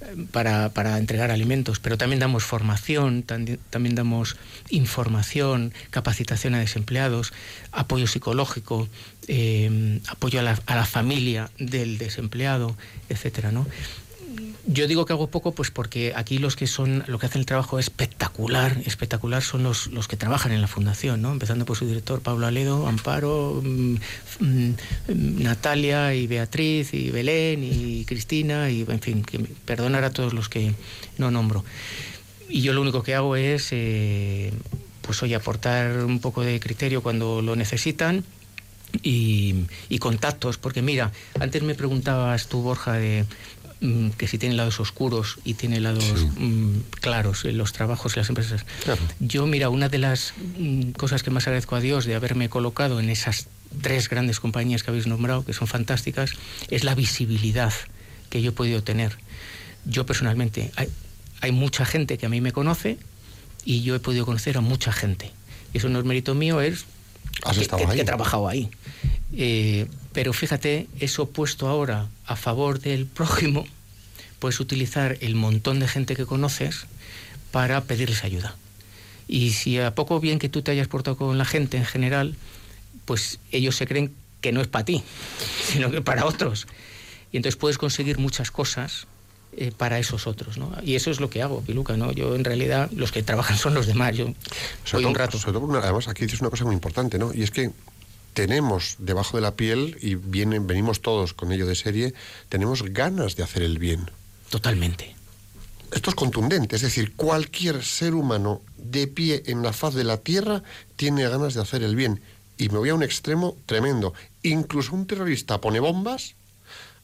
eh, 0.00 0.26
para, 0.30 0.68
para 0.70 0.98
entregar 0.98 1.30
alimentos, 1.30 1.78
pero 1.80 1.96
también 1.98 2.20
damos 2.20 2.44
formación, 2.44 3.22
también, 3.22 3.58
también 3.70 3.94
damos 3.94 4.36
información, 4.70 5.72
capacitación 5.90 6.54
a 6.54 6.58
desempleados, 6.60 7.32
apoyo 7.72 8.06
psicológico, 8.06 8.88
eh, 9.28 10.00
apoyo 10.08 10.40
a 10.40 10.42
la, 10.42 10.58
a 10.66 10.76
la 10.76 10.84
familia 10.84 11.50
del 11.58 11.98
desempleado, 11.98 12.76
etcétera, 13.08 13.52
¿no? 13.52 13.66
Yo 14.64 14.86
digo 14.86 15.06
que 15.06 15.12
hago 15.12 15.26
poco 15.26 15.52
pues 15.52 15.72
porque 15.72 16.12
aquí 16.14 16.38
los 16.38 16.54
que 16.54 16.68
son 16.68 17.02
lo 17.08 17.18
que 17.18 17.26
hacen 17.26 17.40
el 17.40 17.46
trabajo 17.46 17.80
espectacular, 17.80 18.78
espectacular 18.86 19.42
son 19.42 19.64
los, 19.64 19.88
los 19.88 20.06
que 20.06 20.16
trabajan 20.16 20.52
en 20.52 20.60
la 20.60 20.68
fundación, 20.68 21.20
¿no? 21.20 21.32
Empezando 21.32 21.64
por 21.64 21.76
su 21.76 21.84
director 21.84 22.20
Pablo 22.20 22.46
Aledo, 22.46 22.86
Amparo, 22.86 23.60
mm, 23.60 23.94
mm, 24.38 24.74
Natalia 25.42 26.14
y 26.14 26.28
Beatriz 26.28 26.94
y 26.94 27.10
Belén 27.10 27.64
y 27.64 28.04
Cristina 28.04 28.70
y 28.70 28.86
en 28.88 29.00
fin, 29.00 29.24
que 29.24 29.40
perdonar 29.40 30.04
a 30.04 30.10
todos 30.10 30.32
los 30.32 30.48
que 30.48 30.74
no 31.18 31.32
nombro. 31.32 31.64
Y 32.48 32.62
yo 32.62 32.72
lo 32.72 32.82
único 32.82 33.02
que 33.02 33.16
hago 33.16 33.34
es 33.34 33.70
eh, 33.72 34.52
pues 35.00 35.20
oye, 35.24 35.34
aportar 35.34 36.04
un 36.04 36.20
poco 36.20 36.42
de 36.42 36.60
criterio 36.60 37.02
cuando 37.02 37.42
lo 37.42 37.56
necesitan 37.56 38.24
y, 39.02 39.64
y 39.88 39.98
contactos, 39.98 40.58
porque 40.58 40.82
mira, 40.82 41.12
antes 41.40 41.62
me 41.62 41.74
preguntabas 41.74 42.46
tú, 42.46 42.62
Borja, 42.62 42.92
de 42.94 43.24
mm, 43.24 43.61
que 44.16 44.28
si 44.28 44.38
tiene 44.38 44.54
lados 44.54 44.78
oscuros 44.78 45.38
y 45.44 45.54
tiene 45.54 45.80
lados 45.80 46.04
mm, 46.38 46.78
claros 47.00 47.44
en 47.44 47.58
los 47.58 47.72
trabajos 47.72 48.14
y 48.14 48.20
las 48.20 48.28
empresas. 48.28 48.64
Claro. 48.84 49.00
Yo, 49.18 49.46
mira, 49.46 49.70
una 49.70 49.88
de 49.88 49.98
las 49.98 50.34
mm, 50.58 50.92
cosas 50.92 51.22
que 51.22 51.30
más 51.30 51.46
agradezco 51.46 51.74
a 51.74 51.80
Dios 51.80 52.04
de 52.04 52.14
haberme 52.14 52.48
colocado 52.48 53.00
en 53.00 53.10
esas 53.10 53.48
tres 53.80 54.08
grandes 54.08 54.38
compañías 54.38 54.82
que 54.82 54.90
habéis 54.90 55.06
nombrado, 55.06 55.44
que 55.44 55.52
son 55.52 55.66
fantásticas, 55.66 56.32
es 56.70 56.84
la 56.84 56.94
visibilidad 56.94 57.72
que 58.30 58.40
yo 58.40 58.50
he 58.50 58.52
podido 58.52 58.84
tener. 58.84 59.18
Yo 59.84 60.06
personalmente, 60.06 60.70
hay, 60.76 60.88
hay 61.40 61.50
mucha 61.50 61.84
gente 61.84 62.18
que 62.18 62.26
a 62.26 62.28
mí 62.28 62.40
me 62.40 62.52
conoce 62.52 62.98
y 63.64 63.82
yo 63.82 63.96
he 63.96 64.00
podido 64.00 64.24
conocer 64.24 64.56
a 64.58 64.60
mucha 64.60 64.92
gente. 64.92 65.32
Y 65.74 65.78
eso 65.78 65.88
no 65.88 65.98
es 65.98 66.04
mérito 66.04 66.34
mío, 66.34 66.60
es 66.60 66.84
que 67.94 68.00
he 68.00 68.04
trabajado 68.04 68.48
ahí. 68.48 68.70
Eh, 69.32 69.86
pero 70.12 70.32
fíjate, 70.32 70.88
eso 71.00 71.28
puesto 71.28 71.68
ahora 71.68 72.08
a 72.26 72.36
favor 72.36 72.80
del 72.80 73.06
prójimo, 73.06 73.66
puedes 74.38 74.60
utilizar 74.60 75.16
el 75.20 75.34
montón 75.34 75.80
de 75.80 75.88
gente 75.88 76.16
que 76.16 76.26
conoces 76.26 76.86
para 77.50 77.82
pedirles 77.82 78.24
ayuda. 78.24 78.56
Y 79.28 79.52
si 79.52 79.78
a 79.78 79.94
poco 79.94 80.20
bien 80.20 80.38
que 80.38 80.48
tú 80.48 80.62
te 80.62 80.70
hayas 80.70 80.88
portado 80.88 81.16
con 81.16 81.38
la 81.38 81.44
gente 81.44 81.76
en 81.76 81.84
general, 81.84 82.34
pues 83.04 83.38
ellos 83.50 83.76
se 83.76 83.86
creen 83.86 84.12
que 84.40 84.52
no 84.52 84.60
es 84.60 84.66
para 84.66 84.84
ti, 84.84 85.02
sino 85.64 85.90
que 85.90 86.02
para 86.02 86.26
otros. 86.26 86.66
Y 87.30 87.36
entonces 87.38 87.56
puedes 87.56 87.78
conseguir 87.78 88.18
muchas 88.18 88.50
cosas 88.50 89.06
eh, 89.56 89.72
para 89.76 89.98
esos 89.98 90.26
otros, 90.26 90.58
¿no? 90.58 90.72
Y 90.82 90.96
eso 90.96 91.10
es 91.10 91.20
lo 91.20 91.30
que 91.30 91.42
hago, 91.42 91.62
Piluca, 91.62 91.96
¿no? 91.96 92.12
Yo 92.12 92.34
en 92.34 92.44
realidad 92.44 92.90
los 92.92 93.12
que 93.12 93.22
trabajan 93.22 93.56
son 93.58 93.74
los 93.74 93.86
demás. 93.86 94.16
Yo 94.16 94.32
Sobre 94.84 95.06
un 95.06 95.14
rato. 95.14 95.38
sobre 95.38 95.58
todo 95.58 95.78
además, 95.78 96.08
aquí 96.08 96.24
dices 96.24 96.40
una 96.40 96.50
cosa 96.50 96.64
muy 96.64 96.74
importante, 96.74 97.18
¿no? 97.18 97.32
Y 97.32 97.42
es 97.42 97.50
que 97.50 97.70
tenemos 98.34 98.96
debajo 98.98 99.36
de 99.36 99.42
la 99.42 99.54
piel, 99.56 99.98
y 100.00 100.14
vienen, 100.14 100.66
venimos 100.66 101.02
todos 101.02 101.34
con 101.34 101.52
ello 101.52 101.66
de 101.66 101.74
serie, 101.74 102.14
tenemos 102.48 102.82
ganas 102.82 103.36
de 103.36 103.42
hacer 103.42 103.62
el 103.62 103.78
bien. 103.78 104.10
Totalmente. 104.50 105.14
Esto 105.92 106.10
es 106.10 106.16
contundente, 106.16 106.76
es 106.76 106.82
decir, 106.82 107.14
cualquier 107.14 107.84
ser 107.84 108.14
humano 108.14 108.62
de 108.78 109.06
pie 109.06 109.42
en 109.46 109.62
la 109.62 109.72
faz 109.72 109.94
de 109.94 110.04
la 110.04 110.16
tierra 110.16 110.62
tiene 110.96 111.28
ganas 111.28 111.54
de 111.54 111.60
hacer 111.60 111.82
el 111.82 111.96
bien. 111.96 112.22
Y 112.56 112.68
me 112.70 112.78
voy 112.78 112.88
a 112.88 112.94
un 112.94 113.02
extremo 113.02 113.56
tremendo. 113.66 114.14
Incluso 114.42 114.94
un 114.94 115.06
terrorista 115.06 115.60
pone 115.60 115.80
bombas 115.80 116.34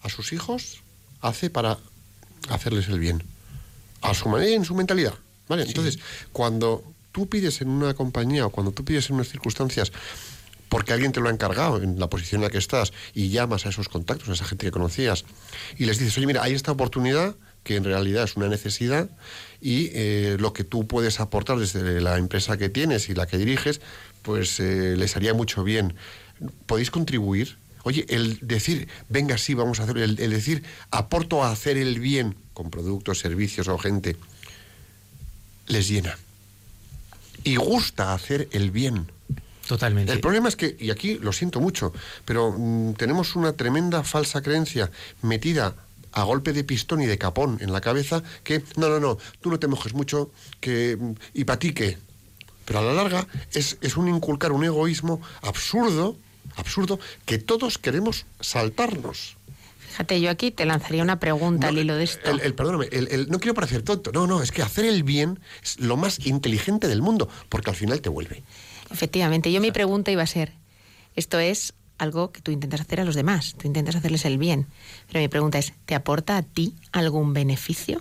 a 0.02 0.08
sus 0.08 0.32
hijos, 0.32 0.82
hace 1.20 1.50
para 1.50 1.78
hacerles 2.48 2.88
el 2.88 2.98
bien. 2.98 3.22
A 4.00 4.14
su 4.14 4.28
manera 4.28 4.50
y 4.50 4.54
en 4.54 4.64
su 4.64 4.74
mentalidad. 4.74 5.14
¿Vale? 5.48 5.64
Entonces, 5.64 5.98
cuando 6.32 6.84
tú 7.12 7.28
pides 7.28 7.60
en 7.60 7.68
una 7.68 7.94
compañía 7.94 8.46
o 8.46 8.50
cuando 8.50 8.72
tú 8.72 8.84
pides 8.84 9.08
en 9.08 9.16
unas 9.16 9.28
circunstancias 9.28 9.92
porque 10.68 10.92
alguien 10.92 11.12
te 11.12 11.20
lo 11.20 11.28
ha 11.28 11.32
encargado 11.32 11.82
en 11.82 11.98
la 11.98 12.08
posición 12.08 12.40
en 12.40 12.44
la 12.44 12.50
que 12.50 12.58
estás 12.58 12.92
y 13.14 13.30
llamas 13.30 13.66
a 13.66 13.70
esos 13.70 13.88
contactos, 13.88 14.28
a 14.28 14.32
esa 14.32 14.44
gente 14.44 14.66
que 14.66 14.72
conocías 14.72 15.24
y 15.76 15.84
les 15.84 15.98
dices, 15.98 16.16
oye, 16.18 16.26
mira, 16.26 16.42
hay 16.42 16.54
esta 16.54 16.72
oportunidad 16.72 17.34
que 17.62 17.76
en 17.76 17.84
realidad 17.84 18.24
es 18.24 18.36
una 18.36 18.48
necesidad 18.48 19.10
y 19.60 19.90
eh, 19.92 20.36
lo 20.38 20.52
que 20.52 20.64
tú 20.64 20.86
puedes 20.86 21.20
aportar 21.20 21.58
desde 21.58 22.00
la 22.00 22.18
empresa 22.18 22.56
que 22.56 22.68
tienes 22.68 23.08
y 23.08 23.14
la 23.14 23.26
que 23.26 23.38
diriges, 23.38 23.80
pues 24.22 24.60
eh, 24.60 24.94
les 24.96 25.16
haría 25.16 25.34
mucho 25.34 25.64
bien. 25.64 25.94
¿Podéis 26.66 26.90
contribuir? 26.90 27.58
Oye, 27.82 28.06
el 28.08 28.38
decir, 28.42 28.88
venga, 29.08 29.38
sí, 29.38 29.54
vamos 29.54 29.80
a 29.80 29.84
hacer, 29.84 29.98
el, 29.98 30.18
el 30.20 30.30
decir, 30.30 30.62
aporto 30.90 31.42
a 31.42 31.50
hacer 31.50 31.76
el 31.76 32.00
bien 32.00 32.36
con 32.52 32.70
productos, 32.70 33.18
servicios 33.18 33.68
o 33.68 33.78
gente, 33.78 34.16
les 35.66 35.88
llena. 35.88 36.18
Y 37.44 37.56
gusta 37.56 38.14
hacer 38.14 38.48
el 38.52 38.70
bien. 38.70 39.10
Totalmente. 39.68 40.10
El 40.14 40.20
problema 40.20 40.48
es 40.48 40.56
que, 40.56 40.78
y 40.80 40.90
aquí 40.90 41.18
lo 41.18 41.30
siento 41.30 41.60
mucho, 41.60 41.92
pero 42.24 42.54
mm, 42.56 42.94
tenemos 42.94 43.36
una 43.36 43.52
tremenda 43.52 44.02
falsa 44.02 44.40
creencia 44.40 44.90
metida 45.20 45.74
a 46.12 46.22
golpe 46.22 46.54
de 46.54 46.64
pistón 46.64 47.02
y 47.02 47.06
de 47.06 47.18
capón 47.18 47.58
en 47.60 47.70
la 47.70 47.82
cabeza 47.82 48.22
que, 48.44 48.64
no, 48.76 48.88
no, 48.88 48.98
no, 48.98 49.18
tú 49.42 49.50
no 49.50 49.58
te 49.58 49.68
mojes 49.68 49.92
mucho, 49.92 50.30
que, 50.60 50.96
mm, 50.98 51.12
y 51.34 51.44
para 51.44 51.58
ti 51.58 51.74
qué. 51.74 51.98
Pero 52.64 52.78
a 52.78 52.82
la 52.82 52.94
larga 52.94 53.26
es, 53.52 53.76
es 53.82 53.98
un 53.98 54.08
inculcar 54.08 54.52
un 54.52 54.64
egoísmo 54.64 55.20
absurdo, 55.42 56.16
absurdo, 56.56 56.98
que 57.26 57.36
todos 57.36 57.76
queremos 57.76 58.24
saltarnos. 58.40 59.38
Fíjate, 59.99 60.20
yo 60.20 60.30
aquí 60.30 60.53
te 60.53 60.64
lanzaría 60.64 61.03
una 61.03 61.18
pregunta 61.18 61.66
No, 61.66 61.68
al 61.72 61.78
hilo 61.78 61.96
de 61.96 62.05
esto. 62.05 62.30
el- 62.30 62.38
el- 62.42 62.55
perdóname, 62.55 62.86
el- 62.92 63.09
el- 63.09 63.28
no 63.30 63.40
quiero 63.40 63.55
parecer 63.55 63.82
tonto, 63.82 64.12
no, 64.12 64.28
no, 64.28 64.40
es 64.44 64.53
que 64.53 64.62
hacer 64.62 64.84
el 64.84 65.03
bien 65.03 65.40
es 65.61 65.80
lo 65.80 65.96
más 65.96 66.24
inteligente 66.24 66.86
del 66.86 67.03
mundo, 67.03 67.28
porque 67.49 67.70
al 67.70 67.74
final 67.76 68.01
te 68.01 68.09
vuelve. 68.09 68.44
Efectivamente, 68.92 69.51
yo 69.51 69.61
mi 69.61 69.72
pregunta 69.72 70.12
iba 70.12 70.22
a 70.22 70.26
ser, 70.28 70.53
esto 71.16 71.40
es 71.40 71.74
algo 71.99 72.30
que 72.30 72.40
tú 72.40 72.53
intentas 72.53 72.82
hacer 72.82 73.01
a 73.01 73.05
los 73.05 73.16
demás, 73.16 73.57
tú 73.59 73.66
intentas 73.66 73.96
hacerles 73.96 74.24
el 74.24 74.38
bien, 74.38 74.68
pero 75.09 75.18
mi 75.18 75.26
pregunta 75.26 75.59
es, 75.59 75.72
¿te 75.84 75.96
aporta 75.96 76.36
a 76.36 76.42
ti 76.44 76.74
algún 76.92 77.32
beneficio? 77.32 78.01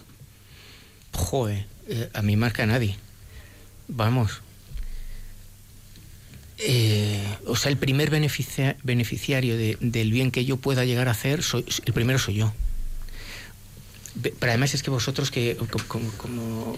Joder, 1.13 1.65
eh, 1.87 2.11
a 2.13 2.21
mí 2.21 2.35
más 2.37 2.53
que 2.53 2.61
a 2.61 2.67
nadie. 2.67 2.95
Vamos. 3.87 4.43
Eh, 6.59 7.23
o 7.45 7.55
sea, 7.55 7.71
el 7.71 7.77
primer 7.77 8.09
beneficia- 8.09 8.75
beneficiario 8.83 9.57
de- 9.57 9.77
del 9.79 10.11
bien 10.11 10.31
que 10.31 10.43
yo 10.45 10.57
pueda 10.57 10.85
llegar 10.85 11.07
a 11.07 11.11
hacer, 11.11 11.43
soy, 11.43 11.65
el 11.85 11.93
primero 11.93 12.17
soy 12.19 12.35
yo. 12.35 12.53
Pero 14.21 14.51
además 14.51 14.73
es 14.73 14.81
que 14.81 14.89
vosotros, 14.89 15.29
que 15.29 15.55
co- 15.55 15.67
como, 15.87 16.09
como, 16.13 16.77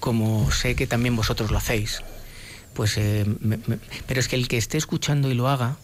como 0.00 0.50
sé 0.50 0.74
que 0.74 0.86
también 0.88 1.14
vosotros 1.14 1.50
lo 1.50 1.58
hacéis, 1.58 2.00
pues... 2.74 2.96
eh, 2.98 3.24
me- 3.40 3.58
me- 3.66 3.78
pero 4.06 4.18
es 4.20 4.26
que 4.28 4.36
el 4.36 4.48
que 4.48 4.56
esté 4.56 4.76
escuchando 4.78 5.30
y 5.30 5.34
lo 5.34 5.48
haga, 5.48 5.76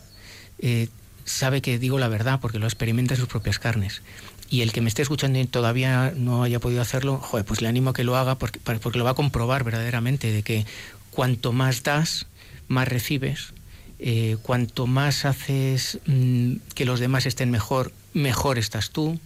eh, 0.59 0.89
sabe 1.25 1.63
que 1.63 1.79
digo 1.79 1.99
la 1.99 2.09
verdad 2.09 2.41
porque 2.41 2.59
lo 2.59 2.67
experimenta 2.67 3.15
en 3.15 3.21
sus 3.21 3.29
propias 3.29 3.59
carnes. 3.61 4.03
Y 4.51 4.61
el 4.63 4.73
que 4.73 4.81
me 4.81 4.89
esté 4.89 5.03
escuchando 5.03 5.39
y 5.39 5.47
todavía 5.47 6.13
no 6.17 6.43
haya 6.43 6.59
podido 6.59 6.83
hacerlo, 6.83 7.19
joder, 7.19 7.45
pues 7.47 7.63
le 7.63 7.69
animo 7.69 7.91
a 7.91 7.95
que 7.95 8.05
lo 8.05 8.17
haga 8.17 8.37
porque, 8.39 8.59
porque 8.61 8.99
lo 8.99 9.05
va 9.05 9.11
a 9.13 9.15
comprobar 9.15 9.63
verdaderamente 9.65 10.31
de 10.33 10.43
que 10.43 10.67
cuanto 11.11 11.53
más 11.53 11.83
das, 11.85 12.27
más 12.69 12.89
recibes. 12.89 13.53
eh, 14.01 14.37
cuanto 14.43 14.87
más 14.87 15.25
haces 15.25 15.99
mm, 16.07 16.55
que 16.75 16.85
los 16.85 17.01
demás 17.01 17.27
estén 17.27 17.51
mejor, 17.51 17.93
mejor 18.13 18.59
estás 18.59 18.91
tú. 18.91 19.19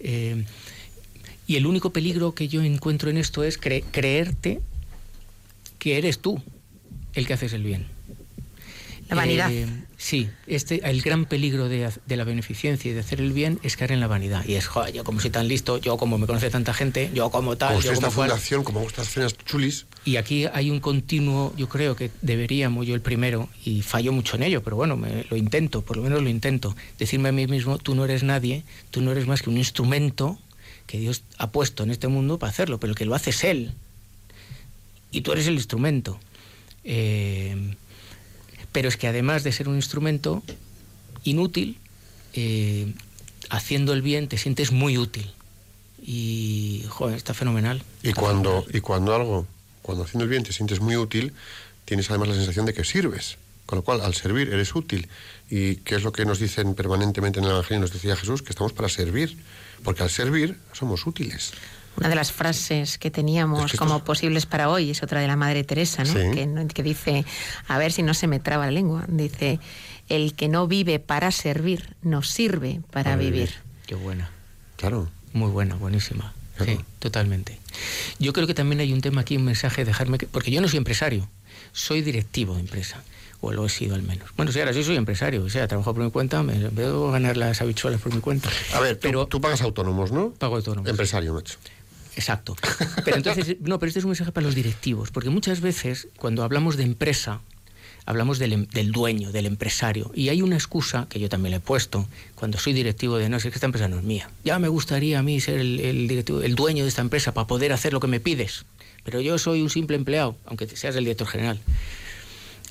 eh, 0.00 0.44
y 1.46 1.56
el 1.56 1.66
único 1.66 1.90
peligro 1.92 2.34
que 2.34 2.46
yo 2.48 2.62
encuentro 2.62 3.10
en 3.10 3.16
esto 3.16 3.42
es 3.42 3.60
cre- 3.60 3.84
creerte 3.90 4.60
que 5.78 5.98
eres 5.98 6.20
tú 6.20 6.40
el 7.14 7.26
que 7.26 7.32
haces 7.34 7.52
el 7.52 7.62
bien. 7.64 7.86
La 9.08 9.16
vanidad. 9.16 9.50
Eh, 9.50 9.66
sí, 10.04 10.28
este, 10.48 10.80
el 10.90 11.00
gran 11.00 11.26
peligro 11.26 11.68
de, 11.68 11.88
de 12.06 12.16
la 12.16 12.24
beneficencia 12.24 12.90
y 12.90 12.94
de 12.94 13.00
hacer 13.00 13.20
el 13.20 13.32
bien 13.32 13.60
es 13.62 13.76
caer 13.76 13.92
en 13.92 14.00
la 14.00 14.08
vanidad. 14.08 14.44
Y 14.48 14.54
es, 14.54 14.66
joder, 14.66 14.92
yo 14.92 15.04
como 15.04 15.20
soy 15.20 15.30
tan 15.30 15.46
listo, 15.46 15.78
yo 15.78 15.96
como 15.96 16.18
me 16.18 16.26
conoce 16.26 16.50
tanta 16.50 16.74
gente, 16.74 17.08
yo 17.14 17.30
como 17.30 17.56
tal, 17.56 17.68
Como 17.74 17.82
yo 17.82 17.92
esta 17.92 18.06
como 18.06 18.16
cual. 18.16 18.30
fundación, 18.30 18.64
como 18.64 18.80
estas 18.82 19.08
cenas 19.08 19.36
chulis, 19.44 19.86
Y 20.04 20.16
aquí 20.16 20.46
hay 20.52 20.70
un 20.70 20.80
continuo, 20.80 21.54
yo 21.56 21.68
creo 21.68 21.94
que 21.94 22.10
deberíamos, 22.20 22.84
yo 22.84 22.96
el 22.96 23.00
primero, 23.00 23.48
y 23.64 23.82
fallo 23.82 24.12
mucho 24.12 24.34
en 24.34 24.42
ello, 24.42 24.60
pero 24.64 24.74
bueno, 24.74 24.96
me- 24.96 25.24
lo 25.30 25.36
intento, 25.36 25.82
por 25.82 25.96
lo 25.96 26.02
menos 26.02 26.20
lo 26.20 26.28
intento, 26.28 26.74
decirme 26.98 27.28
a 27.28 27.32
mí 27.32 27.46
mismo, 27.46 27.78
tú 27.78 27.94
no 27.94 28.04
eres 28.04 28.24
nadie, 28.24 28.64
tú 28.90 29.02
no 29.02 29.12
eres 29.12 29.28
más 29.28 29.40
que 29.42 29.50
un 29.50 29.56
instrumento 29.58 30.36
que 30.88 30.98
Dios 30.98 31.22
ha 31.38 31.52
puesto 31.52 31.84
en 31.84 31.92
este 31.92 32.08
mundo 32.08 32.40
para 32.40 32.50
hacerlo, 32.50 32.80
pero 32.80 32.90
el 32.90 32.96
que 32.98 33.04
lo 33.06 33.14
hace 33.14 33.30
es 33.30 33.44
Él. 33.44 33.72
Y 35.12 35.20
tú 35.20 35.30
eres 35.32 35.46
el 35.46 35.54
instrumento. 35.54 36.18
Eh, 36.84 37.76
pero 38.72 38.88
es 38.88 38.96
que 38.96 39.06
además 39.06 39.44
de 39.44 39.52
ser 39.52 39.68
un 39.68 39.76
instrumento 39.76 40.42
inútil, 41.24 41.78
eh, 42.32 42.92
haciendo 43.50 43.92
el 43.92 44.02
bien 44.02 44.28
te 44.28 44.38
sientes 44.38 44.72
muy 44.72 44.98
útil. 44.98 45.30
Y, 46.04 46.84
joder, 46.88 47.16
está 47.16 47.34
fenomenal. 47.34 47.82
Y 48.02 48.08
Está 48.08 48.20
cuando, 48.20 48.50
fenomenal. 48.50 48.76
y 48.76 48.80
cuando 48.80 49.14
algo, 49.14 49.46
cuando 49.82 50.04
haciendo 50.04 50.24
el 50.24 50.30
bien 50.30 50.42
te 50.42 50.52
sientes 50.52 50.80
muy 50.80 50.96
útil, 50.96 51.32
tienes 51.84 52.10
además 52.10 52.28
la 52.30 52.34
sensación 52.34 52.66
de 52.66 52.74
que 52.74 52.84
sirves. 52.84 53.36
Con 53.66 53.76
lo 53.78 53.84
cual, 53.84 54.00
al 54.00 54.14
servir 54.14 54.52
eres 54.52 54.74
útil. 54.74 55.08
¿Y 55.48 55.76
qué 55.76 55.94
es 55.94 56.02
lo 56.02 56.12
que 56.12 56.24
nos 56.24 56.38
dicen 56.40 56.74
permanentemente 56.74 57.38
en 57.38 57.44
el 57.44 57.52
Evangelio? 57.52 57.80
Nos 57.80 57.92
decía 57.92 58.16
Jesús 58.16 58.42
que 58.42 58.50
estamos 58.50 58.72
para 58.72 58.88
servir. 58.88 59.36
Porque 59.84 60.02
al 60.02 60.10
servir 60.10 60.58
somos 60.72 61.06
útiles. 61.06 61.52
Una 61.96 62.08
de 62.08 62.14
las 62.14 62.32
frases 62.32 62.98
que 62.98 63.10
teníamos 63.10 63.60
Es 63.60 63.64
que 63.66 63.76
esto 63.76 63.84
como 63.84 63.96
es- 63.98 64.02
posibles 64.02 64.46
para 64.46 64.68
hoy 64.70 64.90
es 64.90 65.02
otra 65.02 65.20
de 65.20 65.26
la 65.28 65.36
Madre 65.36 65.62
Teresa, 65.64 66.04
¿no? 66.04 66.12
Sí. 66.12 66.30
Que, 66.34 66.46
no- 66.46 66.66
que 66.66 66.82
dice, 66.82 67.24
a 67.68 67.78
ver 67.78 67.92
si 67.92 68.02
no 68.02 68.14
se 68.14 68.26
me 68.26 68.40
traba 68.40 68.64
la 68.66 68.72
lengua, 68.72 69.04
dice, 69.08 69.60
el 70.08 70.34
que 70.34 70.48
no 70.48 70.66
vive 70.66 70.98
para 70.98 71.30
servir, 71.30 71.94
no 72.02 72.22
sirve 72.22 72.80
para, 72.90 73.04
Para 73.04 73.16
vivir. 73.16 73.32
vivir. 73.32 73.54
Qué 73.86 73.94
buena. 73.94 74.30
Claro. 74.76 75.08
Muy 75.34 75.50
buena, 75.50 75.76
buenísima. 75.76 76.32
Claro. 76.56 76.72
Sí, 76.72 76.84
totalmente. 76.98 77.58
Yo 78.18 78.32
creo 78.32 78.46
que 78.46 78.54
también 78.54 78.80
hay 78.80 78.92
un 78.92 79.00
tema 79.00 79.20
aquí, 79.22 79.36
un 79.36 79.44
mensaje, 79.44 79.84
dejarme 79.84 80.18
que, 80.18 80.26
porque 80.26 80.50
yo 80.50 80.60
no 80.60 80.68
soy 80.68 80.78
empresario, 80.78 81.28
soy 81.72 82.02
directivo 82.02 82.54
de 82.54 82.60
empresa, 82.60 83.02
o 83.40 83.52
lo 83.52 83.64
he 83.64 83.68
sido 83.70 83.94
al 83.94 84.02
menos. 84.02 84.28
Bueno, 84.36 84.52
sí, 84.52 84.60
ahora 84.60 84.72
sí 84.74 84.84
soy 84.84 84.96
empresario, 84.96 85.42
o 85.44 85.48
sea, 85.48 85.66
trabajo 85.68 85.94
por 85.94 86.04
mi 86.04 86.10
cuenta, 86.10 86.42
me 86.42 86.54
veo 86.70 87.10
ganar 87.10 87.36
las 87.38 87.60
habichuelas 87.62 88.00
por 88.00 88.14
mi 88.14 88.20
cuenta. 88.20 88.50
A 88.74 88.80
ver, 88.80 88.96
tú, 88.96 89.00
pero 89.02 89.26
tú 89.26 89.40
pagas 89.40 89.62
autónomos, 89.62 90.12
¿no? 90.12 90.30
pago 90.32 90.56
autónomos. 90.56 90.88
Empresario, 90.90 91.32
macho. 91.32 91.56
Exacto. 92.16 92.56
Pero 93.04 93.16
entonces, 93.16 93.56
no, 93.60 93.78
pero 93.78 93.88
este 93.88 93.98
es 94.00 94.04
un 94.04 94.10
mensaje 94.10 94.32
para 94.32 94.46
los 94.46 94.54
directivos, 94.54 95.10
porque 95.10 95.30
muchas 95.30 95.60
veces 95.60 96.08
cuando 96.16 96.42
hablamos 96.44 96.76
de 96.76 96.82
empresa, 96.84 97.40
hablamos 98.04 98.38
del, 98.38 98.52
em- 98.52 98.66
del 98.66 98.92
dueño, 98.92 99.32
del 99.32 99.46
empresario, 99.46 100.10
y 100.14 100.28
hay 100.28 100.42
una 100.42 100.56
excusa 100.56 101.06
que 101.08 101.20
yo 101.20 101.28
también 101.28 101.52
le 101.52 101.56
he 101.56 101.60
puesto 101.60 102.06
cuando 102.34 102.58
soy 102.58 102.72
directivo 102.72 103.16
de 103.18 103.28
no 103.28 103.36
es 103.36 103.42
que 103.44 103.48
esta 103.50 103.66
empresa 103.66 103.88
no 103.88 103.98
es 103.98 104.04
mía. 104.04 104.28
Ya 104.44 104.58
me 104.58 104.68
gustaría 104.68 105.18
a 105.18 105.22
mí 105.22 105.40
ser 105.40 105.58
el, 105.58 105.80
el 105.80 106.08
directivo, 106.08 106.42
el 106.42 106.54
dueño 106.54 106.82
de 106.84 106.88
esta 106.88 107.00
empresa 107.00 107.32
para 107.32 107.46
poder 107.46 107.72
hacer 107.72 107.92
lo 107.92 108.00
que 108.00 108.08
me 108.08 108.20
pides, 108.20 108.64
pero 109.04 109.20
yo 109.20 109.38
soy 109.38 109.62
un 109.62 109.70
simple 109.70 109.96
empleado, 109.96 110.36
aunque 110.46 110.66
seas 110.68 110.94
el 110.96 111.04
director 111.04 111.26
general. 111.26 111.60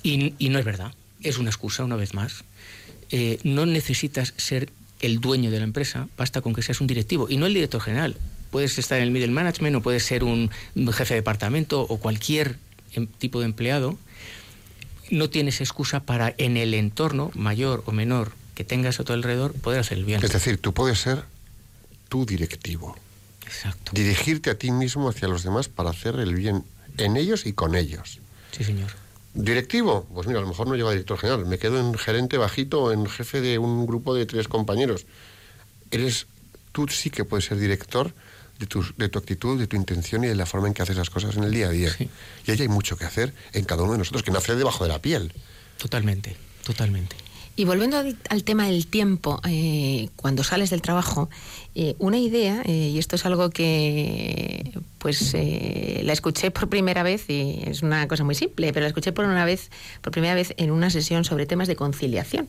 Y, 0.04 0.34
y 0.38 0.50
no 0.50 0.60
es 0.60 0.66
verdad. 0.66 0.94
es 1.24 1.38
una 1.38 1.50
excusa, 1.50 1.84
una 1.84 1.96
vez 1.96 2.14
más. 2.14 2.44
Eh, 3.12 3.40
no 3.44 3.66
necesitas 3.66 4.34
ser 4.38 4.70
el 5.02 5.20
dueño 5.20 5.52
de 5.52 5.58
la 5.58 5.64
empresa, 5.64 6.08
basta 6.18 6.42
con 6.42 6.54
que 6.54 6.62
seas 6.62 6.80
un 6.82 6.88
directivo, 6.88 7.28
y 7.30 7.38
no 7.38 7.46
el 7.46 7.54
director 7.54 7.82
general. 7.82 8.16
Puedes 8.52 8.78
estar 8.78 8.98
en 9.00 9.06
el 9.06 9.12
middle 9.12 9.32
management 9.32 9.78
o 9.78 9.82
puedes 9.82 10.04
ser 10.06 10.24
un 10.24 10.52
jefe 10.94 11.16
de 11.16 11.22
departamento 11.22 11.82
o 11.82 11.98
cualquier 11.98 12.58
em- 12.94 13.08
tipo 13.08 13.40
de 13.40 13.46
empleado. 13.46 13.98
No 15.10 15.30
tienes 15.30 15.60
excusa 15.62 16.02
para 16.02 16.34
en 16.38 16.56
el 16.58 16.74
entorno 16.74 17.32
mayor 17.34 17.84
o 17.86 17.92
menor 17.92 18.32
que 18.56 18.64
tengas 18.64 19.00
a 19.00 19.04
tu 19.04 19.14
alrededor 19.14 19.54
poder 19.54 19.80
hacer 19.80 19.98
el 19.98 20.06
bien. 20.06 20.24
Es 20.24 20.32
decir, 20.32 20.58
tú 20.58 20.74
puedes 20.74 21.00
ser 21.00 21.24
tu 22.10 22.26
directivo. 22.26 22.98
Exacto. 23.46 23.92
Dirigirte 23.94 24.50
a 24.50 24.58
ti 24.58 24.72
mismo 24.72 25.10
hacia 25.10 25.28
los 25.28 25.44
demás 25.44 25.68
para 25.68 25.90
hacer 25.90 26.16
el 26.20 26.36
bien 26.36 26.64
en 26.98 27.18
ellos 27.18 27.46
y 27.46 27.54
con 27.54 27.76
ellos. 27.76 28.20
Sí, 28.52 28.64
señor. 28.64 28.90
Directivo, 29.34 30.06
pues 30.14 30.28
mira, 30.28 30.40
a 30.40 30.42
lo 30.42 30.50
mejor 30.50 30.68
no 30.68 30.76
llego 30.76 30.90
a 30.90 30.92
director 30.92 31.18
general, 31.18 31.46
me 31.46 31.58
quedo 31.58 31.80
en 31.80 31.98
gerente 31.98 32.38
bajito 32.38 32.84
o 32.84 32.92
en 32.92 33.06
jefe 33.08 33.40
de 33.40 33.58
un 33.58 33.86
grupo 33.86 34.14
de 34.14 34.26
tres 34.26 34.50
compañeros. 34.50 35.06
Eres, 35.90 36.28
tú 36.74 36.88
sí 36.90 37.10
que 37.10 37.24
puedes 37.24 37.46
ser 37.46 37.58
director 37.58 38.14
de 38.62 38.68
tu, 38.68 38.86
de 38.96 39.10
tu 39.10 39.18
actitud, 39.18 39.60
de 39.60 39.68
tu 39.68 39.76
intención 39.76 40.24
y 40.24 40.28
de 40.28 40.36
la 40.36 40.46
forma 40.46 40.68
en 40.68 40.74
que 40.74 40.84
haces 40.84 40.96
las 40.96 41.10
cosas 41.10 41.36
en 41.36 41.44
el 41.44 41.52
día 41.52 41.68
a 41.68 41.72
día. 41.72 41.92
Sí. 41.92 42.08
Y 42.46 42.52
ahí 42.52 42.62
hay 42.62 42.68
mucho 42.68 42.96
que 42.96 43.06
hacer 43.06 43.34
en 43.54 43.66
cada 43.66 43.84
uno 43.84 43.94
de 43.94 43.98
nosotros, 43.98 44.24
que 44.24 44.32
nace 44.32 44.56
debajo 44.56 44.84
de 44.84 44.90
la 44.90 45.00
piel. 45.00 45.34
Totalmente, 45.78 46.38
totalmente. 46.64 47.16
Y 47.56 47.66
volviendo 47.66 47.98
al, 47.98 48.44
tema 48.44 48.68
del 48.68 48.88
tiempo, 48.88 49.42
eh, 49.48 50.10
cuando 50.16 50.44
sales 50.44 50.70
del 50.70 50.82
trabajo, 50.82 51.30
eh, 51.76 51.96
una 51.98 52.18
idea, 52.18 52.62
eh, 52.66 52.92
y 52.94 53.00
esto 53.00 53.16
es 53.16 53.26
algo 53.26 53.50
que 53.50 54.72
pues 55.02 55.34
eh, 55.34 56.02
la 56.04 56.14
escuché 56.14 56.52
por 56.52 56.70
primera 56.70 57.02
vez, 57.02 57.28
y 57.28 57.64
es 57.66 57.82
una 57.82 58.08
cosa 58.08 58.24
muy 58.24 58.36
simple, 58.36 58.72
pero 58.72 58.84
la 58.84 58.88
escuché 58.88 59.12
por 59.12 59.26
una 59.26 59.46
vez, 59.46 59.72
por 60.02 60.12
primera 60.12 60.36
vez 60.36 60.54
en 60.58 60.70
una 60.70 60.92
sesión 60.92 61.26
sobre 61.26 61.48
temas 61.48 61.68
de 61.68 61.76
conciliación, 61.76 62.48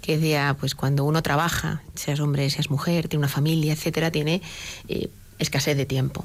que 0.00 0.16
decía, 0.16 0.56
pues 0.58 0.74
cuando 0.74 1.04
uno 1.04 1.22
trabaja, 1.22 1.82
seas 1.94 2.20
hombre, 2.20 2.48
seas 2.48 2.70
mujer, 2.70 3.08
tiene 3.08 3.20
una 3.20 3.28
familia, 3.28 3.74
etcétera, 3.74 4.10
tiene 4.10 4.40
eh, 4.88 5.10
escasez 5.38 5.76
de 5.76 5.86
tiempo. 5.86 6.24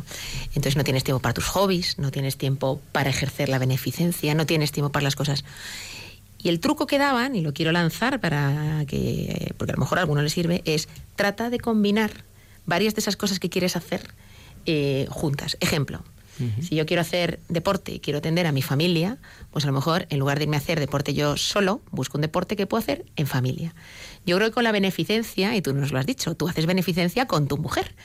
Entonces 0.49 0.76
no 0.76 0.84
tienes 0.84 1.03
tiempo 1.03 1.22
para 1.22 1.34
tus 1.34 1.45
hobbies, 1.45 1.97
no 1.97 2.12
tienes 2.12 2.38
tiempo 2.38 2.82
para 2.91 3.10
ejercer 3.10 3.49
la 3.49 3.60
beneficencia, 3.60 4.34
no 4.36 4.45
tienes 4.45 4.72
tiempo 4.72 4.91
para 4.91 5.03
las 5.03 5.16
cosas. 5.16 5.43
Y 6.41 6.49
el 6.49 6.60
truco 6.60 6.88
que 6.88 6.97
daban, 6.97 7.36
y 7.36 7.41
lo 7.41 7.53
quiero 7.53 7.72
lanzar 7.72 8.22
para 8.22 8.86
que, 8.88 9.53
porque 9.57 9.74
a 9.74 9.76
lo 9.76 9.82
mejor 9.82 9.97
a 9.97 10.01
alguno 10.01 10.22
le 10.22 10.30
sirve, 10.30 10.62
es 10.66 10.88
trata 11.16 11.49
de 11.49 11.60
combinar 11.60 12.24
varias 12.66 12.95
de 12.95 13.01
esas 13.01 13.18
cosas 13.18 13.39
que 13.39 13.49
quieres 13.49 13.76
hacer 13.76 14.14
eh, 14.66 15.05
juntas. 15.10 15.57
Ejemplo, 15.60 16.03
si 16.61 16.75
yo 16.75 16.85
quiero 16.85 17.01
hacer 17.01 17.39
deporte 17.49 17.93
y 17.93 17.99
quiero 17.99 18.19
atender 18.19 18.47
a 18.47 18.51
mi 18.51 18.61
familia, 18.61 19.17
pues 19.51 19.65
a 19.65 19.67
lo 19.67 19.73
mejor 19.73 20.07
en 20.09 20.19
lugar 20.19 20.37
de 20.37 20.45
irme 20.45 20.55
a 20.55 20.59
hacer 20.59 20.79
deporte 20.79 21.13
yo 21.13 21.37
solo, 21.37 21.81
busco 21.91 22.17
un 22.17 22.21
deporte 22.21 22.55
que 22.55 22.65
puedo 22.65 22.81
hacer 22.81 23.05
en 23.15 23.27
familia. 23.27 23.75
Yo 24.25 24.35
creo 24.37 24.49
que 24.49 24.53
con 24.53 24.63
la 24.63 24.71
beneficencia, 24.71 25.55
y 25.55 25.61
tú 25.61 25.73
nos 25.73 25.91
lo 25.91 25.99
has 25.99 26.05
dicho, 26.05 26.35
tú 26.35 26.47
haces 26.47 26.65
beneficencia 26.65 27.25
con 27.25 27.47
tu 27.47 27.57
mujer. 27.57 27.95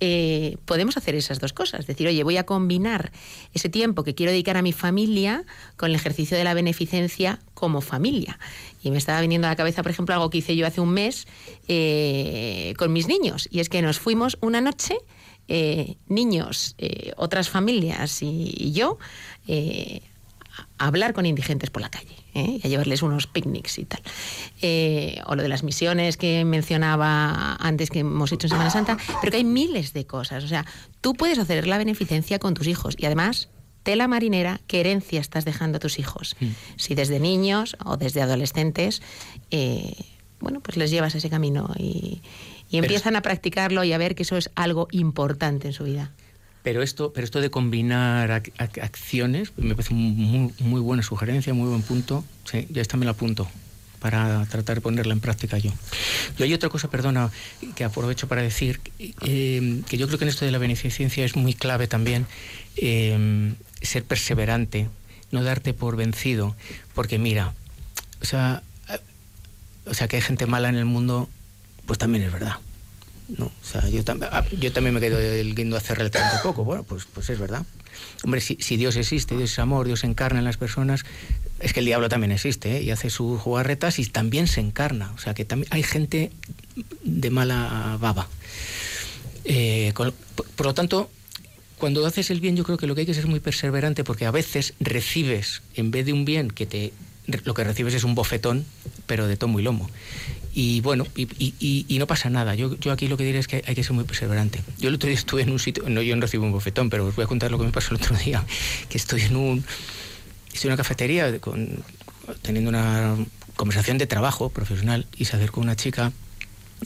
Eh, 0.00 0.56
podemos 0.66 0.96
hacer 0.96 1.14
esas 1.14 1.40
dos 1.40 1.52
cosas. 1.52 1.86
Decir, 1.86 2.06
oye, 2.06 2.22
voy 2.22 2.36
a 2.36 2.44
combinar 2.44 3.12
ese 3.54 3.68
tiempo 3.68 4.04
que 4.04 4.14
quiero 4.14 4.32
dedicar 4.32 4.56
a 4.56 4.62
mi 4.62 4.72
familia 4.72 5.44
con 5.76 5.90
el 5.90 5.96
ejercicio 5.96 6.36
de 6.36 6.44
la 6.44 6.54
beneficencia 6.54 7.40
como 7.54 7.80
familia. 7.80 8.38
Y 8.82 8.90
me 8.90 8.98
estaba 8.98 9.20
viniendo 9.20 9.46
a 9.46 9.50
la 9.50 9.56
cabeza, 9.56 9.82
por 9.82 9.90
ejemplo, 9.90 10.14
algo 10.14 10.30
que 10.30 10.38
hice 10.38 10.56
yo 10.56 10.66
hace 10.66 10.80
un 10.80 10.90
mes 10.90 11.26
eh, 11.68 12.74
con 12.76 12.92
mis 12.92 13.08
niños. 13.08 13.48
Y 13.50 13.60
es 13.60 13.68
que 13.68 13.82
nos 13.82 13.98
fuimos 13.98 14.36
una 14.40 14.60
noche, 14.60 14.96
eh, 15.48 15.96
niños, 16.08 16.74
eh, 16.78 17.12
otras 17.16 17.50
familias 17.50 18.22
y, 18.22 18.54
y 18.56 18.72
yo, 18.72 18.98
eh, 19.46 20.00
a 20.78 20.86
hablar 20.86 21.12
con 21.12 21.26
indigentes 21.26 21.70
por 21.70 21.82
la 21.82 21.90
calle 21.90 22.14
y 22.32 22.60
a 22.64 22.68
llevarles 22.68 23.02
unos 23.02 23.26
picnics 23.26 23.78
y 23.78 23.84
tal. 23.84 24.00
O 25.26 25.34
lo 25.34 25.42
de 25.42 25.48
las 25.48 25.62
misiones 25.64 26.16
que 26.16 26.44
mencionaba 26.44 27.56
antes 27.56 27.90
que 27.90 28.00
hemos 28.00 28.32
hecho 28.32 28.46
en 28.46 28.50
Semana 28.50 28.70
Santa, 28.70 28.96
pero 29.20 29.30
que 29.32 29.38
hay 29.38 29.44
miles 29.44 29.92
de 29.92 30.06
cosas. 30.06 30.44
O 30.44 30.48
sea, 30.48 30.64
tú 31.00 31.14
puedes 31.14 31.38
hacer 31.38 31.66
la 31.66 31.76
beneficencia 31.76 32.38
con 32.38 32.54
tus 32.54 32.68
hijos 32.68 32.94
y 32.98 33.06
además 33.06 33.48
tela 33.82 34.08
marinera, 34.08 34.60
qué 34.66 34.80
herencia 34.80 35.20
estás 35.20 35.44
dejando 35.44 35.76
a 35.76 35.80
tus 35.80 35.98
hijos. 35.98 36.36
Si 36.76 36.94
desde 36.94 37.18
niños 37.20 37.76
o 37.84 37.96
desde 37.96 38.22
adolescentes, 38.22 39.02
bueno, 40.40 40.60
pues 40.60 40.76
les 40.76 40.90
llevas 40.90 41.14
ese 41.14 41.30
camino 41.30 41.70
y, 41.76 42.22
y 42.74 42.78
empiezan 42.78 43.14
a 43.16 43.22
practicarlo 43.22 43.84
y 43.84 43.92
a 43.92 43.98
ver 43.98 44.14
que 44.14 44.22
eso 44.24 44.36
es 44.36 44.50
algo 44.56 44.88
importante 44.90 45.68
en 45.68 45.72
su 45.74 45.84
vida. 45.84 46.10
Pero 46.62 46.82
esto, 46.82 47.12
pero 47.12 47.24
esto 47.24 47.40
de 47.40 47.50
combinar 47.50 48.30
ac- 48.30 48.52
ac- 48.58 48.82
acciones 48.82 49.52
me 49.56 49.74
parece 49.74 49.94
muy, 49.94 50.52
muy 50.60 50.80
buena 50.80 51.02
sugerencia, 51.02 51.52
muy 51.54 51.68
buen 51.68 51.82
punto. 51.82 52.24
Sí, 52.50 52.66
ya 52.70 52.80
esta 52.82 52.96
me 52.96 53.04
la 53.04 53.12
apunto 53.12 53.46
para 54.00 54.44
tratar 54.46 54.76
de 54.76 54.80
ponerla 54.80 55.12
en 55.14 55.20
práctica 55.20 55.56
yo. 55.58 55.70
Y 56.38 56.42
hay 56.42 56.52
otra 56.52 56.68
cosa, 56.68 56.88
perdona, 56.90 57.30
que 57.74 57.84
aprovecho 57.84 58.28
para 58.28 58.42
decir, 58.42 58.80
eh, 58.98 59.82
que 59.88 59.96
yo 59.96 60.06
creo 60.06 60.18
que 60.18 60.24
en 60.24 60.28
esto 60.30 60.44
de 60.44 60.50
la 60.52 60.58
beneficencia 60.58 61.24
es 61.24 61.36
muy 61.36 61.54
clave 61.54 61.86
también 61.86 62.26
eh, 62.76 63.52
ser 63.80 64.04
perseverante, 64.04 64.88
no 65.30 65.42
darte 65.42 65.72
por 65.74 65.96
vencido, 65.96 66.54
porque 66.94 67.18
mira, 67.18 67.54
o 68.20 68.24
sea, 68.26 68.62
eh, 68.90 68.98
o 69.86 69.94
sea 69.94 70.06
que 70.08 70.16
hay 70.16 70.22
gente 70.22 70.44
mala 70.46 70.68
en 70.68 70.76
el 70.76 70.84
mundo, 70.86 71.28
pues 71.86 71.98
también 71.98 72.24
es 72.24 72.32
verdad. 72.32 72.56
No, 73.26 73.46
o 73.46 73.52
sea, 73.64 73.88
yo, 73.88 74.04
tam- 74.04 74.26
ah, 74.30 74.44
yo 74.60 74.70
también 74.72 74.92
me 74.94 75.00
quedo 75.00 75.18
guindo 75.54 75.76
hace 75.76 75.94
relativamente 75.94 76.40
poco. 76.42 76.62
Bueno, 76.64 76.82
pues, 76.82 77.04
pues 77.12 77.30
es 77.30 77.38
verdad. 77.38 77.64
Hombre, 78.22 78.40
si, 78.42 78.58
si 78.60 78.76
Dios 78.76 78.96
existe, 78.96 79.34
Dios 79.36 79.50
es 79.52 79.58
amor, 79.58 79.86
Dios 79.86 80.04
encarna 80.04 80.40
en 80.40 80.44
las 80.44 80.58
personas, 80.58 81.04
es 81.60 81.72
que 81.72 81.80
el 81.80 81.86
diablo 81.86 82.08
también 82.10 82.32
existe 82.32 82.76
¿eh? 82.76 82.82
y 82.82 82.90
hace 82.90 83.08
sus 83.08 83.40
jugarretas 83.40 83.98
y 83.98 84.04
también 84.06 84.46
se 84.46 84.60
encarna. 84.60 85.12
O 85.12 85.18
sea, 85.18 85.32
que 85.32 85.44
también 85.46 85.72
hay 85.72 85.82
gente 85.82 86.32
de 87.02 87.30
mala 87.30 87.96
baba. 87.98 88.28
Eh, 89.44 89.92
por 89.94 90.66
lo 90.66 90.74
tanto, 90.74 91.10
cuando 91.78 92.04
haces 92.06 92.30
el 92.30 92.40
bien, 92.40 92.56
yo 92.56 92.64
creo 92.64 92.76
que 92.76 92.86
lo 92.86 92.94
que 92.94 93.02
hay 93.02 93.06
que 93.06 93.14
ser 93.14 93.24
es 93.24 93.30
muy 93.30 93.40
perseverante 93.40 94.04
porque 94.04 94.26
a 94.26 94.30
veces 94.30 94.74
recibes, 94.80 95.62
en 95.76 95.90
vez 95.90 96.04
de 96.06 96.12
un 96.12 96.24
bien, 96.24 96.50
que 96.50 96.66
te 96.66 96.92
lo 97.26 97.54
que 97.54 97.64
recibes 97.64 97.94
es 97.94 98.04
un 98.04 98.14
bofetón, 98.14 98.66
pero 99.06 99.26
de 99.26 99.38
tomo 99.38 99.58
y 99.58 99.62
lomo. 99.62 99.88
Y 100.56 100.80
bueno, 100.82 101.04
y, 101.16 101.22
y- 101.44 101.84
y- 101.88 101.98
no 101.98 102.06
pasa 102.06 102.30
nada. 102.30 102.54
Yo, 102.54 102.78
yo 102.78 102.92
aquí 102.92 103.08
lo 103.08 103.16
que 103.16 103.24
diré 103.24 103.40
es 103.40 103.48
que 103.48 103.64
hay 103.66 103.74
que 103.74 103.82
ser 103.82 103.92
muy 103.92 104.04
perseverante. 104.04 104.62
Yo 104.78 104.88
el 104.88 104.94
otro 104.94 105.08
día 105.08 105.18
estuve 105.18 105.42
en 105.42 105.50
un 105.50 105.58
sitio, 105.58 105.82
no, 105.88 106.00
yo 106.00 106.14
no 106.14 106.22
recibo 106.22 106.44
un 106.44 106.52
bofetón, 106.52 106.90
pero 106.90 107.06
os 107.06 107.16
voy 107.16 107.24
a 107.24 107.26
contar 107.26 107.50
lo 107.50 107.58
que 107.58 107.64
me 107.64 107.72
pasó 107.72 107.92
el 107.92 108.00
otro 108.00 108.16
día, 108.24 108.44
que 108.88 108.96
estoy 108.96 109.22
en 109.22 109.34
un, 109.34 109.64
estoy 110.52 110.68
en 110.68 110.74
una 110.74 110.76
cafetería 110.76 111.40
con- 111.40 111.82
teniendo 112.42 112.68
una 112.70 113.16
conversación 113.56 113.98
de 113.98 114.06
trabajo 114.06 114.48
profesional 114.48 115.06
y 115.16 115.24
se 115.24 115.34
acercó 115.36 115.60
una 115.60 115.74
chica 115.74 116.12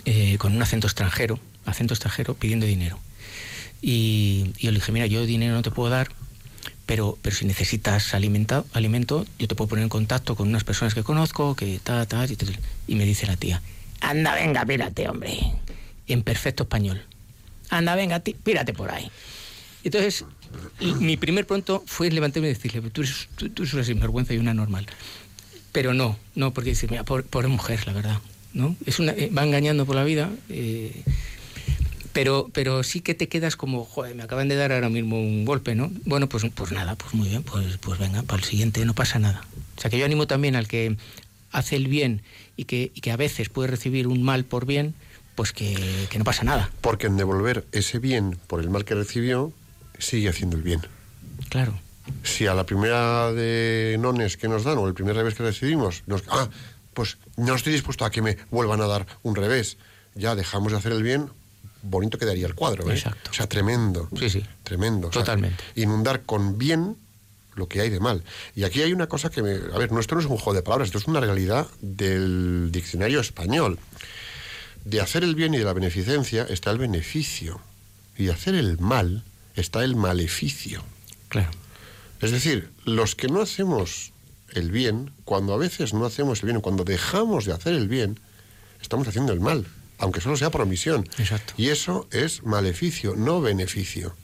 eh, 0.07 0.37
con 0.39 0.57
un 0.57 0.63
acento 0.63 0.87
extranjero, 0.87 1.39
acento 1.67 1.93
extranjero, 1.93 2.35
pidiendo 2.35 2.65
dinero. 2.65 2.99
Y, 3.83 4.53
y 4.59 4.65
yo 4.67 4.71
le 4.73 4.79
dije, 4.79 4.93
mira, 4.93 5.07
yo 5.07 5.27
dinero 5.27 5.53
no 5.55 5.63
te 5.63 5.71
puedo 5.71 5.91
dar, 5.91 6.09
pero, 6.89 7.19
pero 7.21 7.37
si 7.37 7.45
necesitas 7.45 8.15
alimenta- 8.15 8.65
alimento, 8.73 9.27
yo 9.39 9.47
te 9.47 9.55
puedo 9.55 9.69
poner 9.69 9.83
en 9.83 9.91
contacto 9.91 10.35
con 10.37 10.49
unas 10.49 10.65
personas 10.65 10.95
que 10.95 11.03
conozco, 11.03 11.55
que 11.55 11.79
ta, 11.85 12.07
ta, 12.07 12.25
y, 12.87 12.95
me 12.95 13.05
dice 13.05 13.27
la 13.27 13.37
tía, 13.37 13.61
anda, 14.01 14.35
venga, 14.35 14.65
pírate, 14.65 15.07
hombre, 15.07 15.39
en 16.07 16.23
perfecto 16.23 16.63
español. 16.63 17.03
Anda, 17.69 17.95
venga, 17.95 18.21
pírate 18.21 18.73
por 18.73 18.91
ahí. 18.91 19.11
Entonces, 19.85 20.25
mi 20.81 21.19
primer 21.19 21.47
pronto 21.47 21.85
fue 21.87 22.11
levantarme 22.11 22.49
y 22.49 22.55
decirle, 22.55 22.81
tú 22.89 23.03
eres, 23.03 23.29
tú, 23.37 23.51
eres 23.55 23.75
una 23.75 23.85
sinvergüenza 23.85 24.33
y 24.33 24.39
una 24.39 24.55
normal. 24.55 24.87
Pero 25.73 25.93
no, 25.93 26.17
no, 26.35 26.55
porque 26.55 26.71
dice, 26.71 26.89
mira, 26.89 27.05
pobre, 27.05 27.25
pobre 27.25 27.49
mujer, 27.49 27.87
la 27.87 27.93
verdad. 27.93 28.19
¿no? 28.55 28.75
Es 28.87 28.99
una, 28.99 29.13
eh, 29.13 29.31
va 29.37 29.45
engañando 29.45 29.85
por 29.85 29.95
la 29.95 30.05
vida. 30.05 30.31
eh, 30.49 31.03
pero, 32.19 32.51
pero 32.53 32.83
sí 32.83 33.01
que 33.01 33.15
te 33.15 33.29
quedas 33.29 33.55
como, 33.55 33.85
joder, 33.85 34.17
me 34.17 34.25
acaban 34.25 34.49
de 34.49 34.57
dar 34.57 34.73
ahora 34.73 34.89
mismo 34.89 35.21
un 35.21 35.45
golpe, 35.45 35.77
¿no? 35.77 35.89
Bueno, 36.05 36.29
pues, 36.29 36.45
pues 36.53 36.73
nada, 36.73 36.97
pues 36.97 37.15
muy 37.15 37.29
bien, 37.29 37.45
pues, 37.45 37.77
pues 37.77 37.97
venga, 38.01 38.25
para 38.25 38.43
el 38.43 38.45
siguiente 38.45 38.85
no 38.85 38.93
pasa 38.93 39.21
nada. 39.21 39.45
O 39.77 39.81
sea 39.81 39.89
que 39.89 39.99
yo 39.99 40.05
animo 40.05 40.27
también 40.27 40.57
al 40.57 40.67
que 40.67 40.97
hace 41.53 41.77
el 41.77 41.87
bien 41.87 42.23
y 42.57 42.65
que, 42.65 42.91
y 42.93 43.03
que 43.03 43.13
a 43.13 43.17
veces 43.17 43.51
puede 43.51 43.69
recibir 43.69 44.09
un 44.09 44.25
mal 44.25 44.45
por 44.45 44.67
bien, 44.67 44.97
pues 45.37 45.53
que, 45.53 46.09
que 46.11 46.19
no 46.19 46.25
pasa 46.25 46.43
nada. 46.43 46.73
Porque 46.81 47.07
en 47.07 47.17
devolver 47.17 47.69
ese 47.71 48.01
bien 48.01 48.37
por 48.49 48.59
el 48.59 48.69
mal 48.69 48.85
que 48.85 48.97
recibió, 48.97 49.53
sigue 50.01 50.29
haciendo 50.29 50.57
el 50.57 50.65
bien. 50.65 50.81
Claro. 51.51 51.79
Si 52.25 52.49
a 52.49 52.55
la 52.55 52.67
primera 52.67 53.33
de 53.33 53.97
nones 54.01 54.37
que 54.37 54.49
nos 54.49 54.65
dan 54.65 54.79
o 54.79 54.89
el 54.89 54.95
primer 54.95 55.15
revés 55.15 55.35
que 55.35 55.45
recibimos, 55.45 56.03
nos, 56.09 56.25
ah, 56.31 56.49
pues 56.95 57.17
no 57.37 57.55
estoy 57.55 57.75
dispuesto 57.75 58.05
a 58.05 58.11
que 58.11 58.23
me 58.23 58.39
vuelvan 58.51 58.81
a 58.81 58.89
dar 58.89 59.07
un 59.23 59.37
revés. 59.37 59.77
Ya 60.17 60.35
dejamos 60.35 60.73
de 60.73 60.79
hacer 60.79 60.91
el 60.91 61.05
bien, 61.05 61.31
bonito 61.83 62.19
quedaría 62.19 62.47
el 62.47 62.55
cuadro. 62.55 62.89
¿eh? 62.91 62.95
Exacto. 62.95 63.31
O 63.31 63.35
sea, 63.35 63.49
tremendo. 63.49 64.09
Sí, 64.19 64.31
sí. 64.31 64.45
Tremendo. 64.63 65.09
O 65.09 65.13
sea, 65.13 65.23
Totalmente. 65.23 65.63
inundar 65.75 66.23
con 66.23 66.59
bien 66.59 66.97
lo 67.55 67.69
que 67.69 67.81
hay 67.81 67.91
de 67.91 68.01
mal. 68.01 68.23
Y 68.55 68.65
aquí 68.65 68.83
hay 68.83 68.93
una 68.93 69.09
cosa 69.09 69.31
que 69.31 69.43
me... 69.43 69.53
A 69.53 69.79
ver, 69.79 69.91
no, 69.93 70.01
esto 70.01 70.15
no 70.15 70.21
es 70.21 70.27
un 70.27 70.37
juego 70.37 70.55
de 70.55 70.63
palabras, 70.63 70.89
esto 70.89 70.99
es 70.99 71.07
una 71.07 71.21
realidad 71.21 71.67
del 71.81 72.71
diccionario 72.73 73.21
español. 73.21 73.79
De 74.85 75.01
hacer 75.01 75.25
el 75.25 75.35
bien 75.35 75.55
y 75.55 75.59
de 75.59 75.65
la 75.65 75.73
beneficencia 75.73 76.47
está 76.49 76.71
el 76.71 76.79
beneficio. 76.79 77.61
Y 78.17 78.27
de 78.27 78.33
hacer 78.33 78.55
el 78.55 78.79
mal 78.79 79.25
está 79.57 79.85
el 79.85 79.97
maleficio. 79.97 80.85
Claro. 81.29 81.51
Es 82.21 82.31
decir, 82.31 82.71
los 82.85 83.15
que 83.15 83.29
no 83.29 83.41
hacemos 83.41 84.13
el 84.53 84.71
bien, 84.71 85.13
cuando 85.25 85.53
a 85.55 85.59
veces 85.59 85.95
no 85.95 86.07
hacemos 86.07 86.41
el 86.43 86.47
bien, 86.47 86.61
cuando 86.61 86.85
dejamos 86.85 87.45
de 87.45 87.53
hacer 87.53 87.75
el 87.75 87.89
bien, 87.89 88.19
estamos 88.81 89.07
haciendo 89.09 89.33
el 89.33 89.41
mal, 89.41 89.67
aunque 89.99 90.21
solo 90.21 90.37
sea 90.37 90.51
por 90.51 90.63
omisión. 90.63 91.09
Exacto. 91.19 91.55
Y 91.57 91.69
eso 91.69 92.09
es 92.11 92.43
maleficio, 92.45 93.15
no 93.17 93.41
beneficio. 93.41 94.15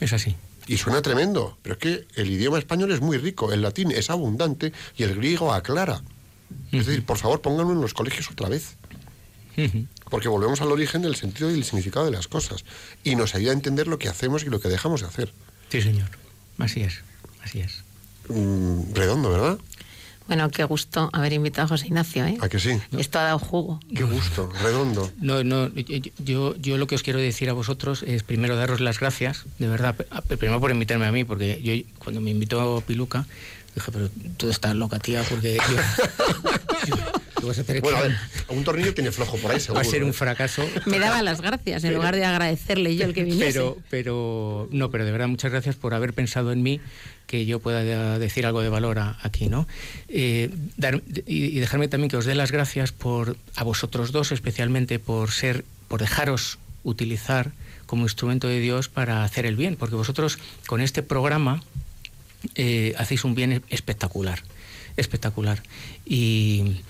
Es 0.00 0.12
así. 0.12 0.36
Y 0.66 0.76
suena 0.76 1.00
tremendo, 1.02 1.58
pero 1.62 1.74
es 1.74 1.78
que 1.78 2.06
el 2.14 2.30
idioma 2.30 2.58
español 2.58 2.92
es 2.92 3.00
muy 3.00 3.16
rico, 3.16 3.52
el 3.52 3.62
latín 3.62 3.90
es 3.90 4.10
abundante 4.10 4.72
y 4.96 5.02
el 5.02 5.14
griego 5.16 5.52
aclara. 5.52 6.02
Es 6.72 6.86
decir, 6.86 7.04
por 7.04 7.18
favor, 7.18 7.40
pónganlo 7.40 7.72
en 7.72 7.80
los 7.80 7.94
colegios 7.94 8.30
otra 8.30 8.48
vez. 8.48 8.76
Porque 10.08 10.28
volvemos 10.28 10.60
al 10.60 10.70
origen 10.70 11.02
del 11.02 11.16
sentido 11.16 11.50
y 11.50 11.54
el 11.54 11.64
significado 11.64 12.06
de 12.06 12.12
las 12.12 12.28
cosas. 12.28 12.64
Y 13.02 13.16
nos 13.16 13.34
ayuda 13.34 13.50
a 13.50 13.54
entender 13.54 13.88
lo 13.88 13.98
que 13.98 14.08
hacemos 14.08 14.44
y 14.44 14.46
lo 14.46 14.60
que 14.60 14.68
dejamos 14.68 15.00
de 15.00 15.08
hacer. 15.08 15.32
Sí, 15.68 15.82
señor. 15.82 16.08
Así 16.58 16.82
es. 16.82 17.00
Así 17.42 17.60
es. 17.60 17.82
Mm, 18.28 18.94
redondo, 18.94 19.30
¿verdad? 19.30 19.58
Bueno, 20.28 20.50
qué 20.50 20.62
gusto 20.64 21.08
haber 21.12 21.32
invitado 21.32 21.64
a 21.64 21.68
José 21.68 21.86
Ignacio, 21.86 22.24
¿eh? 22.26 22.36
¿A 22.40 22.48
que 22.50 22.58
sí? 22.60 22.78
Esto 22.96 23.18
ha 23.18 23.22
dado 23.24 23.38
jugo. 23.38 23.80
Qué 23.96 24.04
gusto, 24.04 24.50
redondo. 24.62 25.10
No, 25.20 25.42
no, 25.42 25.68
yo- 26.22 26.54
yo, 26.56 26.76
lo 26.76 26.86
que 26.86 26.94
os 26.94 27.02
quiero 27.02 27.18
decir 27.18 27.48
a 27.48 27.54
vosotros 27.54 28.02
es 28.02 28.22
primero 28.22 28.54
daros 28.54 28.80
las 28.80 29.00
gracias, 29.00 29.44
de 29.58 29.66
verdad, 29.68 29.96
primero 30.38 30.60
por 30.60 30.70
invitarme 30.70 31.06
a 31.06 31.12
mí, 31.12 31.24
porque 31.24 31.60
yo 31.62 31.72
cuando 31.98 32.20
me 32.20 32.30
invitó 32.30 32.82
Piluca, 32.86 33.26
dije, 33.74 33.90
pero 33.90 34.10
tú 34.36 34.50
estás 34.50 34.76
loca, 34.76 34.98
tía, 34.98 35.22
porque 35.28 35.56
yo, 35.56 35.76
vas 37.46 37.58
a 37.58 37.64
tener 37.64 37.82
Bueno, 37.82 37.98
a 37.98 38.02
ver, 38.02 38.16
un 38.48 38.64
tornillo 38.64 38.92
tiene 38.94 39.12
flojo 39.12 39.36
por 39.38 39.50
ahí, 39.52 39.60
seguro. 39.60 39.82
va 39.82 39.88
a 39.88 39.90
ser 39.90 40.02
¿eh? 40.02 40.04
un 40.04 40.14
fracaso. 40.14 40.68
Me 40.86 40.98
daba 40.98 41.22
las 41.22 41.40
gracias 41.40 41.84
en 41.84 41.94
lugar 41.94 42.16
de 42.16 42.24
agradecerle 42.24 42.96
yo 42.96 43.04
el 43.04 43.14
que 43.14 43.24
viniese. 43.24 43.52
Pero, 43.52 43.78
pero, 43.90 44.68
no, 44.72 44.90
pero 44.90 45.04
de 45.04 45.12
verdad 45.12 45.28
muchas 45.28 45.50
gracias 45.52 45.76
por 45.76 45.94
haber 45.94 46.12
pensado 46.14 46.52
en 46.52 46.62
mí, 46.62 46.80
que 47.26 47.46
yo 47.46 47.60
pueda 47.60 48.18
decir 48.18 48.46
algo 48.46 48.62
de 48.62 48.68
valor 48.70 48.98
a- 48.98 49.18
aquí, 49.22 49.48
¿no? 49.48 49.68
Eh, 50.08 50.50
dar- 50.76 51.02
y, 51.26 51.44
y 51.44 51.60
dejarme 51.60 51.88
también 51.88 52.10
que 52.10 52.16
os 52.16 52.24
dé 52.24 52.34
las 52.34 52.50
gracias 52.52 52.92
por, 52.92 53.36
a 53.54 53.64
vosotros 53.64 54.12
dos 54.12 54.32
especialmente, 54.32 54.98
por 54.98 55.30
ser, 55.30 55.64
por 55.88 56.00
dejaros 56.00 56.58
utilizar 56.84 57.52
como 57.86 58.02
instrumento 58.04 58.48
de 58.48 58.60
Dios 58.60 58.88
para 58.88 59.24
hacer 59.24 59.46
el 59.46 59.56
bien, 59.56 59.76
porque 59.76 59.94
vosotros 59.94 60.38
con 60.66 60.80
este 60.80 61.02
programa 61.02 61.62
eh, 62.54 62.94
hacéis 62.98 63.24
un 63.24 63.34
bien 63.34 63.62
espectacular, 63.68 64.40
espectacular. 65.00 65.62
Y, 66.04 66.82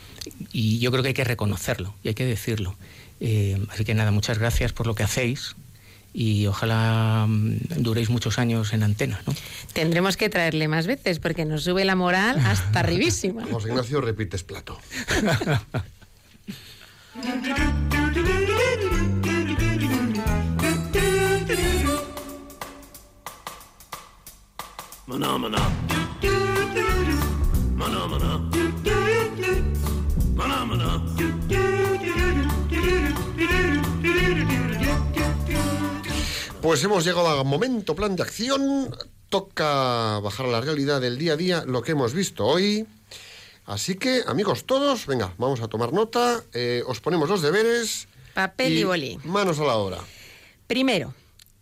y 0.52 0.78
yo 0.78 0.90
creo 0.90 1.02
que 1.02 1.08
hay 1.08 1.14
que 1.14 1.24
reconocerlo 1.24 1.94
y 2.02 2.08
hay 2.08 2.14
que 2.14 2.24
decirlo. 2.24 2.76
Eh, 3.20 3.64
así 3.70 3.84
que 3.84 3.94
nada, 3.94 4.10
muchas 4.10 4.38
gracias 4.38 4.72
por 4.72 4.86
lo 4.86 4.94
que 4.94 5.02
hacéis 5.02 5.56
y 6.12 6.46
ojalá 6.46 7.26
mm, 7.28 7.58
duréis 7.78 8.10
muchos 8.10 8.38
años 8.38 8.72
en 8.72 8.82
antena. 8.82 9.20
¿no? 9.26 9.34
Tendremos 9.72 10.16
que 10.16 10.28
traerle 10.28 10.68
más 10.68 10.86
veces 10.86 11.18
porque 11.18 11.44
nos 11.44 11.64
sube 11.64 11.84
la 11.84 11.96
moral 11.96 12.38
hasta 12.44 12.80
arribísima. 12.84 13.44
José 13.50 13.68
Ignacio, 13.68 14.00
repites 14.00 14.44
plato. 14.44 14.78
Maná, 25.08 25.38
maná. 25.38 25.97
Pues 36.60 36.84
hemos 36.84 37.04
llegado 37.04 37.28
al 37.28 37.46
momento 37.46 37.94
plan 37.94 38.14
de 38.14 38.22
acción. 38.22 38.94
Toca 39.30 40.20
bajar 40.20 40.46
a 40.46 40.50
la 40.50 40.60
realidad 40.60 41.00
del 41.00 41.18
día 41.18 41.32
a 41.32 41.36
día 41.36 41.64
lo 41.66 41.82
que 41.82 41.92
hemos 41.92 42.12
visto 42.12 42.44
hoy. 42.44 42.86
Así 43.64 43.94
que, 43.94 44.22
amigos 44.26 44.64
todos, 44.64 45.06
venga, 45.06 45.34
vamos 45.38 45.60
a 45.60 45.68
tomar 45.68 45.92
nota. 45.92 46.42
eh, 46.52 46.82
os 46.86 47.00
ponemos 47.00 47.28
los 47.28 47.42
deberes. 47.42 48.08
Papel 48.34 48.76
y 48.78 48.84
boli. 48.84 49.18
Manos 49.24 49.58
a 49.60 49.64
la 49.64 49.76
obra. 49.76 49.98
Primero, 50.66 51.14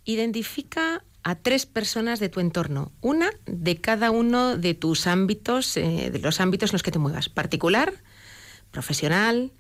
identifica 0.04 1.04
a 1.26 1.34
tres 1.34 1.66
personas 1.66 2.20
de 2.20 2.28
tu 2.28 2.38
entorno, 2.38 2.92
una 3.00 3.32
de 3.46 3.80
cada 3.80 4.12
uno 4.12 4.56
de 4.56 4.74
tus 4.74 5.08
ámbitos, 5.08 5.76
eh, 5.76 6.10
de 6.12 6.20
los 6.20 6.40
ámbitos 6.40 6.70
en 6.70 6.74
los 6.74 6.84
que 6.84 6.92
te 6.92 7.00
muevas, 7.00 7.28
particular, 7.28 7.92
profesional 8.70 9.50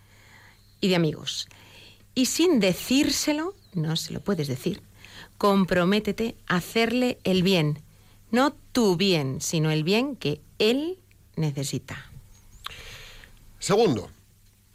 y 0.80 0.86
de 0.86 0.94
amigos. 0.94 1.48
Y 2.14 2.26
sin 2.26 2.60
decírselo, 2.60 3.56
no 3.74 3.96
se 3.96 4.12
lo 4.12 4.20
puedes 4.20 4.46
decir, 4.46 4.80
comprométete 5.38 6.36
a 6.46 6.58
hacerle 6.58 7.18
el 7.24 7.42
bien, 7.42 7.82
no 8.30 8.52
tu 8.70 8.96
bien, 8.96 9.40
sino 9.40 9.72
el 9.72 9.82
bien 9.82 10.14
que 10.14 10.40
él 10.60 11.00
necesita. 11.34 12.12
Segundo, 13.58 14.08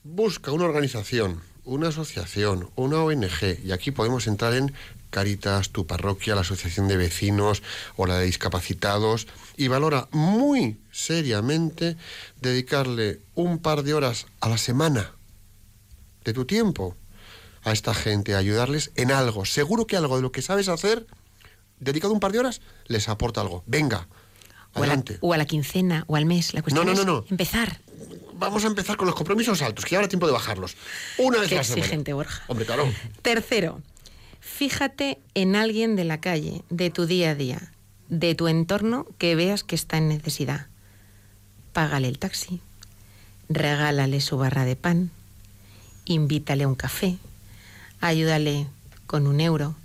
busca 0.04 0.52
una 0.52 0.66
organización, 0.66 1.42
una 1.64 1.88
asociación, 1.88 2.70
una 2.76 3.02
ONG, 3.02 3.64
y 3.64 3.72
aquí 3.72 3.92
podemos 3.92 4.28
entrar 4.28 4.54
en 4.56 4.74
Caritas, 5.12 5.70
tu 5.70 5.86
parroquia, 5.86 6.34
la 6.34 6.41
asociación 6.41 6.88
de 6.88 6.97
vecinos 6.97 7.62
o 7.97 8.07
la 8.07 8.18
de 8.18 8.26
discapacitados, 8.26 9.28
y 9.57 9.68
valora 9.68 10.07
muy 10.12 10.78
seriamente 10.91 11.97
dedicarle 12.41 13.20
un 13.36 13.59
par 13.59 13.84
de 13.84 13.93
horas 13.93 14.26
a 14.39 14.49
la 14.49 14.57
semana 14.57 15.12
de 16.24 16.34
tu 16.34 16.45
tiempo 16.45 16.95
a 17.64 17.72
esta 17.74 17.93
gente, 17.93 18.34
a 18.34 18.39
ayudarles 18.39 18.91
en 18.95 19.12
algo. 19.12 19.45
Seguro 19.45 19.86
que 19.86 19.95
algo 19.97 20.16
de 20.16 20.24
lo 20.24 20.32
que 20.32 20.41
sabes 20.41 20.68
hacer, 20.68 21.05
dedicado 21.80 22.14
un 22.14 22.20
par 22.20 22.32
de 22.32 22.39
horas, 22.39 22.62
les 22.88 23.07
aporta 23.09 23.41
algo. 23.41 23.64
Venga, 23.68 24.07
O 24.74 24.78
a, 24.78 24.80
la, 24.80 24.93
adelante. 24.93 25.18
o 25.22 25.34
a 25.34 25.38
la 25.38 25.45
quincena 25.45 26.05
o 26.07 26.16
al 26.16 26.26
mes. 26.26 26.53
La 26.55 26.62
cuestión 26.64 26.86
No, 26.88 26.93
no, 26.93 26.99
es 26.99 27.05
no, 27.05 27.14
no. 27.22 27.26
empezar. 27.30 27.80
Vamos 28.34 28.64
a 28.64 28.68
empezar 28.68 28.97
con 28.97 29.05
los 29.05 29.16
compromisos 29.16 29.62
altos, 29.62 29.86
que 29.86 29.91
ya 29.91 29.97
habrá 29.99 30.07
tiempo 30.07 30.26
de 30.26 30.34
bajarlos. 30.34 30.76
Una 31.20 31.38
vez 31.39 31.49
Qué 31.49 31.55
a 31.55 31.57
la 31.59 31.64
semana. 31.64 31.82
exigente, 31.82 32.14
Borja. 32.14 32.43
Hombre, 32.47 32.66
claro. 32.66 32.91
Tercero, 33.22 33.82
fíjate 34.42 35.20
en 35.36 35.56
alguien 35.56 35.96
de 35.96 36.04
la 36.04 36.20
calle, 36.20 36.64
de 36.70 36.89
tu 36.89 37.06
día 37.06 37.32
a 37.32 37.36
día, 37.36 37.72
de 38.10 38.36
tu 38.36 38.50
entorno 38.50 39.08
que 39.18 39.36
veas 39.36 39.64
que 39.64 39.76
está 39.76 39.98
en 39.98 40.10
necesidad. 40.10 40.68
Págale 41.72 42.10
el 42.10 42.20
taxi, 42.20 42.60
regálale 43.48 44.20
su 44.20 44.38
barra 44.38 44.66
de 44.66 44.76
pan, 44.76 45.12
invítale 46.06 46.66
a 46.66 46.68
un 46.68 46.76
café, 46.76 47.18
ayúdale 48.02 48.68
con 49.08 49.28
un 49.28 49.39
euro 49.39 49.76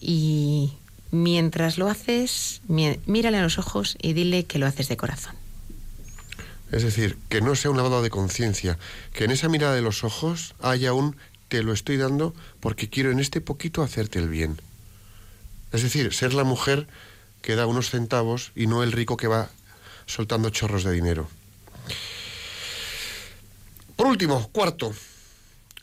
y 0.00 0.72
mientras 1.10 1.78
lo 1.78 1.88
haces, 1.88 2.60
mírale 2.68 3.38
a 3.38 3.42
los 3.42 3.58
ojos 3.58 3.96
y 4.00 4.12
dile 4.12 4.44
que 4.44 4.58
lo 4.58 4.66
haces 4.66 4.88
de 4.88 4.96
corazón. 4.96 5.34
Es 6.70 6.84
decir, 6.84 7.18
que 7.28 7.40
no 7.40 7.56
sea 7.56 7.72
un 7.72 7.76
lavado 7.76 8.00
de 8.00 8.10
conciencia, 8.10 8.78
que 9.12 9.24
en 9.24 9.32
esa 9.32 9.48
mirada 9.48 9.74
de 9.74 9.82
los 9.82 10.04
ojos 10.04 10.54
haya 10.60 10.92
un 10.92 11.16
te 11.50 11.62
lo 11.64 11.74
estoy 11.74 11.98
dando 11.98 12.32
porque 12.60 12.88
quiero 12.88 13.10
en 13.10 13.18
este 13.18 13.40
poquito 13.42 13.82
hacerte 13.82 14.20
el 14.20 14.28
bien. 14.28 14.62
Es 15.72 15.82
decir, 15.82 16.14
ser 16.14 16.32
la 16.32 16.44
mujer 16.44 16.86
que 17.42 17.56
da 17.56 17.66
unos 17.66 17.90
centavos 17.90 18.52
y 18.54 18.68
no 18.68 18.82
el 18.82 18.92
rico 18.92 19.16
que 19.16 19.26
va 19.26 19.50
soltando 20.06 20.50
chorros 20.50 20.84
de 20.84 20.92
dinero. 20.92 21.28
Por 23.96 24.06
último, 24.06 24.48
cuarto, 24.52 24.94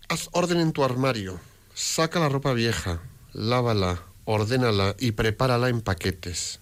haz 0.07 0.29
orden 0.31 0.59
en 0.59 0.71
tu 0.71 0.83
armario, 0.83 1.39
saca 1.75 2.19
la 2.19 2.29
ropa 2.29 2.53
vieja, 2.53 3.01
lávala, 3.33 4.01
ordénala 4.23 4.95
y 4.97 5.11
prepárala 5.11 5.67
en 5.67 5.81
paquetes. 5.81 6.59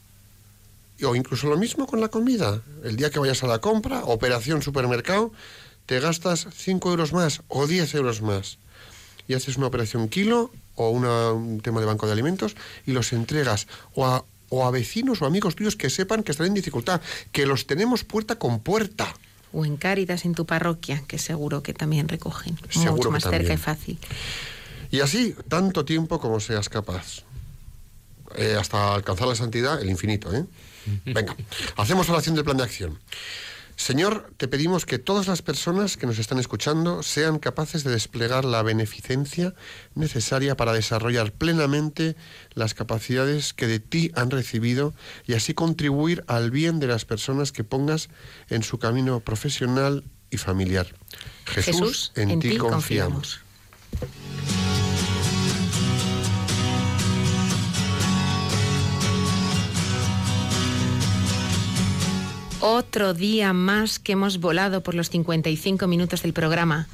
O 1.04 1.16
incluso 1.16 1.48
lo 1.48 1.58
mismo 1.58 1.86
con 1.86 2.02
la 2.02 2.10
comida. 2.10 2.62
El 2.84 2.96
día 2.96 3.12
que 3.12 3.20
vayas 3.20 3.44
a 3.44 3.48
la 3.48 3.60
compra, 3.60 4.04
operación 4.06 4.64
supermercado, 4.64 5.32
te 5.86 6.00
gastas 6.00 6.48
5 6.52 6.90
euros 6.90 7.14
más 7.14 7.44
o 7.48 7.68
10 7.68 7.94
euros 7.96 8.22
más. 8.22 8.58
Y 9.28 9.34
haces 9.34 9.58
una 9.58 9.68
operación 9.68 10.08
kilo 10.10 10.52
o 10.76 10.90
una- 10.90 11.32
un 11.32 11.62
tema 11.62 11.80
de 11.80 11.86
banco 11.86 12.06
de 12.06 12.14
alimentos 12.14 12.56
y 12.86 12.92
los 12.92 13.14
entregas 13.14 13.68
o 13.94 14.06
a, 14.06 14.24
o 14.50 14.66
a 14.66 14.72
vecinos 14.72 15.22
o 15.22 15.26
amigos 15.26 15.56
tuyos 15.56 15.76
que 15.76 15.90
sepan 15.90 16.22
que 16.24 16.32
están 16.32 16.48
en 16.48 16.54
dificultad, 16.54 17.02
que 17.32 17.46
los 17.46 17.66
tenemos 17.68 18.04
puerta 18.04 18.36
con 18.38 18.60
puerta. 18.60 19.14
O 19.54 19.66
en 19.66 19.78
Cáritas 19.78 20.26
en 20.26 20.36
tu 20.36 20.46
parroquia, 20.46 21.02
que 21.08 21.18
seguro 21.18 21.64
que 21.64 21.74
también 21.74 22.08
recogen. 22.10 22.58
Seguro 22.70 22.92
Mucho 22.92 23.10
que 23.10 23.14
más 23.14 23.24
cerca 23.24 23.54
y 23.54 23.58
fácil. 23.58 23.98
Y 24.92 25.00
así, 25.00 25.34
tanto 25.48 25.86
tiempo 25.86 26.20
como 26.20 26.40
seas 26.40 26.68
capaz. 26.70 27.24
Eh, 28.36 28.56
hasta 28.60 28.94
alcanzar 28.96 29.28
la 29.28 29.36
santidad, 29.36 29.82
el 29.82 29.90
infinito, 29.90 30.34
¿eh? 30.36 30.46
Venga, 31.06 31.36
hacemos 31.78 32.10
oración 32.10 32.36
del 32.36 32.44
plan 32.44 32.58
de 32.58 32.64
acción. 32.64 33.00
Señor, 33.76 34.32
te 34.38 34.48
pedimos 34.48 34.86
que 34.86 35.00
todas 35.00 35.28
las 35.28 35.42
personas 35.42 35.98
que 35.98 36.08
nos 36.08 36.18
están 36.18 36.40
escuchando 36.40 37.04
sean 37.04 37.40
capaces 37.40 37.84
de 37.84 37.92
desplegar 37.92 38.46
la 38.46 38.64
beneficencia 38.64 39.54
necesaria 39.96 40.56
para 40.56 40.74
desarrollar 40.74 41.34
plenamente 41.34 42.16
las 42.54 42.74
capacidades 42.74 43.54
que 43.54 43.68
de 43.68 43.80
ti 43.80 44.12
han 44.16 44.32
recibido 44.32 44.94
y 45.28 45.34
así 45.34 45.54
contribuir 45.54 46.24
al 46.28 46.52
bien 46.52 46.80
de 46.80 46.88
las 46.88 47.04
personas 47.06 47.52
que 47.52 47.64
pongas 47.64 48.10
en 48.50 48.64
su 48.64 48.80
camino 48.80 49.20
profesional 49.20 50.04
y 50.30 50.38
familiar. 50.38 50.88
Jesús, 51.46 52.12
en, 52.16 52.40
ti 52.40 52.58
confiamos. 52.58 53.42
Otro 62.68 63.14
día 63.14 63.54
más 63.54 64.00
que 64.00 64.14
hemos 64.14 64.40
volado 64.40 64.82
por 64.82 64.96
los 64.96 65.12
55 65.12 65.86
minutos 65.86 66.24
del 66.24 66.34
programa. 66.34 66.88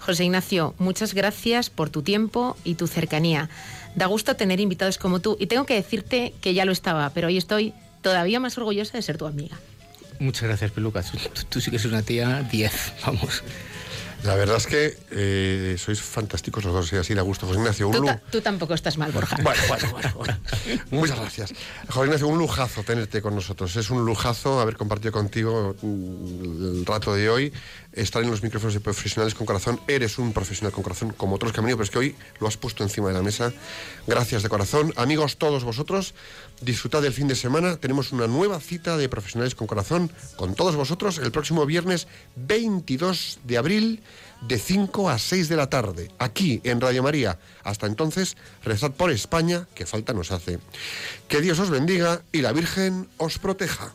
José 0.00 0.24
Ignacio, 0.24 0.74
muchas 0.78 1.14
gracias 1.14 1.70
por 1.70 1.90
tu 1.90 2.02
tiempo 2.02 2.56
y 2.64 2.74
tu 2.74 2.88
cercanía. 2.88 3.48
Da 3.94 4.06
gusto 4.06 4.34
tener 4.34 4.58
invitados 4.58 4.98
como 4.98 5.20
tú 5.20 5.36
y 5.38 5.46
tengo 5.46 5.64
que 5.64 5.74
decirte 5.74 6.34
que 6.40 6.54
ya 6.54 6.64
lo 6.64 6.72
estaba, 6.72 7.10
pero 7.10 7.28
hoy 7.28 7.36
estoy 7.36 7.72
todavía 8.00 8.40
más 8.40 8.58
orgullosa 8.58 8.98
de 8.98 9.02
ser 9.02 9.16
tu 9.16 9.26
amiga. 9.26 9.56
Muchas 10.18 10.42
gracias, 10.42 10.72
Peluca. 10.72 11.04
Tú, 11.04 11.16
tú 11.48 11.60
sí 11.60 11.70
que 11.70 11.76
eres 11.76 11.86
una 11.86 12.02
tía 12.02 12.42
10, 12.50 12.94
vamos. 13.06 13.44
La 14.24 14.36
verdad 14.36 14.56
es 14.56 14.66
que 14.68 14.96
eh, 15.10 15.76
sois 15.78 16.00
fantásticos 16.00 16.62
los 16.64 16.72
dos 16.72 16.92
y 16.92 16.96
así 16.96 17.12
de 17.14 17.20
gusto. 17.22 17.46
José 17.46 17.58
Ignacio, 17.58 17.88
un 17.88 17.94
Tú, 17.96 18.02
lu- 18.02 18.20
tú 18.30 18.40
tampoco 18.40 18.74
estás 18.74 18.96
mal, 18.96 19.10
Borja. 19.10 19.36
Bueno, 19.42 19.60
bueno, 19.68 19.88
bueno, 19.90 20.12
bueno. 20.16 20.38
Muchas 20.90 21.18
gracias. 21.18 21.52
José 21.88 22.06
Ignacio, 22.06 22.28
un 22.28 22.38
lujazo 22.38 22.82
tenerte 22.84 23.20
con 23.20 23.34
nosotros. 23.34 23.74
Es 23.76 23.90
un 23.90 24.04
lujazo 24.04 24.60
haber 24.60 24.76
compartido 24.76 25.10
contigo 25.12 25.74
mm, 25.82 26.78
el 26.80 26.86
rato 26.86 27.14
de 27.14 27.28
hoy, 27.30 27.52
estar 27.92 28.22
en 28.22 28.30
los 28.30 28.42
micrófonos 28.42 28.74
de 28.74 28.80
profesionales 28.80 29.34
con 29.34 29.46
corazón. 29.46 29.80
Eres 29.86 30.18
un 30.18 30.32
profesional 30.32 30.72
con 30.72 30.82
corazón 30.82 31.12
como 31.16 31.36
otros 31.36 31.52
que 31.52 31.60
han 31.60 31.64
venido, 31.64 31.78
pero 31.78 31.84
es 31.84 31.90
que 31.90 31.98
hoy 31.98 32.16
lo 32.40 32.46
has 32.46 32.56
puesto 32.56 32.82
encima 32.82 33.08
de 33.08 33.14
la 33.14 33.22
mesa. 33.22 33.52
Gracias 34.06 34.42
de 34.42 34.48
corazón. 34.48 34.92
Amigos, 34.96 35.36
todos 35.36 35.64
vosotros, 35.64 36.14
disfrutad 36.60 37.02
del 37.02 37.12
fin 37.12 37.28
de 37.28 37.34
semana. 37.34 37.76
Tenemos 37.76 38.12
una 38.12 38.26
nueva 38.26 38.60
cita 38.60 38.96
de 38.96 39.08
profesionales 39.08 39.54
con 39.54 39.66
corazón 39.66 40.10
con 40.36 40.54
todos 40.54 40.76
vosotros 40.76 41.18
el 41.18 41.32
próximo 41.32 41.66
viernes 41.66 42.08
22 42.36 43.40
de 43.44 43.58
abril 43.58 44.02
de 44.48 44.58
5 44.58 45.08
a 45.08 45.18
6 45.18 45.48
de 45.48 45.56
la 45.56 45.70
tarde, 45.70 46.10
aquí 46.18 46.60
en 46.64 46.80
Radio 46.80 47.02
María. 47.02 47.38
Hasta 47.62 47.86
entonces, 47.86 48.36
rezad 48.64 48.92
por 48.92 49.10
España, 49.10 49.68
que 49.74 49.86
falta 49.86 50.12
nos 50.12 50.32
hace. 50.32 50.58
Que 51.28 51.40
Dios 51.40 51.58
os 51.58 51.70
bendiga 51.70 52.22
y 52.32 52.42
la 52.42 52.52
Virgen 52.52 53.08
os 53.18 53.38
proteja. 53.38 53.94